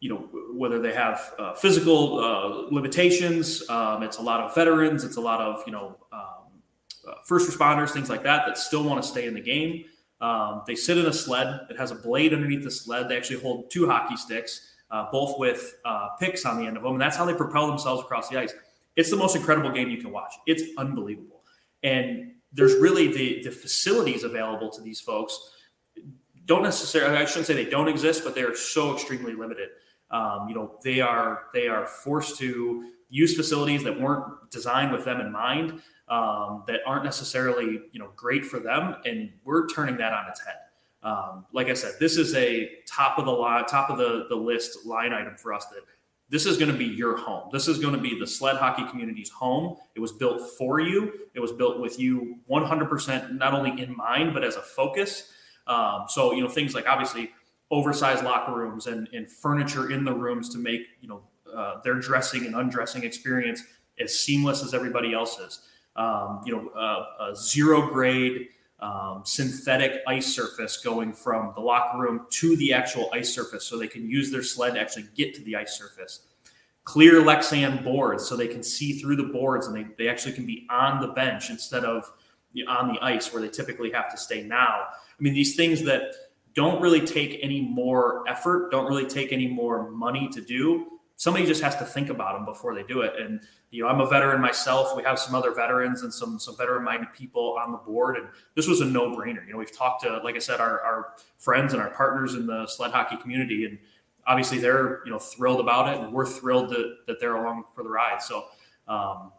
you 0.00 0.10
know, 0.10 0.28
whether 0.52 0.80
they 0.80 0.92
have 0.92 1.32
uh, 1.38 1.54
physical 1.54 2.20
uh, 2.20 2.74
limitations. 2.74 3.68
Um, 3.68 4.02
it's 4.02 4.18
a 4.18 4.22
lot 4.22 4.40
of 4.40 4.54
veterans. 4.54 5.04
It's 5.04 5.16
a 5.16 5.20
lot 5.20 5.40
of 5.40 5.62
you 5.66 5.72
know 5.72 5.96
um, 6.12 6.62
uh, 7.06 7.14
first 7.24 7.50
responders, 7.50 7.90
things 7.90 8.10
like 8.10 8.22
that, 8.24 8.46
that 8.46 8.58
still 8.58 8.84
want 8.84 9.02
to 9.02 9.08
stay 9.08 9.26
in 9.26 9.34
the 9.34 9.40
game. 9.40 9.84
Um, 10.20 10.62
they 10.66 10.74
sit 10.74 10.98
in 10.98 11.06
a 11.06 11.12
sled. 11.12 11.60
It 11.70 11.76
has 11.76 11.90
a 11.90 11.94
blade 11.94 12.32
underneath 12.32 12.64
the 12.64 12.70
sled. 12.70 13.08
They 13.08 13.16
actually 13.16 13.40
hold 13.40 13.70
two 13.70 13.88
hockey 13.88 14.16
sticks, 14.16 14.74
uh, 14.90 15.06
both 15.10 15.38
with 15.38 15.74
uh, 15.84 16.08
picks 16.20 16.44
on 16.44 16.58
the 16.58 16.66
end 16.66 16.76
of 16.76 16.82
them, 16.82 16.92
and 16.92 17.00
that's 17.00 17.16
how 17.16 17.24
they 17.24 17.34
propel 17.34 17.66
themselves 17.66 18.02
across 18.02 18.28
the 18.28 18.38
ice. 18.38 18.54
It's 18.96 19.10
the 19.10 19.16
most 19.16 19.36
incredible 19.36 19.70
game 19.70 19.90
you 19.90 19.98
can 19.98 20.10
watch. 20.10 20.32
It's 20.46 20.62
unbelievable, 20.78 21.35
and 21.86 22.32
there's 22.52 22.74
really 22.76 23.06
the 23.08 23.42
the 23.44 23.50
facilities 23.50 24.24
available 24.24 24.70
to 24.70 24.80
these 24.82 25.00
folks 25.00 25.52
don't 26.46 26.62
necessarily 26.62 27.16
I 27.16 27.24
shouldn't 27.24 27.46
say 27.46 27.54
they 27.54 27.68
don't 27.68 27.88
exist, 27.88 28.24
but 28.24 28.34
they 28.34 28.42
are 28.42 28.54
so 28.54 28.94
extremely 28.94 29.34
limited. 29.34 29.68
Um, 30.10 30.48
you 30.48 30.54
know, 30.54 30.78
they 30.82 31.00
are 31.00 31.46
they 31.52 31.68
are 31.68 31.86
forced 31.86 32.38
to 32.38 32.90
use 33.08 33.36
facilities 33.36 33.82
that 33.84 34.00
weren't 34.00 34.50
designed 34.50 34.92
with 34.92 35.04
them 35.04 35.20
in 35.20 35.30
mind, 35.30 35.80
um, 36.08 36.64
that 36.66 36.80
aren't 36.86 37.04
necessarily 37.04 37.82
you 37.92 37.98
know 37.98 38.10
great 38.16 38.44
for 38.44 38.60
them, 38.60 38.96
and 39.04 39.30
we're 39.44 39.66
turning 39.68 39.96
that 39.98 40.12
on 40.12 40.28
its 40.28 40.40
head. 40.40 40.54
Um, 41.02 41.46
like 41.52 41.68
I 41.68 41.74
said, 41.74 41.94
this 42.00 42.16
is 42.16 42.34
a 42.34 42.70
top 42.88 43.18
of 43.18 43.26
the 43.26 43.32
line, 43.32 43.64
top 43.66 43.90
of 43.90 43.98
the 43.98 44.26
the 44.28 44.36
list 44.36 44.86
line 44.86 45.12
item 45.12 45.34
for 45.34 45.52
us 45.52 45.66
that 45.66 45.80
this 46.28 46.46
is 46.46 46.56
going 46.56 46.70
to 46.70 46.76
be 46.76 46.84
your 46.84 47.16
home. 47.16 47.48
This 47.52 47.68
is 47.68 47.78
going 47.78 47.94
to 47.94 48.00
be 48.00 48.18
the 48.18 48.26
sled 48.26 48.56
hockey 48.56 48.84
community's 48.90 49.30
home. 49.30 49.76
It 49.94 50.00
was 50.00 50.12
built 50.12 50.42
for 50.58 50.80
you. 50.80 51.12
It 51.34 51.40
was 51.40 51.52
built 51.52 51.80
with 51.80 52.00
you 52.00 52.38
100% 52.50 53.38
not 53.38 53.54
only 53.54 53.80
in 53.80 53.96
mind, 53.96 54.34
but 54.34 54.42
as 54.42 54.56
a 54.56 54.62
focus. 54.62 55.30
Um, 55.66 56.04
so 56.08 56.32
you 56.32 56.42
know 56.42 56.48
things 56.48 56.74
like 56.74 56.86
obviously 56.86 57.30
oversized 57.70 58.24
locker 58.24 58.52
rooms 58.52 58.86
and, 58.86 59.08
and 59.12 59.28
furniture 59.28 59.90
in 59.90 60.04
the 60.04 60.12
rooms 60.12 60.48
to 60.50 60.58
make 60.58 60.82
you 61.00 61.08
know 61.08 61.22
uh, 61.52 61.80
their 61.82 61.94
dressing 61.94 62.46
and 62.46 62.54
undressing 62.54 63.04
experience 63.04 63.62
as 63.98 64.18
seamless 64.18 64.62
as 64.62 64.74
everybody 64.74 65.12
else's. 65.12 65.60
Um, 65.96 66.42
you 66.44 66.54
know, 66.54 66.68
uh, 66.70 67.30
a 67.30 67.36
zero 67.36 67.88
grade 67.88 68.48
um, 68.80 69.22
synthetic 69.24 70.02
ice 70.06 70.26
surface 70.34 70.76
going 70.78 71.12
from 71.12 71.52
the 71.54 71.60
locker 71.60 71.98
room 71.98 72.26
to 72.30 72.56
the 72.56 72.72
actual 72.72 73.08
ice 73.12 73.34
surface, 73.34 73.64
so 73.64 73.78
they 73.78 73.88
can 73.88 74.08
use 74.08 74.30
their 74.30 74.42
sled 74.42 74.74
to 74.74 74.80
actually 74.80 75.06
get 75.14 75.34
to 75.34 75.42
the 75.42 75.56
ice 75.56 75.78
surface. 75.78 76.20
Clear 76.84 77.14
Lexan 77.14 77.82
boards, 77.82 78.28
so 78.28 78.36
they 78.36 78.46
can 78.46 78.62
see 78.62 78.98
through 78.98 79.16
the 79.16 79.24
boards 79.24 79.66
and 79.66 79.74
they, 79.74 79.86
they 79.98 80.08
actually 80.08 80.34
can 80.34 80.46
be 80.46 80.66
on 80.70 81.00
the 81.00 81.08
bench 81.08 81.50
instead 81.50 81.84
of 81.84 82.10
on 82.68 82.88
the 82.88 82.98
ice 83.00 83.32
where 83.32 83.42
they 83.42 83.48
typically 83.48 83.90
have 83.90 84.10
to 84.10 84.16
stay 84.16 84.42
now. 84.42 84.84
I 84.88 85.22
mean, 85.22 85.34
these 85.34 85.56
things 85.56 85.82
that 85.82 86.14
don't 86.54 86.80
really 86.80 87.02
take 87.04 87.38
any 87.42 87.60
more 87.60 88.24
effort, 88.28 88.70
don't 88.70 88.86
really 88.86 89.06
take 89.06 89.32
any 89.32 89.46
more 89.46 89.90
money 89.90 90.28
to 90.32 90.40
do. 90.40 90.95
Somebody 91.18 91.46
just 91.46 91.62
has 91.62 91.74
to 91.76 91.84
think 91.84 92.10
about 92.10 92.34
them 92.34 92.44
before 92.44 92.74
they 92.74 92.82
do 92.82 93.00
it. 93.00 93.18
And 93.18 93.40
you 93.70 93.82
know, 93.82 93.88
I'm 93.88 94.00
a 94.00 94.06
veteran 94.06 94.40
myself. 94.40 94.94
We 94.94 95.02
have 95.02 95.18
some 95.18 95.34
other 95.34 95.50
veterans 95.50 96.02
and 96.02 96.12
some 96.12 96.38
some 96.38 96.56
veteran-minded 96.56 97.12
people 97.12 97.56
on 97.58 97.72
the 97.72 97.78
board, 97.78 98.16
and 98.16 98.28
this 98.54 98.68
was 98.68 98.80
a 98.80 98.84
no-brainer. 98.84 99.44
You 99.46 99.52
know, 99.52 99.58
we've 99.58 99.76
talked 99.76 100.02
to, 100.02 100.18
like 100.18 100.36
I 100.36 100.40
said, 100.40 100.60
our, 100.60 100.80
our 100.82 101.14
friends 101.38 101.72
and 101.72 101.80
our 101.80 101.90
partners 101.90 102.34
in 102.34 102.46
the 102.46 102.66
sled 102.66 102.92
hockey 102.92 103.16
community, 103.16 103.64
and 103.64 103.78
obviously 104.26 104.58
they're 104.58 105.00
you 105.06 105.10
know 105.10 105.18
thrilled 105.18 105.60
about 105.60 105.88
it, 105.92 106.00
and 106.00 106.12
we're 106.12 106.26
thrilled 106.26 106.68
that, 106.70 106.98
that 107.06 107.18
they're 107.18 107.36
along 107.36 107.64
for 107.74 107.82
the 107.82 107.88
ride. 107.90 108.22
So 108.22 108.44
um, 108.86 109.32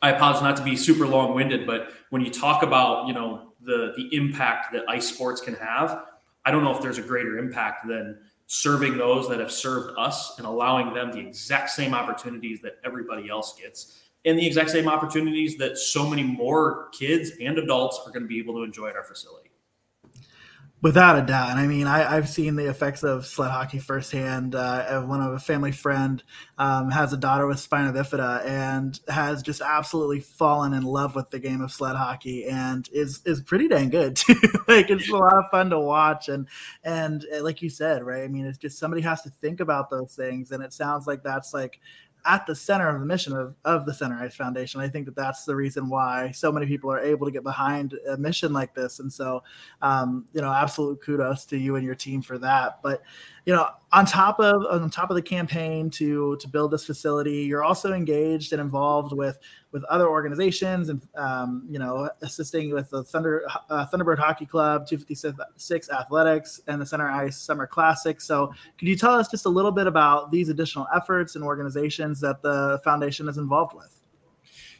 I 0.00 0.10
apologize 0.10 0.42
not 0.42 0.56
to 0.56 0.64
be 0.64 0.74
super 0.74 1.06
long-winded, 1.06 1.66
but 1.66 1.92
when 2.10 2.22
you 2.22 2.30
talk 2.30 2.62
about 2.62 3.06
you 3.06 3.14
know 3.14 3.52
the 3.60 3.92
the 3.96 4.08
impact 4.16 4.72
that 4.72 4.84
ice 4.88 5.08
sports 5.08 5.40
can 5.40 5.54
have, 5.54 6.06
I 6.44 6.50
don't 6.50 6.64
know 6.64 6.74
if 6.74 6.80
there's 6.80 6.98
a 6.98 7.02
greater 7.02 7.38
impact 7.38 7.86
than 7.86 8.18
serving 8.46 8.96
those 8.98 9.28
that 9.28 9.40
have 9.40 9.50
served 9.50 9.94
us 9.98 10.38
and 10.38 10.46
allowing 10.46 10.92
them 10.92 11.10
the 11.10 11.18
exact 11.18 11.70
same 11.70 11.94
opportunities 11.94 12.60
that 12.60 12.78
everybody 12.84 13.28
else 13.28 13.58
gets. 13.60 14.00
and 14.26 14.38
the 14.38 14.46
exact 14.46 14.70
same 14.70 14.88
opportunities 14.88 15.58
that 15.58 15.76
so 15.76 16.08
many 16.08 16.22
more 16.22 16.88
kids 16.98 17.32
and 17.42 17.58
adults 17.58 18.00
are 18.06 18.10
going 18.10 18.22
to 18.22 18.26
be 18.26 18.38
able 18.38 18.54
to 18.54 18.62
enjoy 18.62 18.88
at 18.88 18.96
our 18.96 19.04
facility. 19.04 19.50
Without 20.84 21.16
a 21.16 21.22
doubt, 21.22 21.48
and 21.48 21.58
I 21.58 21.66
mean, 21.66 21.86
I, 21.86 22.14
have 22.14 22.28
seen 22.28 22.56
the 22.56 22.68
effects 22.68 23.02
of 23.02 23.24
sled 23.24 23.50
hockey 23.50 23.78
firsthand. 23.78 24.54
Uh, 24.54 25.00
one 25.00 25.22
of 25.22 25.32
a 25.32 25.38
family 25.38 25.72
friend 25.72 26.22
um, 26.58 26.90
has 26.90 27.10
a 27.14 27.16
daughter 27.16 27.46
with 27.46 27.58
spina 27.58 27.90
bifida 27.90 28.44
and 28.44 29.00
has 29.08 29.42
just 29.42 29.62
absolutely 29.62 30.20
fallen 30.20 30.74
in 30.74 30.82
love 30.82 31.14
with 31.14 31.30
the 31.30 31.38
game 31.38 31.62
of 31.62 31.72
sled 31.72 31.96
hockey, 31.96 32.44
and 32.44 32.86
is 32.92 33.22
is 33.24 33.40
pretty 33.40 33.66
dang 33.66 33.88
good 33.88 34.14
too. 34.16 34.38
like 34.68 34.90
it's 34.90 35.08
a 35.08 35.16
lot 35.16 35.38
of 35.38 35.44
fun 35.50 35.70
to 35.70 35.80
watch, 35.80 36.28
and 36.28 36.46
and 36.84 37.24
uh, 37.34 37.42
like 37.42 37.62
you 37.62 37.70
said, 37.70 38.02
right? 38.02 38.22
I 38.22 38.28
mean, 38.28 38.44
it's 38.44 38.58
just 38.58 38.78
somebody 38.78 39.00
has 39.00 39.22
to 39.22 39.30
think 39.30 39.60
about 39.60 39.88
those 39.88 40.14
things, 40.14 40.50
and 40.50 40.62
it 40.62 40.74
sounds 40.74 41.06
like 41.06 41.22
that's 41.22 41.54
like 41.54 41.80
at 42.26 42.46
the 42.46 42.54
center 42.54 42.88
of 42.88 43.00
the 43.00 43.06
mission 43.06 43.34
of, 43.34 43.54
of 43.64 43.84
the 43.84 43.92
Center 43.92 44.16
Ice 44.16 44.34
Foundation. 44.34 44.80
I 44.80 44.88
think 44.88 45.04
that 45.06 45.16
that's 45.16 45.44
the 45.44 45.54
reason 45.54 45.88
why 45.88 46.30
so 46.30 46.50
many 46.50 46.66
people 46.66 46.90
are 46.90 47.00
able 47.00 47.26
to 47.26 47.32
get 47.32 47.42
behind 47.42 47.94
a 48.08 48.16
mission 48.16 48.52
like 48.52 48.74
this. 48.74 48.98
And 49.00 49.12
so, 49.12 49.42
um, 49.82 50.26
you 50.32 50.40
know, 50.40 50.52
absolute 50.52 51.02
kudos 51.02 51.44
to 51.46 51.58
you 51.58 51.76
and 51.76 51.84
your 51.84 51.94
team 51.94 52.22
for 52.22 52.38
that. 52.38 52.80
But, 52.82 53.02
you 53.46 53.52
know, 53.52 53.68
on 53.92 54.06
top 54.06 54.40
of 54.40 54.64
on 54.70 54.88
top 54.90 55.10
of 55.10 55.16
the 55.16 55.22
campaign 55.22 55.90
to 55.90 56.36
to 56.38 56.48
build 56.48 56.70
this 56.70 56.84
facility, 56.84 57.42
you're 57.42 57.62
also 57.62 57.92
engaged 57.92 58.52
and 58.52 58.60
involved 58.60 59.12
with 59.12 59.38
with 59.70 59.84
other 59.84 60.08
organizations 60.08 60.88
and 60.88 61.06
um, 61.14 61.66
you 61.68 61.78
know 61.78 62.08
assisting 62.22 62.72
with 62.72 62.88
the 62.90 63.04
Thunder 63.04 63.46
uh, 63.68 63.86
Thunderbird 63.92 64.18
Hockey 64.18 64.46
Club, 64.46 64.86
256 64.86 65.90
Athletics, 65.90 66.60
and 66.66 66.80
the 66.80 66.86
Center 66.86 67.08
Ice 67.08 67.36
Summer 67.36 67.66
Classic. 67.66 68.20
So, 68.20 68.52
could 68.78 68.88
you 68.88 68.96
tell 68.96 69.14
us 69.14 69.28
just 69.28 69.44
a 69.44 69.50
little 69.50 69.72
bit 69.72 69.86
about 69.86 70.32
these 70.32 70.48
additional 70.48 70.86
efforts 70.94 71.34
and 71.36 71.44
organizations 71.44 72.20
that 72.20 72.40
the 72.40 72.80
foundation 72.82 73.28
is 73.28 73.36
involved 73.36 73.74
with? 73.74 74.00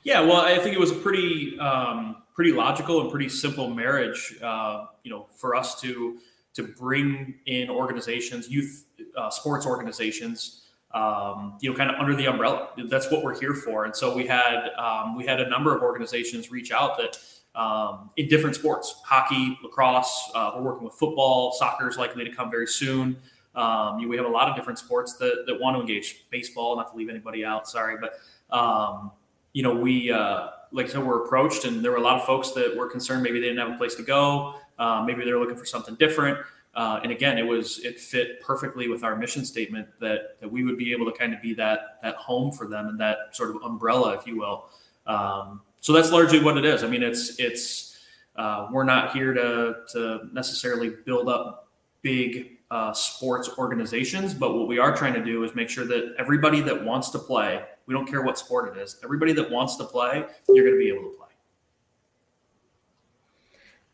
Yeah, 0.05 0.21
well, 0.21 0.41
I 0.41 0.59
think 0.59 0.75
it 0.75 0.81
was 0.81 0.91
a 0.91 0.97
pretty 0.97 1.59
um, 1.59 2.23
pretty 2.35 2.53
logical 2.53 3.03
and 3.03 3.11
pretty 3.11 3.29
simple 3.29 3.69
marriage, 3.69 4.37
uh, 4.43 4.87
you 5.03 5.11
know, 5.11 5.27
for 5.35 5.55
us 5.55 5.81
to 5.83 6.19
to 6.55 6.63
bring 6.63 7.35
in 7.47 7.69
organizations, 7.69 8.49
youth 8.49 8.87
uh, 9.17 9.31
sports 9.31 9.67
organizations, 9.67 10.69
um, 10.93 11.59
you 11.61 11.71
know, 11.71 11.77
kind 11.77 11.91
of 11.91 11.97
under 11.99 12.15
the 12.15 12.27
umbrella. 12.27 12.69
That's 12.89 13.11
what 13.11 13.25
we're 13.25 13.39
here 13.39 13.55
for. 13.55 13.85
And 13.85 13.95
so 13.95 14.15
we 14.15 14.27
had 14.27 14.71
um, 14.79 15.17
we 15.17 15.27
had 15.27 15.41
a 15.41 15.49
number 15.49 15.75
of 15.77 15.83
organizations 15.83 16.51
reach 16.51 16.71
out 16.71 16.97
that 16.99 17.19
um, 17.61 18.11
in 18.17 18.29
different 18.29 18.57
sports, 18.57 19.03
hockey, 19.05 19.59
lacrosse. 19.63 20.31
Uh, 20.35 20.53
we're 20.57 20.63
working 20.63 20.85
with 20.85 20.95
football, 20.95 21.53
soccer 21.53 21.89
is 21.89 21.97
likely 21.97 22.25
to 22.25 22.31
come 22.31 22.51
very 22.51 22.67
soon. 22.67 23.17
Um, 23.55 24.01
you 24.01 24.09
we 24.09 24.17
have 24.17 24.27
a 24.27 24.31
lot 24.31 24.49
of 24.49 24.57
different 24.57 24.79
sports 24.79 25.15
that, 25.19 25.45
that 25.47 25.61
want 25.61 25.77
to 25.77 25.81
engage. 25.81 26.25
Baseball, 26.31 26.77
not 26.77 26.91
to 26.91 26.97
leave 26.97 27.09
anybody 27.09 27.45
out, 27.45 27.69
sorry, 27.69 27.97
but 28.01 28.19
um, 28.57 29.13
you 29.53 29.63
know, 29.63 29.75
we 29.75 30.11
uh, 30.11 30.49
like 30.73 30.87
I 30.87 30.89
said, 30.91 31.07
we're 31.07 31.25
approached, 31.25 31.65
and 31.65 31.85
there 31.85 31.93
were 31.93 31.99
a 31.99 32.03
lot 32.03 32.21
of 32.21 32.27
folks 32.27 32.51
that 32.53 32.77
were 32.77 32.89
concerned 32.89 33.23
maybe 33.23 33.39
they 33.41 33.47
didn't 33.47 33.65
have 33.65 33.75
a 33.75 33.79
place 33.79 33.95
to 33.97 34.03
go. 34.03 34.57
Uh, 34.79 35.03
maybe 35.07 35.25
they're 35.25 35.39
looking 35.39 35.57
for 35.57 35.67
something 35.67 35.95
different. 35.97 36.39
Uh, 36.75 36.99
and 37.03 37.13
again, 37.13 37.39
it 37.39 37.47
was 37.47 37.79
it 37.85 38.01
fit 38.01 38.41
perfectly 38.41 38.89
with 38.89 39.05
our 39.05 39.17
mission 39.17 39.45
statement 39.45 39.87
that 40.01 40.41
that 40.41 40.51
we 40.51 40.65
would 40.65 40.77
be 40.77 40.93
able 40.93 41.11
to 41.11 41.17
kind 41.17 41.33
of 41.33 41.41
be 41.41 41.55
that 41.55 41.99
that 42.03 42.17
home 42.17 42.51
for 42.51 42.67
them 42.67 42.89
and 42.89 42.99
that 42.99 43.17
sort 43.33 43.51
of 43.51 43.63
umbrella, 43.63 44.15
if 44.15 44.27
you 44.27 44.39
will. 44.39 44.69
Um, 45.07 45.61
so 45.81 45.93
that's 45.93 46.11
largely 46.11 46.41
what 46.43 46.57
it 46.57 46.65
is. 46.65 46.83
I 46.83 46.89
mean, 46.89 47.03
it's 47.03 47.39
it's 47.39 48.01
uh, 48.37 48.69
we're 48.73 48.85
not 48.85 49.13
here 49.13 49.33
to 49.33 49.77
to 49.93 50.29
necessarily 50.33 50.91
build 51.05 51.29
up 51.29 51.69
big 52.03 52.59
uh, 52.71 52.93
sports 52.93 53.51
organizations, 53.57 54.35
but 54.35 54.55
what 54.55 54.67
we 54.67 54.79
are 54.79 54.97
trying 54.97 55.15
to 55.15 55.25
do 55.25 55.45
is 55.45 55.55
make 55.55 55.71
sure 55.71 55.85
that 55.85 56.15
everybody 56.19 56.61
that 56.61 56.85
wants 56.85 57.11
to 57.11 57.19
play, 57.19 57.65
we 57.87 57.95
don't 57.95 58.07
care 58.07 58.23
what 58.23 58.37
sport 58.37 58.77
it 58.77 58.81
is, 58.81 58.99
everybody 59.05 59.33
that 59.33 59.49
wants 59.49 59.77
to 59.77 59.85
play, 59.85 60.25
you're 60.49 60.65
going 60.65 60.77
to 60.77 60.79
be 60.79 60.89
able 60.89 61.09
to 61.11 61.17
play. 61.17 61.24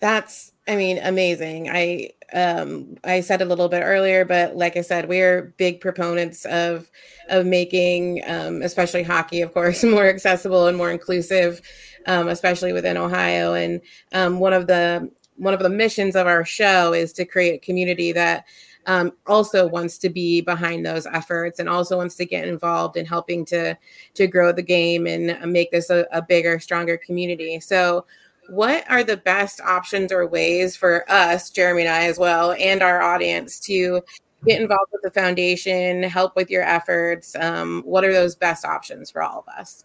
That's, 0.01 0.53
I 0.67 0.77
mean, 0.77 0.99
amazing. 0.99 1.69
I 1.71 2.11
um 2.33 2.97
I 3.05 3.21
said 3.21 3.43
a 3.43 3.45
little 3.45 3.69
bit 3.69 3.83
earlier, 3.83 4.25
but 4.25 4.57
like 4.57 4.77
I 4.77 4.83
said, 4.83 5.09
we're 5.09 5.55
big 5.59 5.81
proponents 5.81 6.45
of 6.47 6.91
of 7.29 7.45
making 7.45 8.23
um, 8.27 8.63
especially 8.63 9.03
hockey, 9.03 9.43
of 9.43 9.53
course, 9.53 9.83
more 9.85 10.07
accessible 10.07 10.67
and 10.69 10.77
more 10.77 10.91
inclusive, 10.91 11.61
um, 12.07 12.29
especially 12.29 12.73
within 12.73 12.97
Ohio. 12.97 13.55
And 13.55 13.81
um, 14.13 14.39
one 14.39 14.53
of 14.53 14.67
the 14.69 15.11
one 15.37 15.55
of 15.55 15.61
the 15.61 15.69
missions 15.69 16.17
of 16.17 16.27
our 16.27 16.45
show 16.45 16.93
is 16.95 17.13
to 17.15 17.25
create 17.25 17.55
a 17.55 17.59
community 17.65 18.13
that 18.13 18.45
um, 18.87 19.13
also 19.27 19.67
wants 19.67 19.99
to 19.99 20.09
be 20.09 20.41
behind 20.41 20.87
those 20.87 21.07
efforts 21.07 21.59
and 21.59 21.69
also 21.69 21.97
wants 21.97 22.15
to 22.17 22.25
get 22.25 22.49
involved 22.49 22.97
in 22.97 23.05
helping 23.05 23.45
to 23.47 23.77
to 24.15 24.27
grow 24.27 24.53
the 24.53 24.63
game 24.63 25.07
and 25.07 25.53
make 25.53 25.71
this 25.71 25.91
a, 25.91 26.07
a 26.13 26.23
bigger, 26.23 26.59
stronger 26.59 26.97
community. 26.97 27.61
So 27.61 28.07
what 28.51 28.85
are 28.91 29.05
the 29.05 29.17
best 29.17 29.61
options 29.61 30.11
or 30.13 30.27
ways 30.27 30.77
for 30.77 31.11
us, 31.11 31.51
Jeremy 31.51 31.83
and 31.83 31.91
I 31.91 32.07
as 32.07 32.19
well, 32.19 32.53
and 32.59 32.83
our 32.83 33.01
audience 33.01 33.61
to 33.61 34.03
get 34.47 34.61
involved 34.61 34.91
with 34.93 35.03
the 35.03 35.11
foundation, 35.11 36.03
help 36.03 36.35
with 36.35 36.51
your 36.51 36.63
efforts? 36.63 37.37
Um, 37.37 37.83
what 37.85 38.05
are 38.05 38.13
those 38.13 38.35
best 38.35 38.65
options 38.65 39.11
for 39.11 39.23
all 39.23 39.45
of 39.47 39.55
us? 39.55 39.85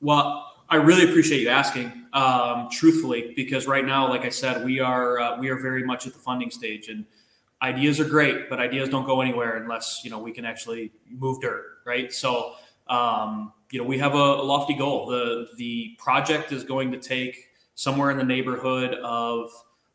Well, 0.00 0.50
I 0.68 0.76
really 0.76 1.08
appreciate 1.08 1.42
you 1.42 1.48
asking, 1.48 2.06
um, 2.12 2.68
truthfully, 2.70 3.32
because 3.36 3.66
right 3.66 3.84
now, 3.84 4.08
like 4.08 4.24
I 4.24 4.30
said, 4.30 4.64
we 4.64 4.80
are 4.80 5.20
uh, 5.20 5.38
we 5.38 5.48
are 5.48 5.56
very 5.56 5.84
much 5.84 6.06
at 6.06 6.12
the 6.12 6.18
funding 6.18 6.50
stage, 6.50 6.88
and 6.88 7.04
ideas 7.62 8.00
are 8.00 8.04
great, 8.04 8.50
but 8.50 8.58
ideas 8.58 8.88
don't 8.88 9.06
go 9.06 9.20
anywhere 9.20 9.56
unless 9.62 10.00
you 10.02 10.10
know 10.10 10.18
we 10.18 10.32
can 10.32 10.44
actually 10.44 10.92
move 11.08 11.40
dirt, 11.40 11.64
right? 11.86 12.12
So 12.12 12.54
um, 12.88 13.52
you 13.74 13.80
know, 13.80 13.86
we 13.86 13.98
have 13.98 14.14
a, 14.14 14.16
a, 14.16 14.44
lofty 14.44 14.72
goal. 14.72 15.06
The 15.06 15.48
the 15.56 15.96
project 15.98 16.52
is 16.52 16.62
going 16.62 16.92
to 16.92 16.98
take 16.98 17.48
somewhere 17.74 18.12
in 18.12 18.16
the 18.16 18.24
neighborhood 18.24 18.94
of 19.02 19.50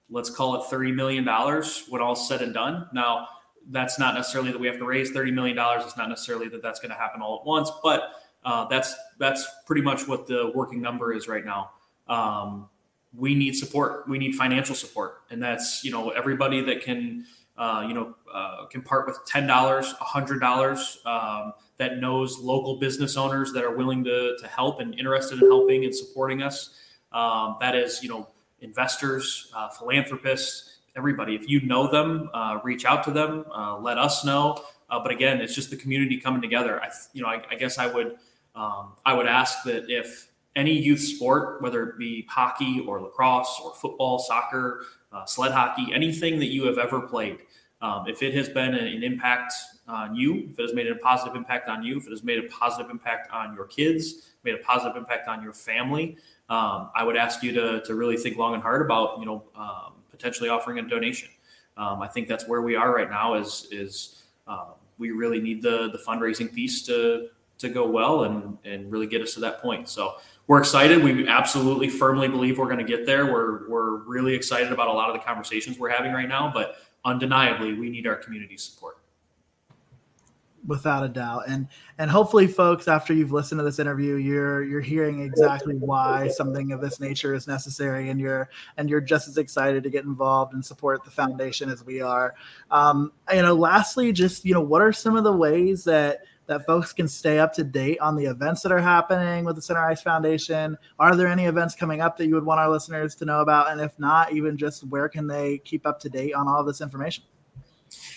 let's 0.10 0.30
call 0.30 0.56
it 0.56 0.66
thirty 0.70 0.92
million 0.92 1.24
dollars 1.24 1.86
when 1.88 2.02
all's 2.02 2.28
said 2.28 2.42
and 2.42 2.54
done. 2.54 2.90
Now, 2.92 3.30
that's 3.70 3.98
not 3.98 4.16
necessarily 4.16 4.52
that 4.52 4.60
we 4.60 4.68
have 4.68 4.80
to 4.80 4.86
raise 4.86 5.12
thirty 5.12 5.32
million 5.32 5.56
dollars. 5.56 5.84
It's 5.86 5.96
not 5.96 6.10
necessarily 6.10 6.50
that 6.50 6.62
that's 6.62 6.82
going 6.82 6.90
to 6.90 6.98
happen 6.98 7.22
all 7.22 7.40
at 7.40 7.46
once, 7.46 7.72
but 7.82 8.16
uh, 8.44 8.66
that's 8.68 8.94
that's 9.18 9.48
pretty 9.66 9.82
much 9.82 10.10
what 10.10 10.28
the 10.28 10.52
working 10.54 10.82
number 10.82 11.14
is 11.14 11.30
right 11.30 11.46
now. 11.46 11.72
Um, 12.10 12.68
we 13.16 13.34
need 13.34 13.56
support. 13.56 14.10
We 14.10 14.18
need 14.18 14.36
financial 14.36 14.76
support, 14.76 15.22
and 15.30 15.42
that's 15.42 15.86
you 15.86 15.92
know 15.92 16.10
everybody 16.10 16.62
that 16.64 16.84
can 16.84 17.26
uh, 17.60 17.86
you 17.88 17.94
know, 17.94 18.16
uh, 18.34 18.66
can 18.68 18.82
part 18.82 19.06
with 19.06 19.20
ten 19.28 19.46
dollars, 19.46 19.94
hundred 20.00 20.40
dollars. 20.40 21.00
Um, 21.06 21.54
that 21.78 22.00
knows 22.00 22.40
local 22.40 22.78
business 22.78 23.16
owners 23.16 23.54
that 23.54 23.64
are 23.64 23.76
willing 23.76 24.04
to 24.06 24.38
to 24.40 24.48
help 24.48 24.80
and 24.80 24.98
interested 24.98 25.42
in 25.42 25.48
helping 25.48 25.84
and 25.84 25.96
supporting 25.96 26.42
us. 26.42 26.76
Um, 27.12 27.58
that 27.60 27.76
is, 27.76 28.02
you 28.02 28.10
know, 28.10 28.28
investors, 28.62 29.52
uh, 29.56 29.70
philanthropists, 29.70 30.80
everybody. 30.96 31.36
If 31.36 31.48
you 31.48 31.62
know 31.62 31.88
them, 31.88 32.30
uh, 32.34 32.60
reach 32.64 32.86
out 32.86 33.04
to 33.06 33.12
them. 33.12 33.46
Uh, 33.54 33.78
let 33.78 33.98
us 33.98 34.26
know. 34.26 34.64
but 34.90 35.12
again, 35.12 35.40
it's 35.40 35.54
just 35.54 35.70
the 35.70 35.78
community 35.78 36.18
coming 36.18 36.42
together. 36.42 36.82
I, 36.82 36.90
you 37.14 37.22
know, 37.22 37.28
I, 37.28 37.42
I 37.52 37.56
guess 37.56 37.78
I 37.78 37.88
would 37.88 38.18
um, 38.56 38.94
I 39.06 39.14
would 39.14 39.28
ask 39.28 39.64
that 39.64 39.90
if 39.90 40.30
any 40.56 40.74
youth 40.74 41.00
sport, 41.00 41.62
whether 41.62 41.84
it 41.84 41.98
be 41.98 42.26
hockey 42.30 42.84
or 42.88 43.02
lacrosse 43.02 43.60
or 43.64 43.74
football, 43.76 44.20
soccer, 44.20 44.86
uh, 45.12 45.26
sled 45.26 45.52
hockey, 45.52 45.94
anything 45.94 46.40
that 46.40 46.48
you 46.48 46.66
have 46.66 46.78
ever 46.78 47.02
played, 47.02 47.40
um, 47.82 48.08
if 48.08 48.22
it 48.22 48.34
has 48.34 48.50
been 48.50 48.74
an 48.74 49.04
impact 49.04 49.54
on 49.88 50.16
you, 50.16 50.50
if 50.52 50.60
it 50.60 50.62
has 50.62 50.74
made 50.74 50.88
a 50.88 50.96
positive 50.96 51.36
impact 51.36 51.70
on 51.70 51.82
you, 51.84 51.98
if 51.98 52.06
it 52.06 52.12
has 52.12 52.24
made 52.24 52.38
a 52.38 52.48
positive 52.50 52.92
impact 52.92 53.32
on 53.32 53.56
your 53.56 53.66
kids, 53.66 54.34
made 54.44 54.56
a 54.56 54.60
positive 54.60 54.98
impact 54.98 55.28
on 55.28 55.42
your 55.42 55.54
family, 55.54 56.18
um, 56.50 56.90
I 56.96 57.04
would 57.04 57.16
ask 57.16 57.44
you 57.44 57.52
to, 57.54 57.82
to 57.82 57.96
really 57.96 58.18
think 58.18 58.38
long 58.38 58.54
and 58.54 58.62
hard 58.62 58.82
about, 58.82 59.20
you 59.20 59.26
know, 59.26 59.44
um, 59.56 59.94
potentially 60.10 60.50
offering 60.50 60.80
a 60.80 60.82
donation. 60.82 61.30
Um, 61.78 62.02
I 62.02 62.08
think 62.08 62.28
that's 62.28 62.48
where 62.48 62.62
we 62.62 62.76
are 62.76 62.94
right 62.94 63.10
now 63.10 63.36
is, 63.36 63.68
is 63.72 64.24
um, 64.48 64.74
we 64.98 65.12
really 65.12 65.40
need 65.40 65.62
the, 65.62 65.90
the 65.92 66.00
fundraising 66.06 66.54
piece 66.54 66.82
to, 66.84 67.30
to 67.60 67.70
go 67.70 67.88
well 67.88 68.24
and, 68.24 68.58
and 68.66 68.92
really 68.92 69.08
get 69.08 69.22
us 69.22 69.34
to 69.36 69.40
that 69.42 69.62
point. 69.62 69.88
So 69.88 70.16
we're 70.48 70.60
excited. 70.60 71.04
We 71.04 71.28
absolutely 71.28 71.90
firmly 71.90 72.28
believe 72.28 72.58
we're 72.58 72.66
going 72.66 72.80
to 72.80 72.84
get 72.84 73.06
there. 73.06 73.32
We're, 73.32 73.70
we're 73.70 73.98
really 74.04 74.34
excited 74.34 74.74
about 74.74 74.88
a 74.88 74.94
lot 74.94 75.10
of 75.10 75.16
the 75.16 75.22
conversations 75.22 75.78
we're 75.78 75.90
having 75.90 76.12
right 76.12 76.28
now, 76.28 76.52
but 76.54 76.78
undeniably 77.06 77.74
we 77.74 77.90
need 77.90 78.08
our 78.08 78.16
community 78.16 78.58
support. 78.58 78.98
Without 80.68 81.06
a 81.06 81.08
doubt. 81.08 81.44
And 81.48 81.68
and 82.00 82.12
hopefully 82.12 82.46
folks 82.46 82.90
after 82.90 83.14
you've 83.14 83.32
listened 83.32 83.60
to 83.60 83.64
this 83.64 83.80
interview 83.80 84.16
you're 84.16 84.62
you're 84.64 84.82
hearing 84.82 85.22
exactly 85.22 85.76
why 85.76 86.28
something 86.28 86.74
of 86.74 86.82
this 86.82 87.00
nature 87.00 87.34
is 87.34 87.48
necessary 87.48 88.10
and 88.10 88.20
you're 88.20 88.50
and 88.76 88.90
you're 88.90 89.00
just 89.00 89.30
as 89.30 89.38
excited 89.38 89.84
to 89.84 89.90
get 89.90 90.04
involved 90.04 90.54
and 90.54 90.64
support 90.64 91.04
the 91.06 91.12
foundation 91.12 91.70
as 91.70 91.86
we 91.86 92.02
are. 92.02 92.36
Um 92.72 93.14
you 93.34 93.42
know 93.42 93.56
lastly 93.56 94.12
just 94.12 94.44
you 94.44 94.54
know 94.54 94.62
what 94.62 94.82
are 94.82 94.92
some 94.92 95.16
of 95.16 95.24
the 95.24 95.32
ways 95.32 95.86
that 95.86 96.24
that 96.50 96.66
folks 96.66 96.92
can 96.92 97.08
stay 97.08 97.40
up 97.40 97.54
to 97.54 97.64
date 97.64 98.00
on 98.00 98.16
the 98.16 98.26
events 98.26 98.62
that 98.64 98.72
are 98.72 98.80
happening 98.80 99.46
with 99.46 99.56
the 99.56 99.62
Center 99.62 99.86
Ice 99.86 100.02
Foundation? 100.02 100.76
Are 100.98 101.16
there 101.16 101.28
any 101.28 101.46
events 101.46 101.76
coming 101.76 102.02
up 102.02 102.18
that 102.18 102.28
you 102.28 102.34
would 102.34 102.44
want 102.44 102.60
our 102.60 102.70
listeners 102.70 103.16
to 103.16 103.26
know 103.26 103.42
about? 103.42 103.72
And 103.72 103.80
if 103.80 103.98
not, 104.00 104.34
even 104.34 104.58
just 104.58 104.84
where 104.88 105.08
can 105.08 105.28
they 105.28 105.60
keep 105.60 105.86
up 105.86 106.00
to 106.02 106.10
date 106.10 106.34
on 106.34 106.48
all 106.48 106.64
this 106.64 106.82
information? 106.82 107.24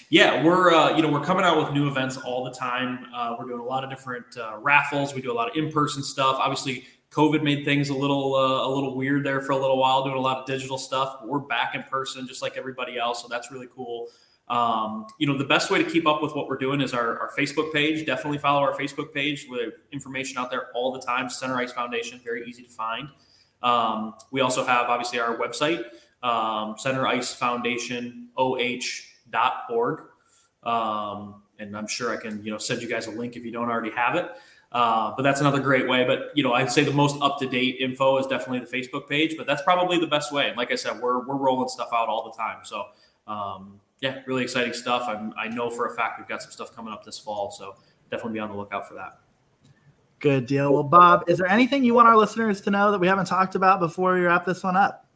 Yeah, 0.09 0.43
we're 0.45 0.73
uh, 0.73 0.97
you 0.97 1.03
know 1.03 1.11
we're 1.11 1.25
coming 1.25 1.45
out 1.45 1.63
with 1.63 1.73
new 1.73 1.89
events 1.89 2.17
all 2.17 2.45
the 2.45 2.51
time. 2.51 3.07
Uh, 3.15 3.37
we're 3.39 3.47
doing 3.47 3.61
a 3.61 3.65
lot 3.65 3.85
of 3.85 3.91
different 3.91 4.27
uh, 4.37 4.57
raffles. 4.59 5.15
We 5.15 5.23
do 5.23 5.33
a 5.33 5.35
lot 5.35 5.49
of 5.49 5.57
in-person 5.57 6.03
stuff. 6.03 6.37
Obviously, 6.39 6.85
COVID 7.11 7.43
made 7.43 7.65
things 7.65 7.89
a 7.89 7.95
little 7.95 8.35
uh, 8.35 8.67
a 8.67 8.69
little 8.69 8.97
weird 8.97 9.25
there 9.25 9.41
for 9.41 9.53
a 9.53 9.57
little 9.57 9.79
while, 9.79 10.05
doing 10.05 10.17
a 10.17 10.21
lot 10.21 10.39
of 10.39 10.47
digital 10.47 10.77
stuff. 10.79 11.17
But 11.21 11.29
we're 11.29 11.39
back 11.39 11.75
in 11.75 11.83
person 11.85 12.27
just 12.27 12.43
like 12.43 12.57
everybody 12.57 12.99
else, 12.99 13.23
so 13.23 13.29
that's 13.29 13.51
really 13.51 13.69
cool. 13.75 14.09
Um, 14.49 15.07
you 15.19 15.27
know, 15.27 15.39
the 15.39 15.45
best 15.45 15.71
way 15.71 15.83
to 15.83 15.89
keep 15.89 16.07
up 16.07 16.23
with 16.23 16.35
what 16.35 16.49
we're 16.49 16.59
doing 16.59 16.81
is 16.81 16.93
our, 16.93 17.19
our 17.19 17.31
Facebook 17.37 17.73
page. 17.73 18.05
Definitely 18.05 18.39
follow 18.39 18.61
our 18.61 18.77
Facebook 18.77 19.13
page 19.13 19.47
with 19.49 19.75
information 19.93 20.37
out 20.39 20.51
there 20.51 20.69
all 20.75 20.93
the 20.93 21.01
time. 21.01 21.31
Center 21.31 21.57
Ice 21.57 21.73
Foundation, 21.73 22.21
very 22.23 22.47
easy 22.47 22.63
to 22.63 22.71
find. 22.71 23.09
Um, 23.63 24.15
we 24.31 24.41
also 24.41 24.65
have 24.65 24.89
obviously 24.89 25.21
our 25.21 25.37
website, 25.37 25.85
um, 26.23 26.75
Center 26.77 27.07
Ice 27.07 27.35
Foundation 27.35 28.29
OH.org. 28.37 30.03
Um, 30.65 31.43
and 31.59 31.77
I'm 31.77 31.87
sure 31.87 32.11
I 32.11 32.17
can, 32.17 32.45
you 32.45 32.51
know, 32.51 32.59
send 32.59 32.83
you 32.83 32.89
guys 32.89 33.07
a 33.07 33.11
link 33.11 33.37
if 33.37 33.45
you 33.45 33.53
don't 33.53 33.71
already 33.71 33.91
have 33.91 34.17
it. 34.17 34.31
Uh, 34.73 35.13
but 35.15 35.23
that's 35.23 35.41
another 35.41 35.61
great 35.61 35.87
way. 35.87 36.05
But 36.05 36.31
you 36.35 36.43
know, 36.43 36.55
I'd 36.55 36.73
say 36.73 36.83
the 36.83 36.93
most 36.93 37.21
up 37.21 37.39
to 37.41 37.47
date 37.47 37.77
info 37.79 38.19
is 38.19 38.27
definitely 38.27 38.61
the 38.61 38.67
Facebook 38.67 39.09
page. 39.09 39.37
But 39.37 39.47
that's 39.47 39.63
probably 39.63 39.99
the 39.99 40.07
best 40.07 40.33
way. 40.33 40.49
And 40.49 40.57
like 40.57 40.73
I 40.73 40.77
said, 40.77 41.01
we're 41.01 41.27
we're 41.27 41.37
rolling 41.37 41.69
stuff 41.69 41.91
out 41.93 42.09
all 42.09 42.25
the 42.25 42.37
time. 42.37 42.65
So 42.65 42.87
um, 43.27 43.81
yeah, 44.03 44.19
really 44.27 44.43
exciting 44.43 44.75
stuff. 44.75 45.05
I'm, 45.09 45.33
I 45.39 45.49
know 45.49 45.71
for 45.71 45.87
a 45.87 45.95
fact 45.95 46.19
we've 46.19 46.29
got 46.29 46.43
some 46.43 46.51
stuff 46.51 46.75
coming 46.75 46.93
up 46.93 47.05
this 47.05 47.19
fall. 47.19 47.51
So 47.53 47.77
definitely 48.11 48.35
be 48.35 48.41
on 48.41 48.51
the 48.51 48.57
lookout 48.57 48.87
for 48.87 48.95
that. 48.95 49.21
Good 50.19 50.47
deal. 50.47 50.73
Well, 50.73 50.83
Bob, 50.83 51.25
is 51.29 51.39
there 51.39 51.47
anything 51.47 51.85
you 51.85 51.95
want 51.95 52.09
our 52.09 52.17
listeners 52.17 52.61
to 52.63 52.71
know 52.71 52.91
that 52.91 52.99
we 52.99 53.07
haven't 53.07 53.27
talked 53.27 53.55
about 53.55 53.81
before 53.81 54.15
we 54.15 54.21
wrap 54.21 54.45
this 54.45 54.63
one 54.63 54.77
up? 54.77 55.07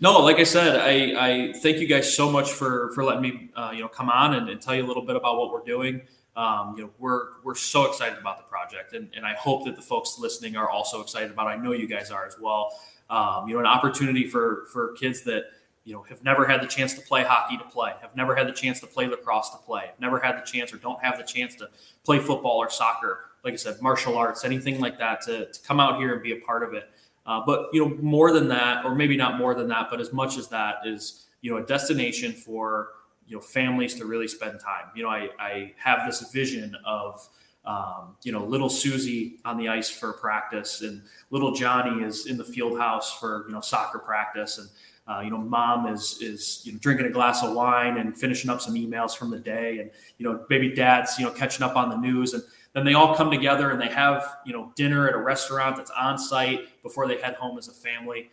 No, 0.00 0.20
like 0.20 0.36
I 0.36 0.44
said, 0.44 0.76
I, 0.76 1.26
I 1.28 1.52
thank 1.54 1.78
you 1.78 1.86
guys 1.86 2.14
so 2.14 2.30
much 2.30 2.52
for 2.52 2.92
for 2.94 3.02
letting 3.02 3.22
me 3.22 3.50
uh, 3.56 3.72
you 3.74 3.80
know 3.80 3.88
come 3.88 4.10
on 4.10 4.34
and, 4.34 4.48
and, 4.48 4.60
tell 4.60 4.74
you 4.74 4.84
a 4.84 4.86
little 4.86 5.04
bit 5.04 5.16
about 5.16 5.38
what 5.38 5.52
we're 5.52 5.64
doing. 5.64 6.02
Um, 6.36 6.74
you 6.76 6.84
know, 6.84 6.90
we're 6.98 7.42
we're 7.42 7.56
so 7.56 7.86
excited 7.86 8.18
about 8.18 8.36
the 8.36 8.44
project, 8.44 8.92
and, 8.92 9.08
and 9.16 9.26
I 9.26 9.34
hope 9.34 9.64
that 9.64 9.74
the 9.74 9.82
folks 9.82 10.18
listening 10.20 10.56
are 10.56 10.68
also 10.68 11.00
excited 11.00 11.32
about. 11.32 11.48
It. 11.48 11.50
I 11.50 11.56
know 11.56 11.72
you 11.72 11.88
guys 11.88 12.12
are 12.12 12.26
as 12.26 12.36
well. 12.40 12.70
Um, 13.10 13.48
you 13.48 13.54
know, 13.54 13.60
an 13.60 13.66
opportunity 13.66 14.28
for 14.28 14.66
for 14.72 14.92
kids 14.92 15.22
that 15.22 15.46
you 15.86 15.94
know 15.94 16.02
have 16.02 16.22
never 16.22 16.44
had 16.44 16.60
the 16.60 16.66
chance 16.66 16.92
to 16.92 17.00
play 17.00 17.24
hockey 17.24 17.56
to 17.56 17.64
play, 17.64 17.94
have 18.02 18.14
never 18.14 18.36
had 18.36 18.46
the 18.46 18.52
chance 18.52 18.80
to 18.80 18.86
play 18.86 19.06
lacrosse 19.06 19.48
to 19.50 19.56
play, 19.56 19.92
never 19.98 20.20
had 20.20 20.36
the 20.36 20.44
chance 20.44 20.74
or 20.74 20.76
don't 20.76 21.02
have 21.02 21.16
the 21.16 21.24
chance 21.24 21.54
to 21.54 21.70
play 22.04 22.18
football 22.18 22.58
or 22.58 22.68
soccer 22.68 23.30
like 23.46 23.54
I 23.54 23.56
said, 23.58 23.80
martial 23.80 24.18
arts, 24.18 24.44
anything 24.44 24.80
like 24.80 24.98
that, 24.98 25.20
to, 25.22 25.46
to 25.46 25.62
come 25.62 25.78
out 25.78 26.00
here 26.00 26.12
and 26.12 26.22
be 26.22 26.32
a 26.32 26.40
part 26.40 26.64
of 26.64 26.74
it. 26.74 26.90
Uh, 27.24 27.40
but 27.46 27.68
you 27.72 27.80
know, 27.80 27.96
more 28.02 28.32
than 28.32 28.48
that, 28.48 28.84
or 28.84 28.94
maybe 28.94 29.16
not 29.16 29.38
more 29.38 29.54
than 29.54 29.68
that, 29.68 29.86
but 29.88 30.00
as 30.00 30.12
much 30.12 30.36
as 30.36 30.48
that 30.48 30.78
is, 30.84 31.28
you 31.42 31.52
know, 31.52 31.58
a 31.58 31.64
destination 31.64 32.32
for 32.32 32.88
you 33.28 33.36
know 33.36 33.40
families 33.40 33.94
to 33.94 34.04
really 34.04 34.26
spend 34.26 34.58
time. 34.58 34.90
You 34.96 35.04
know, 35.04 35.08
I, 35.08 35.30
I 35.38 35.74
have 35.78 36.00
this 36.06 36.28
vision 36.32 36.76
of 36.84 37.28
um, 37.64 38.16
you 38.24 38.32
know 38.32 38.44
little 38.44 38.68
Susie 38.68 39.38
on 39.44 39.56
the 39.56 39.68
ice 39.68 39.90
for 39.90 40.12
practice, 40.14 40.82
and 40.82 41.02
little 41.30 41.52
Johnny 41.52 42.02
is 42.02 42.26
in 42.26 42.36
the 42.36 42.44
field 42.44 42.78
house 42.78 43.16
for 43.18 43.44
you 43.46 43.54
know 43.54 43.60
soccer 43.60 44.00
practice, 44.00 44.58
and 44.58 44.68
uh, 45.08 45.20
you 45.20 45.30
know, 45.30 45.38
mom 45.38 45.86
is 45.86 46.18
is 46.20 46.62
you 46.64 46.72
know, 46.72 46.78
drinking 46.80 47.06
a 47.06 47.10
glass 47.10 47.42
of 47.42 47.54
wine 47.54 47.98
and 47.98 48.18
finishing 48.18 48.50
up 48.50 48.60
some 48.60 48.74
emails 48.74 49.16
from 49.16 49.30
the 49.30 49.38
day, 49.38 49.78
and 49.78 49.90
you 50.18 50.26
know, 50.26 50.44
maybe 50.50 50.74
dad's 50.74 51.18
you 51.18 51.24
know 51.24 51.30
catching 51.30 51.62
up 51.62 51.76
on 51.76 51.88
the 51.88 51.96
news, 51.96 52.34
and 52.34 52.42
then 52.72 52.84
they 52.84 52.94
all 52.94 53.14
come 53.14 53.30
together 53.30 53.70
and 53.70 53.80
they 53.80 53.88
have 53.88 54.36
you 54.44 54.52
know 54.52 54.72
dinner 54.74 55.08
at 55.08 55.14
a 55.14 55.18
restaurant 55.18 55.76
that's 55.76 55.92
on 55.92 56.18
site 56.18 56.82
before 56.82 57.06
they 57.06 57.20
head 57.20 57.34
home 57.34 57.56
as 57.56 57.68
a 57.68 57.72
family. 57.72 58.30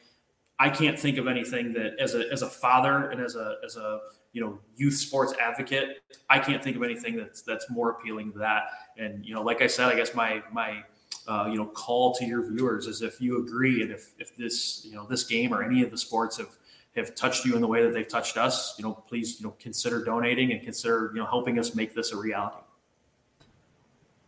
I 0.59 0.69
can't 0.69 0.99
think 0.99 1.17
of 1.17 1.27
anything 1.27 1.73
that 1.73 1.99
as 1.99 2.15
a 2.15 2.31
as 2.31 2.41
a 2.41 2.49
father 2.49 3.09
and 3.09 3.21
as 3.21 3.35
a 3.35 3.57
as 3.63 3.77
a 3.77 3.99
you 4.31 4.41
know 4.41 4.59
youth 4.75 4.95
sports 4.95 5.33
advocate, 5.39 6.01
I 6.29 6.39
can't 6.39 6.63
think 6.63 6.75
of 6.75 6.81
anything 6.81 7.15
that's 7.15 7.43
that's 7.43 7.69
more 7.69 7.91
appealing 7.91 8.31
to 8.33 8.39
that. 8.39 8.63
And 8.97 9.23
you 9.23 9.35
know, 9.35 9.43
like 9.43 9.61
I 9.61 9.67
said, 9.67 9.89
I 9.89 9.95
guess 9.95 10.15
my 10.15 10.41
my 10.51 10.83
uh, 11.27 11.47
you 11.49 11.57
know 11.57 11.67
call 11.67 12.13
to 12.15 12.25
your 12.25 12.49
viewers 12.49 12.87
is 12.87 13.01
if 13.01 13.21
you 13.21 13.39
agree 13.39 13.81
and 13.83 13.91
if 13.91 14.11
if 14.17 14.35
this 14.35 14.83
you 14.83 14.95
know 14.95 15.05
this 15.07 15.23
game 15.23 15.53
or 15.53 15.63
any 15.63 15.83
of 15.83 15.91
the 15.91 15.97
sports 15.97 16.37
have 16.37 16.49
have 16.95 17.15
touched 17.15 17.45
you 17.45 17.55
in 17.55 17.61
the 17.61 17.67
way 17.67 17.83
that 17.83 17.93
they've 17.93 18.07
touched 18.07 18.37
us, 18.37 18.75
you 18.77 18.83
know, 18.83 18.93
please 18.93 19.39
you 19.39 19.47
know 19.47 19.55
consider 19.59 20.03
donating 20.03 20.51
and 20.51 20.61
consider 20.61 21.11
you 21.13 21.19
know 21.19 21.25
helping 21.25 21.59
us 21.59 21.75
make 21.75 21.93
this 21.93 22.11
a 22.11 22.17
reality. 22.17 22.57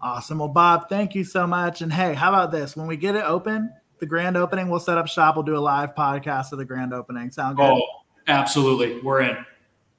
Awesome. 0.02 0.40
Well, 0.40 0.50
Bob, 0.50 0.90
thank 0.90 1.16
you 1.16 1.24
so 1.24 1.48
much. 1.48 1.82
And 1.82 1.92
hey, 1.92 2.14
how 2.14 2.30
about 2.30 2.52
this? 2.52 2.76
When 2.76 2.86
we 2.86 2.98
get 2.98 3.16
it 3.16 3.24
open, 3.24 3.72
the 4.00 4.06
grand 4.06 4.38
opening, 4.38 4.70
we'll 4.70 4.80
set 4.80 4.98
up 4.98 5.08
shop. 5.08 5.36
We'll 5.36 5.44
do 5.44 5.58
a 5.58 5.60
live 5.60 5.96
podcast 5.96 6.52
of 6.52 6.58
the 6.58 6.66
grand 6.66 6.94
opening. 6.94 7.32
Sound 7.32 7.58
good? 7.58 7.64
Oh, 7.64 7.82
absolutely. 8.28 9.00
We're 9.02 9.22
in. 9.22 9.46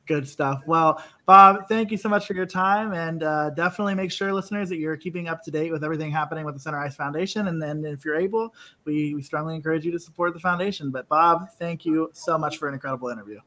Good 0.07 0.29
stuff. 0.29 0.63
Well, 0.67 1.03
Bob, 1.27 1.69
thank 1.69 1.91
you 1.91 1.97
so 1.97 2.09
much 2.09 2.27
for 2.27 2.35
your 2.35 2.47
time, 2.47 2.93
and 2.93 3.25
uh, 3.25 3.51
definitely 3.51 3.97
make 3.97 4.13
sure, 4.13 4.33
listeners, 4.33 4.69
that 4.69 4.77
you're 4.77 4.97
keeping 4.97 5.27
up 5.27 5.43
to 5.43 5.51
date 5.51 5.73
with 5.73 5.83
everything 5.83 6.13
happening 6.13 6.45
with 6.45 6.55
the 6.55 6.61
Center 6.61 6.79
Ice 6.79 6.95
Foundation. 6.95 7.49
And 7.49 7.61
then, 7.61 7.85
if 7.85 8.05
you're 8.05 8.15
able, 8.17 8.55
we, 8.85 9.15
we 9.15 9.23
strongly 9.23 9.57
encourage 9.57 9.85
you 9.85 9.91
to 9.91 9.99
support 9.99 10.33
the 10.33 10.41
foundation. 10.41 10.93
But 10.93 11.09
Bob, 11.09 11.51
thank 11.59 11.85
you 11.85 12.11
so 12.13 12.39
much 12.39 12.59
for 12.59 12.69
an 12.69 12.75
incredible 12.75 13.09
interview. 13.09 13.41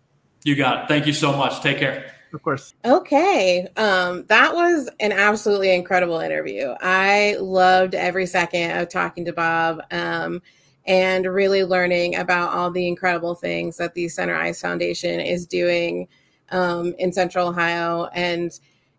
You 0.44 0.56
got 0.56 0.84
it. 0.84 0.88
Thank 0.88 1.08
you 1.08 1.14
so 1.14 1.36
much. 1.36 1.62
Take 1.62 1.80
care. 1.80 2.14
Of 2.34 2.44
course. 2.44 2.74
Okay. 2.86 3.68
Um, 3.76 4.26
that 4.28 4.54
was 4.54 4.90
an 5.00 5.12
absolutely 5.12 5.74
incredible 5.74 6.20
interview. 6.20 6.76
I 6.82 7.38
loved 7.40 7.96
every 7.96 8.26
second 8.26 8.78
of 8.78 8.90
talking 8.90 9.26
to 9.26 9.34
Bob 9.34 9.82
um, 9.92 10.42
and 10.86 11.26
really 11.26 11.64
learning 11.64 12.16
about 12.18 12.54
all 12.54 12.70
the 12.70 12.88
incredible 12.88 13.34
things 13.34 13.78
that 13.78 13.96
the 13.96 14.08
Center 14.08 14.36
Ice 14.36 14.62
Foundation 14.62 15.20
is 15.20 15.48
doing 15.48 16.08
um, 16.52 16.94
in 17.00 17.12
Central 17.12 17.48
Ohio. 17.48 18.06
And, 18.14 18.52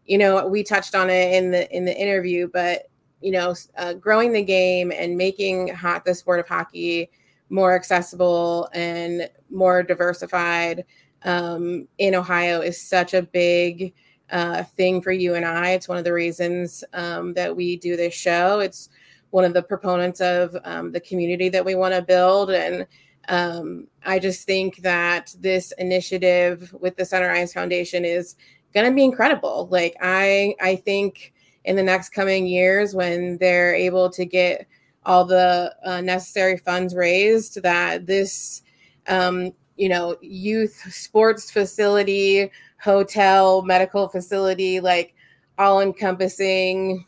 you 0.07 0.19
know, 0.19 0.47
we 0.47 0.63
touched 0.63 0.95
on 0.95 1.11
it 1.11 1.35
in 1.35 1.51
the 1.51 1.71
in 1.75 1.85
the 1.85 1.97
interview, 1.97 2.49
but 2.53 2.89
you 3.21 3.33
know, 3.33 3.55
uh, 3.77 3.95
growing 3.95 4.33
the 4.33 4.43
game 4.43 4.93
and 4.93 5.17
making 5.17 5.69
hot 5.69 6.05
the 6.05 6.15
sport 6.15 6.41
of 6.41 6.49
hockey 6.49 7.11
more 7.51 7.75
accessible 7.75 8.69
and 8.73 9.29
more 9.51 9.83
diversified 9.83 10.85
um, 11.25 11.87
in 11.99 12.15
Ohio 12.15 12.61
is 12.61 12.81
such 12.81 13.13
a 13.13 13.23
big 13.23 13.93
uh, 14.31 14.63
thing 14.63 15.03
for 15.03 15.13
you 15.13 15.35
and 15.35 15.45
I. 15.45 15.71
It's 15.71 15.89
one 15.89 15.99
of 15.99 16.05
the 16.05 16.13
reasons 16.13 16.85
um, 16.93 17.35
that 17.35 17.55
we 17.55 17.77
do 17.77 17.97
this 17.97 18.15
show. 18.15 18.61
It's 18.61 18.89
one 19.31 19.45
of 19.45 19.53
the 19.53 19.63
proponents 19.63 20.21
of 20.21 20.57
um, 20.65 20.93
the 20.93 21.01
community 21.01 21.49
that 21.51 21.65
we 21.65 21.75
want 21.75 21.95
to 21.95 22.03
build. 22.03 22.51
And 22.51 22.87
um, 23.31 23.87
I 24.05 24.19
just 24.19 24.45
think 24.45 24.79
that 24.79 25.35
this 25.39 25.73
initiative 25.79 26.75
with 26.79 26.97
the 26.97 27.05
Center 27.05 27.31
Ice 27.31 27.53
Foundation 27.53 28.05
is 28.05 28.37
going 28.75 28.87
to 28.91 28.95
be 28.95 29.05
incredible. 29.05 29.69
Like 29.71 29.97
I, 30.03 30.57
I 30.61 30.77
think 30.77 31.33
in 31.65 31.77
the 31.77 31.83
next 31.83 32.11
coming 32.11 32.47
years, 32.47 32.95
when 32.95 33.39
they're 33.39 33.75
able 33.75 34.11
to 34.11 34.25
get 34.25 34.67
all 35.07 35.25
the 35.25 35.75
uh, 35.85 36.01
necessary 36.01 36.57
funds 36.57 36.95
raised, 36.95 37.63
that 37.63 38.07
this 38.07 38.63
um, 39.07 39.53
you 39.77 39.89
know, 39.89 40.17
youth 40.21 40.93
sports 40.93 41.51
facility, 41.51 42.51
hotel, 42.83 43.63
medical 43.63 44.09
facility, 44.09 44.81
like 44.81 45.15
all 45.57 45.81
encompassing, 45.81 47.07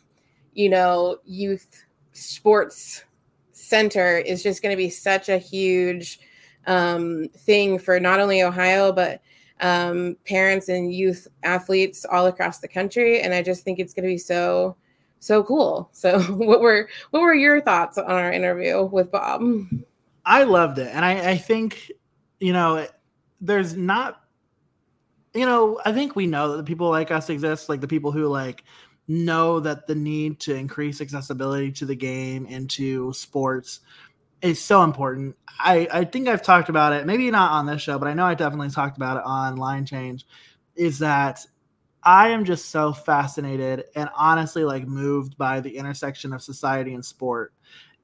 you 0.55 0.71
know, 0.71 1.19
youth 1.25 1.85
sports 2.13 3.05
center 3.63 4.19
is 4.19 4.43
just 4.43 4.63
going 4.63 4.73
to 4.73 4.77
be 4.77 4.91
such 4.91 5.29
a 5.29 5.39
huge 5.39 6.21
um, 6.67 7.29
thing 7.37 7.79
for 7.79 7.99
not 7.99 8.21
only 8.21 8.43
Ohio, 8.43 8.93
but 8.93 9.23
um, 9.61 10.17
parents 10.27 10.69
and 10.69 10.93
youth 10.93 11.29
athletes 11.43 12.05
all 12.05 12.27
across 12.27 12.59
the 12.59 12.69
country. 12.69 13.21
And 13.21 13.33
I 13.33 13.43
just 13.43 13.65
think 13.65 13.79
it's 13.79 13.95
going 13.95 14.05
to 14.05 14.13
be 14.13 14.19
so, 14.19 14.77
so 15.21 15.43
cool. 15.43 15.89
So 15.93 16.21
what 16.33 16.61
were, 16.61 16.89
what 17.11 17.23
were 17.23 17.35
your 17.35 17.61
thoughts 17.61 17.99
on 17.99 18.11
our 18.11 18.33
interview 18.33 18.85
with 18.85 19.11
Bob? 19.11 19.43
I 20.25 20.45
loved 20.45 20.79
it. 20.79 20.89
And 20.93 21.05
I, 21.05 21.31
I 21.31 21.37
think 21.37 21.91
you 22.43 22.53
know, 22.53 22.87
there's 23.41 23.77
not, 23.77 24.21
you 25.33 25.47
know, 25.47 25.81
I 25.87 25.93
think 25.93 26.17
we 26.17 26.27
know 26.27 26.51
that 26.51 26.57
the 26.57 26.65
people 26.65 26.91
like 26.91 27.13
us 27.13 27.31
exist, 27.31 27.69
like 27.69 27.81
the 27.81 27.89
people 27.89 28.11
who 28.11 28.27
like 28.27 28.65
know 29.09 29.61
that 29.61 29.87
the 29.87 29.95
need 29.95 30.41
to 30.41 30.55
increase 30.55 31.01
accessibility 31.01 31.73
to 31.73 31.87
the 31.87 31.97
game 31.97 32.47
and 32.49 32.69
to 32.71 33.13
sports 33.13 33.81
is 34.41 34.61
so 34.61 34.83
important. 34.83 35.37
I, 35.59 35.89
I 35.93 36.05
think 36.05 36.29
I've 36.29 36.43
talked 36.43 36.69
about 36.69 36.93
it, 36.93 37.07
maybe 37.07 37.31
not 37.31 37.53
on 37.53 37.67
this 37.67 37.83
show, 37.83 37.99
but 37.99 38.09
I 38.09 38.15
know 38.15 38.25
I 38.25 38.35
definitely 38.35 38.71
talked 38.71 38.97
about 38.97 39.19
it 39.19 39.23
on 39.25 39.57
Line 39.57 39.87
Change. 39.87 40.27
Is 40.75 40.99
that 41.01 41.45
I 42.03 42.31
am 42.31 42.45
just 42.45 42.71
so 42.71 42.93
fascinated 42.93 43.85
and 43.95 44.09
honestly 44.17 44.65
like 44.65 44.87
moved 44.87 45.39
by 45.39 45.61
the 45.61 45.77
intersection 45.77 46.33
of 46.33 46.43
society 46.43 46.95
and 46.95 47.05
sport. 47.05 47.53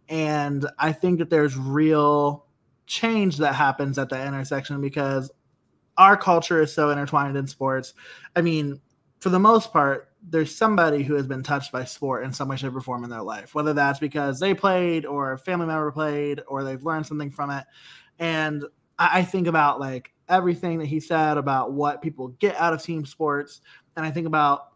And 0.08 0.66
I 0.78 0.92
think 0.92 1.18
that 1.18 1.30
there's 1.30 1.56
real 1.56 2.46
change 2.86 3.38
that 3.38 3.54
happens 3.54 3.98
at 3.98 4.08
that 4.10 4.26
intersection 4.26 4.80
because 4.80 5.30
our 5.96 6.16
culture 6.16 6.62
is 6.62 6.72
so 6.72 6.90
intertwined 6.90 7.36
in 7.36 7.46
sports. 7.46 7.94
I 8.36 8.42
mean, 8.42 8.80
for 9.18 9.30
the 9.30 9.40
most 9.40 9.72
part, 9.72 10.07
there's 10.22 10.54
somebody 10.54 11.02
who 11.02 11.14
has 11.14 11.26
been 11.26 11.42
touched 11.42 11.72
by 11.72 11.84
sport 11.84 12.24
in 12.24 12.32
some 12.32 12.48
way, 12.48 12.56
shape, 12.56 12.74
or 12.74 12.80
form 12.80 13.04
in 13.04 13.10
their 13.10 13.22
life, 13.22 13.54
whether 13.54 13.72
that's 13.72 13.98
because 13.98 14.40
they 14.40 14.54
played 14.54 15.06
or 15.06 15.32
a 15.32 15.38
family 15.38 15.66
member 15.66 15.90
played 15.92 16.42
or 16.46 16.64
they've 16.64 16.82
learned 16.84 17.06
something 17.06 17.30
from 17.30 17.50
it. 17.50 17.64
And 18.18 18.64
I, 18.98 19.20
I 19.20 19.22
think 19.22 19.46
about 19.46 19.80
like 19.80 20.12
everything 20.28 20.78
that 20.78 20.86
he 20.86 21.00
said 21.00 21.38
about 21.38 21.72
what 21.72 22.02
people 22.02 22.28
get 22.28 22.56
out 22.56 22.72
of 22.72 22.82
team 22.82 23.06
sports, 23.06 23.60
and 23.96 24.04
I 24.04 24.10
think 24.10 24.26
about 24.26 24.68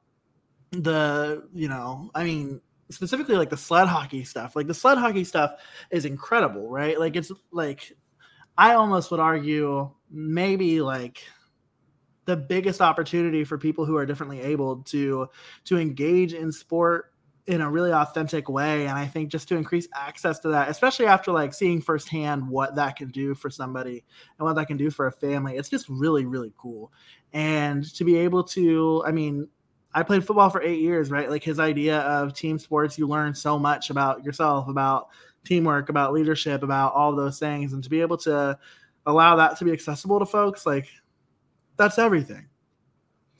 the 0.70 1.48
you 1.52 1.68
know, 1.68 2.10
I 2.14 2.24
mean, 2.24 2.60
specifically 2.90 3.36
like 3.36 3.50
the 3.50 3.56
sled 3.56 3.88
hockey 3.88 4.24
stuff. 4.24 4.56
Like 4.56 4.66
the 4.66 4.74
sled 4.74 4.98
hockey 4.98 5.24
stuff 5.24 5.54
is 5.90 6.04
incredible, 6.04 6.68
right? 6.68 6.98
Like 6.98 7.16
it's 7.16 7.32
like 7.50 7.92
I 8.56 8.74
almost 8.74 9.10
would 9.10 9.20
argue 9.20 9.90
maybe 10.10 10.80
like 10.80 11.24
the 12.24 12.36
biggest 12.36 12.80
opportunity 12.80 13.44
for 13.44 13.58
people 13.58 13.84
who 13.84 13.96
are 13.96 14.06
differently 14.06 14.40
able 14.40 14.76
to 14.82 15.28
to 15.64 15.78
engage 15.78 16.34
in 16.34 16.52
sport 16.52 17.12
in 17.46 17.60
a 17.60 17.68
really 17.68 17.92
authentic 17.92 18.48
way. 18.48 18.86
And 18.86 18.96
i 18.96 19.06
think 19.06 19.30
just 19.30 19.48
to 19.48 19.56
increase 19.56 19.88
access 19.94 20.38
to 20.40 20.48
that 20.48 20.68
especially 20.68 21.06
after 21.06 21.32
like 21.32 21.52
seeing 21.52 21.80
firsthand 21.80 22.48
what 22.48 22.76
that 22.76 22.96
can 22.96 23.08
do 23.08 23.34
for 23.34 23.50
somebody 23.50 24.04
and 24.38 24.46
what 24.46 24.54
that 24.54 24.68
can 24.68 24.76
do 24.76 24.90
for 24.90 25.06
a 25.06 25.12
family 25.12 25.56
it's 25.56 25.68
just 25.68 25.88
really 25.88 26.24
really 26.24 26.52
cool. 26.56 26.92
And 27.32 27.84
to 27.94 28.04
be 28.04 28.16
able 28.16 28.44
to 28.44 29.02
i 29.06 29.10
mean 29.10 29.48
i 29.94 30.02
played 30.02 30.24
football 30.24 30.50
for 30.50 30.62
eight 30.62 30.80
years 30.80 31.10
right? 31.10 31.28
Like 31.30 31.42
his 31.42 31.58
idea 31.58 32.00
of 32.00 32.34
team 32.34 32.58
sports 32.58 32.98
you 32.98 33.08
learn 33.08 33.34
so 33.34 33.58
much 33.58 33.90
about 33.90 34.24
yourself 34.24 34.68
about 34.68 35.08
teamwork 35.44 35.88
about 35.88 36.12
leadership 36.12 36.62
about 36.62 36.94
all 36.94 37.14
those 37.14 37.38
things. 37.38 37.72
And 37.72 37.82
to 37.82 37.90
be 37.90 38.00
able 38.00 38.18
to 38.18 38.56
allow 39.06 39.36
that 39.36 39.58
to 39.58 39.64
be 39.64 39.72
accessible 39.72 40.20
to 40.20 40.26
folks 40.26 40.64
like 40.64 40.86
that's 41.76 41.98
everything 41.98 42.46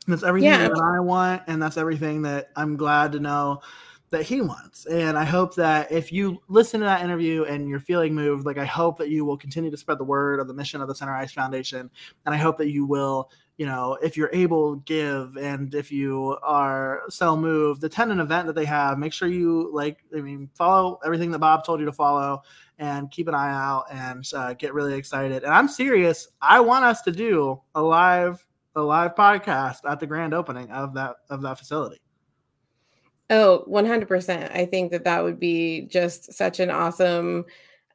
that's 0.09 0.23
everything 0.23 0.51
yeah. 0.51 0.69
that 0.69 0.95
i 0.97 1.01
want 1.01 1.43
and 1.47 1.63
that's 1.63 1.77
everything 1.77 2.23
that 2.23 2.51
i'm 2.57 2.77
glad 2.77 3.13
to 3.13 3.21
know 3.21 3.61
that 4.13 4.23
he 4.23 4.43
wants. 4.43 4.85
And 4.87 5.19
I 5.19 5.25
hope 5.25 5.55
that 5.57 5.91
if 5.91 6.13
you 6.13 6.41
listen 6.49 6.81
to 6.81 6.87
that 6.87 7.03
interview 7.03 7.45
and 7.45 7.69
you're 7.69 7.81
feeling 7.81 8.15
moved, 8.15 8.45
like 8.45 8.59
I 8.59 8.65
hope 8.67 8.99
that 8.99 9.09
you 9.09 9.25
will 9.25 9.39
continue 9.39 9.71
to 9.71 9.77
spread 9.77 9.99
the 9.99 10.05
word 10.05 10.39
of 10.39 10.47
the 10.47 10.55
mission 10.55 10.83
of 10.83 10.89
the 10.89 10.95
Center 10.95 11.15
Ice 11.17 11.33
Foundation. 11.33 11.91
And 12.27 12.35
I 12.35 12.39
hope 12.39 12.59
that 12.59 12.69
you 12.71 12.85
will, 12.85 13.31
you 13.57 13.65
know, 13.65 13.97
if 14.03 14.19
you're 14.19 14.31
able, 14.35 14.77
give. 14.77 15.39
And 15.39 15.75
if 15.75 15.91
you 15.91 16.37
are 16.43 17.01
so 17.09 17.35
moved, 17.35 17.83
attend 17.85 18.13
an 18.13 18.21
event 18.21 18.47
that 18.49 18.55
they 18.55 18.67
have. 18.67 18.99
Make 18.99 19.15
sure 19.15 19.29
you 19.29 19.71
like, 19.73 20.05
I 20.17 20.21
mean, 20.21 20.51
follow 20.55 21.01
everything 21.05 21.31
that 21.31 21.39
Bob 21.39 21.65
told 21.65 21.81
you 21.81 21.87
to 21.87 21.93
follow 21.93 22.43
and 22.83 23.13
keep 23.13 23.29
an 23.29 23.35
eye 23.35 23.53
out 23.53 23.85
and 23.93 24.29
uh, 24.35 24.55
get 24.55 24.75
really 24.75 24.95
excited. 24.95 25.45
And 25.45 25.55
I'm 25.55 25.69
serious. 25.69 26.27
I 26.43 26.59
want 26.59 26.85
us 26.85 27.01
to 27.03 27.13
do 27.13 27.61
a 27.77 27.83
live 27.83 28.45
a 28.75 28.83
live 28.83 29.15
podcast 29.15 29.79
at 29.89 30.01
the 30.01 30.07
grand 30.07 30.35
opening 30.35 30.69
of 30.71 30.93
that 30.95 31.17
of 31.31 31.43
that 31.43 31.59
facility. 31.59 32.01
Oh, 33.31 33.65
100%. 33.69 34.55
I 34.55 34.67
think 34.67 34.91
that 34.91 35.05
that 35.05 35.23
would 35.23 35.39
be 35.39 35.83
just 35.83 36.35
such 36.35 36.61
an 36.61 36.71
awesome 36.71 37.45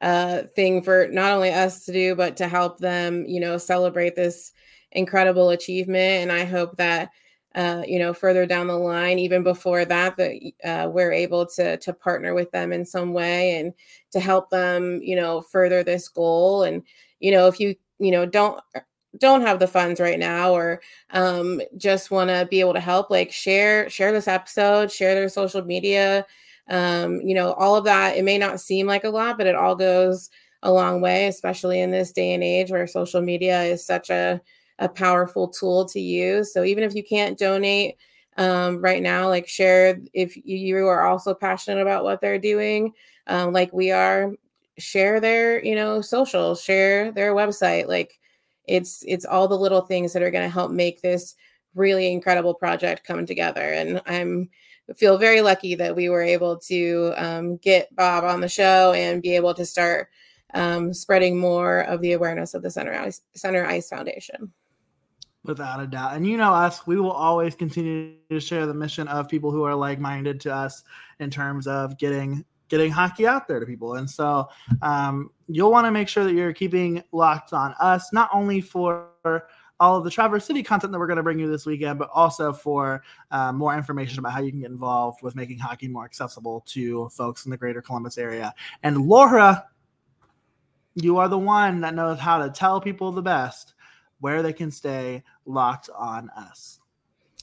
uh, 0.00 0.42
thing 0.56 0.82
for 0.82 1.06
not 1.12 1.32
only 1.32 1.52
us 1.52 1.84
to 1.84 1.92
do, 1.92 2.14
but 2.16 2.36
to 2.38 2.48
help 2.48 2.78
them, 2.78 3.24
you 3.26 3.38
know, 3.38 3.56
celebrate 3.58 4.16
this 4.16 4.52
incredible 4.92 5.50
achievement. 5.50 6.22
And 6.22 6.32
I 6.32 6.44
hope 6.44 6.76
that, 6.78 7.10
uh, 7.58 7.82
you 7.86 7.98
know, 7.98 8.14
further 8.14 8.46
down 8.46 8.68
the 8.68 8.78
line, 8.78 9.18
even 9.18 9.42
before 9.42 9.84
that, 9.84 10.16
that 10.16 10.52
uh, 10.64 10.88
we're 10.88 11.12
able 11.12 11.44
to 11.46 11.76
to 11.78 11.92
partner 11.92 12.32
with 12.34 12.50
them 12.52 12.72
in 12.72 12.86
some 12.86 13.12
way 13.12 13.56
and 13.58 13.74
to 14.12 14.20
help 14.20 14.48
them, 14.50 15.00
you 15.02 15.16
know, 15.16 15.42
further 15.42 15.82
this 15.82 16.08
goal. 16.08 16.62
And 16.62 16.82
you 17.20 17.32
know, 17.32 17.48
if 17.48 17.58
you 17.60 17.74
you 17.98 18.12
know 18.12 18.24
don't 18.26 18.60
don't 19.18 19.42
have 19.42 19.58
the 19.58 19.66
funds 19.66 20.00
right 20.00 20.18
now 20.20 20.52
or 20.52 20.80
um, 21.10 21.60
just 21.76 22.10
want 22.12 22.30
to 22.30 22.46
be 22.50 22.60
able 22.60 22.74
to 22.74 22.80
help 22.80 23.10
like 23.10 23.32
share 23.32 23.90
share 23.90 24.12
this 24.12 24.28
episode 24.28 24.92
share 24.92 25.14
their 25.14 25.28
social 25.28 25.64
media 25.64 26.24
um, 26.68 27.20
you 27.22 27.34
know 27.34 27.52
all 27.54 27.74
of 27.76 27.84
that 27.84 28.16
it 28.16 28.24
may 28.24 28.38
not 28.38 28.60
seem 28.60 28.86
like 28.86 29.04
a 29.04 29.08
lot 29.08 29.38
but 29.38 29.46
it 29.46 29.54
all 29.54 29.74
goes 29.74 30.30
a 30.62 30.72
long 30.72 31.00
way 31.00 31.26
especially 31.26 31.80
in 31.80 31.90
this 31.90 32.12
day 32.12 32.32
and 32.34 32.44
age 32.44 32.70
where 32.70 32.86
social 32.86 33.20
media 33.22 33.62
is 33.62 33.84
such 33.84 34.10
a, 34.10 34.40
a 34.78 34.88
powerful 34.88 35.48
tool 35.48 35.84
to 35.86 36.00
use. 36.00 36.52
So 36.52 36.64
even 36.64 36.84
if 36.84 36.94
you 36.94 37.02
can't 37.02 37.38
donate 37.38 37.96
um, 38.36 38.80
right 38.80 39.02
now 39.02 39.28
like 39.28 39.48
share 39.48 39.98
if 40.14 40.36
you 40.36 40.86
are 40.86 41.06
also 41.06 41.34
passionate 41.34 41.82
about 41.82 42.04
what 42.04 42.20
they're 42.20 42.38
doing 42.38 42.92
um, 43.26 43.52
like 43.52 43.72
we 43.72 43.90
are 43.90 44.32
share 44.78 45.20
their 45.20 45.64
you 45.64 45.74
know 45.74 46.00
social 46.00 46.54
share 46.54 47.12
their 47.12 47.34
website. 47.34 47.86
Like 47.86 48.18
it's 48.66 49.04
it's 49.06 49.24
all 49.24 49.48
the 49.48 49.58
little 49.58 49.82
things 49.82 50.12
that 50.12 50.22
are 50.22 50.30
going 50.30 50.44
to 50.44 50.52
help 50.52 50.70
make 50.70 51.02
this 51.02 51.34
really 51.74 52.10
incredible 52.10 52.54
project 52.54 53.06
come 53.06 53.26
together. 53.26 53.72
And 53.72 54.00
i'm 54.06 54.48
feel 54.96 55.18
very 55.18 55.42
lucky 55.42 55.74
that 55.74 55.94
we 55.94 56.08
were 56.08 56.22
able 56.22 56.56
to 56.56 57.12
um, 57.18 57.58
get 57.58 57.94
bob 57.94 58.24
on 58.24 58.40
the 58.40 58.48
show 58.48 58.92
and 58.94 59.20
be 59.20 59.36
able 59.36 59.52
to 59.52 59.66
start 59.66 60.08
um, 60.54 60.94
spreading 60.94 61.38
more 61.38 61.80
of 61.80 62.00
the 62.00 62.12
awareness 62.12 62.54
of 62.54 62.62
the 62.62 62.70
center 62.70 62.94
ice, 62.94 63.20
center 63.34 63.66
ice 63.66 63.90
foundation 63.90 64.50
without 65.48 65.80
a 65.80 65.86
doubt 65.86 66.14
and 66.14 66.26
you 66.26 66.36
know 66.36 66.52
us 66.52 66.86
we 66.86 67.00
will 67.00 67.10
always 67.10 67.54
continue 67.54 68.14
to 68.30 68.38
share 68.38 68.66
the 68.66 68.74
mission 68.74 69.08
of 69.08 69.28
people 69.28 69.50
who 69.50 69.64
are 69.64 69.74
like-minded 69.74 70.40
to 70.40 70.54
us 70.54 70.84
in 71.18 71.30
terms 71.30 71.66
of 71.66 71.98
getting 71.98 72.44
getting 72.68 72.90
hockey 72.90 73.26
out 73.26 73.48
there 73.48 73.58
to 73.58 73.66
people. 73.66 73.94
And 73.94 74.08
so 74.08 74.48
um, 74.82 75.30
you'll 75.48 75.70
want 75.70 75.86
to 75.86 75.90
make 75.90 76.08
sure 76.08 76.24
that 76.24 76.34
you're 76.34 76.52
keeping 76.52 77.02
locked 77.12 77.52
on 77.52 77.74
us, 77.80 78.12
not 78.12 78.30
only 78.32 78.60
for 78.60 79.08
all 79.80 79.96
of 79.96 80.04
the 80.04 80.10
Traverse 80.10 80.44
City 80.44 80.62
content 80.62 80.92
that 80.92 80.98
we're 80.98 81.06
going 81.06 81.18
to 81.18 81.22
bring 81.22 81.38
you 81.38 81.50
this 81.50 81.64
weekend, 81.64 81.98
but 81.98 82.10
also 82.12 82.52
for 82.52 83.02
uh, 83.30 83.52
more 83.52 83.76
information 83.76 84.18
about 84.18 84.32
how 84.32 84.40
you 84.40 84.50
can 84.50 84.60
get 84.60 84.70
involved 84.70 85.22
with 85.22 85.36
making 85.36 85.58
hockey 85.58 85.88
more 85.88 86.04
accessible 86.04 86.64
to 86.66 87.08
folks 87.10 87.44
in 87.44 87.50
the 87.50 87.56
greater 87.56 87.80
Columbus 87.80 88.18
area. 88.18 88.52
And 88.82 89.06
Laura, 89.06 89.64
you 90.94 91.18
are 91.18 91.28
the 91.28 91.38
one 91.38 91.80
that 91.82 91.94
knows 91.94 92.18
how 92.18 92.38
to 92.38 92.50
tell 92.50 92.80
people 92.80 93.12
the 93.12 93.22
best 93.22 93.74
where 94.20 94.42
they 94.42 94.52
can 94.52 94.70
stay 94.70 95.22
locked 95.46 95.88
on 95.96 96.28
us. 96.30 96.80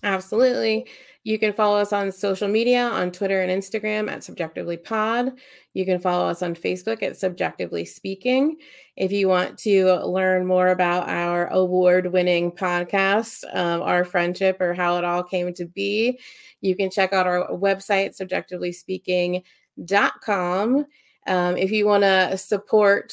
Absolutely. 0.03 0.88
You 1.23 1.39
can 1.39 1.51
follow 1.51 1.80
us 1.80 1.91
on 1.91 2.11
social 2.11 2.47
media 2.47 2.84
on 2.84 3.11
Twitter 3.11 3.41
and 3.41 3.51
Instagram 3.51 4.07
at 4.11 4.19
CBJectively 4.19 4.84
Pod. 4.84 5.32
You 5.73 5.84
can 5.84 5.99
follow 5.99 6.30
us 6.30 6.43
on 6.43 6.53
Facebook 6.53 7.01
at 7.01 7.13
CBJectively 7.13 7.88
Speaking. 7.88 8.57
If 8.95 9.11
you 9.11 9.28
want 9.28 9.57
to 9.59 9.95
learn 10.05 10.45
more 10.45 10.67
about 10.67 11.09
our 11.09 11.47
award 11.47 12.13
winning 12.13 12.51
podcast, 12.51 13.43
um, 13.55 13.82
our 13.82 14.05
friendship, 14.05 14.61
or 14.61 14.76
how 14.76 14.97
it 14.97 15.03
all 15.03 15.23
came 15.23 15.51
to 15.55 15.65
be, 15.65 16.19
you 16.61 16.76
can 16.76 16.91
check 16.91 17.11
out 17.11 17.26
our 17.26 17.49
website, 17.49 18.15
cbjectivelyspeaking.com. 18.21 20.86
Um, 21.28 21.57
if 21.57 21.71
you 21.71 21.88
want 21.88 22.03
to 22.03 22.38
support 22.38 23.11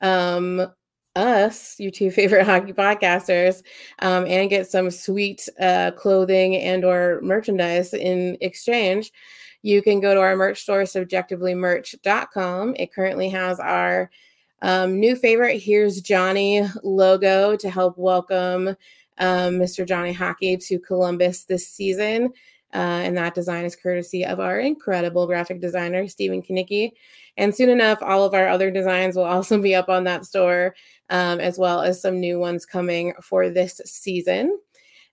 um, 0.00 0.66
us, 1.16 1.78
you 1.78 1.90
two 1.90 2.10
favorite 2.10 2.44
hockey 2.46 2.72
podcasters, 2.72 3.62
um, 4.00 4.26
and 4.26 4.50
get 4.50 4.70
some 4.70 4.90
sweet 4.90 5.48
uh, 5.60 5.90
clothing 5.92 6.56
and 6.56 6.84
or 6.84 7.20
merchandise 7.22 7.94
in 7.94 8.36
exchange, 8.40 9.12
you 9.62 9.82
can 9.82 10.00
go 10.00 10.14
to 10.14 10.20
our 10.20 10.36
merch 10.36 10.62
store, 10.62 10.82
cbjectivelymerch.com. 10.82 12.74
It 12.78 12.92
currently 12.92 13.28
has 13.28 13.60
our 13.60 14.10
um, 14.62 14.98
new 14.98 15.16
favorite, 15.16 15.58
Here's 15.58 16.00
Johnny 16.00 16.66
logo 16.82 17.56
to 17.56 17.70
help 17.70 17.96
welcome 17.98 18.68
um, 19.18 19.54
Mr. 19.54 19.86
Johnny 19.86 20.12
Hockey 20.12 20.56
to 20.56 20.78
Columbus 20.78 21.44
this 21.44 21.68
season. 21.68 22.32
Uh, 22.72 23.02
and 23.02 23.16
that 23.16 23.34
design 23.34 23.64
is 23.64 23.74
courtesy 23.74 24.24
of 24.24 24.38
our 24.38 24.60
incredible 24.60 25.26
graphic 25.26 25.60
designer, 25.60 26.06
Stephen 26.06 26.42
Kanicki. 26.42 26.92
And 27.36 27.54
soon 27.54 27.68
enough, 27.68 28.02
all 28.02 28.24
of 28.24 28.34
our 28.34 28.48
other 28.48 28.70
designs 28.70 29.16
will 29.16 29.24
also 29.24 29.60
be 29.60 29.74
up 29.74 29.88
on 29.88 30.04
that 30.04 30.24
store, 30.24 30.74
um, 31.08 31.40
as 31.40 31.58
well 31.58 31.80
as 31.80 32.00
some 32.00 32.20
new 32.20 32.38
ones 32.38 32.64
coming 32.66 33.14
for 33.22 33.48
this 33.48 33.80
season. 33.84 34.58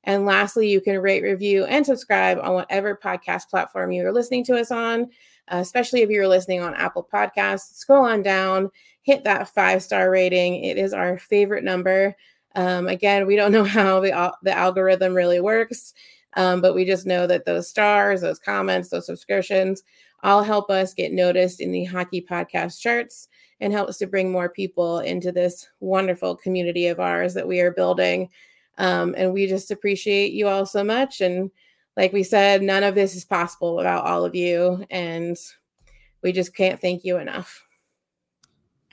And 0.04 0.26
lastly, 0.26 0.70
you 0.70 0.80
can 0.80 1.00
rate, 1.00 1.24
review, 1.24 1.66
and 1.66 1.86
subscribe 1.86 2.40
on 2.42 2.54
whatever 2.54 2.96
podcast 2.96 3.50
platform 3.50 3.92
you 3.92 4.06
are 4.06 4.14
listening 4.14 4.44
to 4.46 4.56
us 4.56 4.72
on, 4.72 5.04
uh, 5.52 5.58
especially 5.58 6.02
if 6.02 6.10
you're 6.10 6.28
listening 6.28 6.62
on 6.62 6.76
Apple 6.76 7.08
Podcasts. 7.12 7.76
Scroll 7.76 8.06
on 8.06 8.22
down, 8.22 8.70
hit 9.02 9.24
that 9.26 9.50
five 9.50 9.84
star 9.84 10.10
rating. 10.10 10.64
It 10.64 10.78
is 10.78 10.94
our 10.94 11.18
favorite 11.18 11.64
number. 11.64 12.16
Um, 12.56 12.88
again, 12.88 13.28
we 13.28 13.36
don't 13.36 13.52
know 13.54 13.66
how 13.66 14.00
the, 14.00 14.34
the 14.44 14.58
algorithm 14.58 15.14
really 15.14 15.42
works. 15.42 15.94
Um, 16.36 16.62
but 16.62 16.76
we 16.76 16.86
just 16.86 17.08
know 17.08 17.26
that 17.28 17.46
those 17.46 17.70
stars, 17.70 18.22
those 18.22 18.40
comments, 18.40 18.90
those 18.90 19.06
subscriptions 19.06 19.84
all 20.24 20.44
help 20.44 20.70
us 20.70 20.94
get 20.94 21.12
noticed 21.12 21.62
in 21.62 21.72
the 21.72 21.86
hockey 21.86 22.22
podcast 22.22 22.80
charts 22.80 23.28
and 23.60 23.74
helps 23.74 23.98
to 23.98 24.08
bring 24.08 24.32
more 24.32 24.50
people 24.50 25.00
into 25.00 25.32
this 25.32 25.68
wonderful 25.80 26.36
community 26.36 26.88
of 26.88 27.00
ours 27.00 27.34
that 27.34 27.48
we 27.48 27.60
are 27.60 27.72
building. 27.72 28.30
Um, 28.78 29.16
and 29.18 29.34
we 29.34 29.48
just 29.48 29.72
appreciate 29.72 30.34
you 30.34 30.48
all 30.48 30.66
so 30.66 30.84
much. 30.84 31.22
And 31.22 31.50
like 31.96 32.14
we 32.14 32.24
said, 32.24 32.62
none 32.62 32.84
of 32.84 32.94
this 32.94 33.16
is 33.16 33.26
possible 33.26 33.76
without 33.76 34.06
all 34.06 34.24
of 34.24 34.36
you. 34.36 34.86
And 34.92 35.36
we 36.22 36.32
just 36.32 36.56
can't 36.56 36.80
thank 36.80 37.04
you 37.04 37.18
enough. 37.18 37.66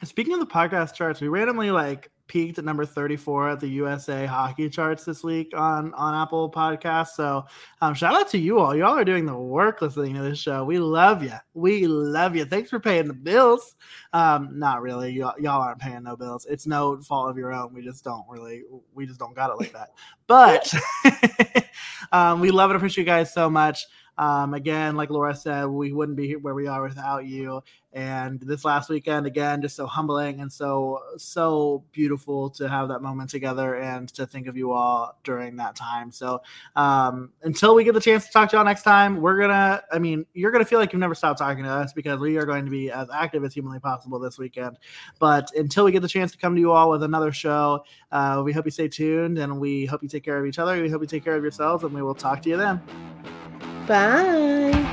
Speaking 0.02 0.34
of 0.34 0.40
the 0.40 0.46
podcast 0.46 0.94
charts, 0.94 1.20
we 1.20 1.28
randomly 1.28 1.70
like 1.70 2.10
peaked 2.26 2.58
at 2.58 2.64
number 2.64 2.84
34 2.84 3.50
at 3.50 3.60
the 3.60 3.68
USA 3.68 4.26
hockey 4.26 4.68
charts 4.68 5.04
this 5.04 5.22
week 5.22 5.52
on 5.54 5.92
on 5.94 6.14
Apple 6.14 6.50
Podcasts. 6.50 7.14
So 7.14 7.44
um, 7.80 7.94
shout 7.94 8.14
out 8.14 8.28
to 8.30 8.38
you 8.38 8.58
all. 8.58 8.74
Y'all 8.74 8.96
are 8.96 9.04
doing 9.04 9.26
the 9.26 9.36
work 9.36 9.82
listening 9.82 10.14
to 10.14 10.22
this 10.22 10.38
show. 10.38 10.64
We 10.64 10.78
love 10.78 11.22
you. 11.22 11.34
We 11.54 11.86
love 11.86 12.34
you. 12.34 12.44
Thanks 12.44 12.70
for 12.70 12.80
paying 12.80 13.06
the 13.06 13.14
bills. 13.14 13.76
Um, 14.12 14.58
not 14.58 14.80
really. 14.82 15.12
Y'all, 15.12 15.34
y'all 15.38 15.62
aren't 15.62 15.80
paying 15.80 16.02
no 16.02 16.16
bills. 16.16 16.46
It's 16.48 16.66
no 16.66 17.00
fault 17.02 17.30
of 17.30 17.36
your 17.36 17.52
own. 17.52 17.74
We 17.74 17.82
just 17.82 18.04
don't 18.04 18.24
really. 18.28 18.62
We 18.94 19.06
just 19.06 19.18
don't 19.18 19.34
got 19.34 19.50
it 19.50 19.58
like 19.58 19.72
that. 19.72 19.90
But 20.26 20.72
um, 22.12 22.40
we 22.40 22.50
love 22.50 22.70
and 22.70 22.76
appreciate 22.76 23.04
you 23.04 23.06
guys 23.06 23.32
so 23.32 23.50
much. 23.50 23.86
Um, 24.18 24.54
again, 24.54 24.96
like 24.96 25.10
Laura 25.10 25.34
said, 25.34 25.66
we 25.66 25.92
wouldn't 25.92 26.16
be 26.16 26.36
where 26.36 26.54
we 26.54 26.66
are 26.66 26.82
without 26.82 27.26
you. 27.26 27.62
And 27.94 28.40
this 28.40 28.64
last 28.64 28.90
weekend, 28.90 29.24
again, 29.24 29.62
just 29.62 29.76
so 29.76 29.86
humbling 29.86 30.40
and 30.40 30.52
so 30.52 31.00
so 31.16 31.84
beautiful 31.92 32.50
to 32.50 32.68
have 32.68 32.88
that 32.88 33.02
moment 33.02 33.30
together 33.30 33.76
and 33.76 34.08
to 34.14 34.26
think 34.26 34.48
of 34.48 34.56
you 34.56 34.72
all 34.72 35.16
during 35.22 35.54
that 35.56 35.76
time. 35.76 36.10
So 36.10 36.42
um, 36.74 37.30
until 37.44 37.72
we 37.76 37.84
get 37.84 37.94
the 37.94 38.00
chance 38.00 38.26
to 38.26 38.32
talk 38.32 38.50
to 38.50 38.56
y'all 38.56 38.64
next 38.64 38.82
time, 38.82 39.20
we're 39.20 39.38
gonna. 39.38 39.80
I 39.92 40.00
mean, 40.00 40.26
you're 40.34 40.50
gonna 40.50 40.64
feel 40.64 40.80
like 40.80 40.92
you've 40.92 40.98
never 40.98 41.14
stopped 41.14 41.38
talking 41.38 41.62
to 41.62 41.70
us 41.70 41.92
because 41.92 42.18
we 42.18 42.36
are 42.36 42.44
going 42.44 42.64
to 42.64 42.70
be 42.70 42.90
as 42.90 43.08
active 43.14 43.44
as 43.44 43.54
humanly 43.54 43.78
possible 43.78 44.18
this 44.18 44.38
weekend. 44.38 44.76
But 45.20 45.54
until 45.54 45.84
we 45.84 45.92
get 45.92 46.02
the 46.02 46.08
chance 46.08 46.32
to 46.32 46.38
come 46.38 46.56
to 46.56 46.60
you 46.60 46.72
all 46.72 46.90
with 46.90 47.04
another 47.04 47.30
show, 47.30 47.84
uh, 48.10 48.42
we 48.44 48.52
hope 48.52 48.64
you 48.64 48.72
stay 48.72 48.88
tuned 48.88 49.38
and 49.38 49.60
we 49.60 49.86
hope 49.86 50.02
you 50.02 50.08
take 50.08 50.24
care 50.24 50.38
of 50.38 50.46
each 50.46 50.58
other. 50.58 50.82
We 50.82 50.90
hope 50.90 51.00
you 51.00 51.06
take 51.06 51.22
care 51.22 51.36
of 51.36 51.42
yourselves, 51.42 51.84
and 51.84 51.94
we 51.94 52.02
will 52.02 52.14
talk 52.14 52.42
to 52.42 52.48
you 52.48 52.56
then. 52.56 52.82
Bye. 53.86 54.90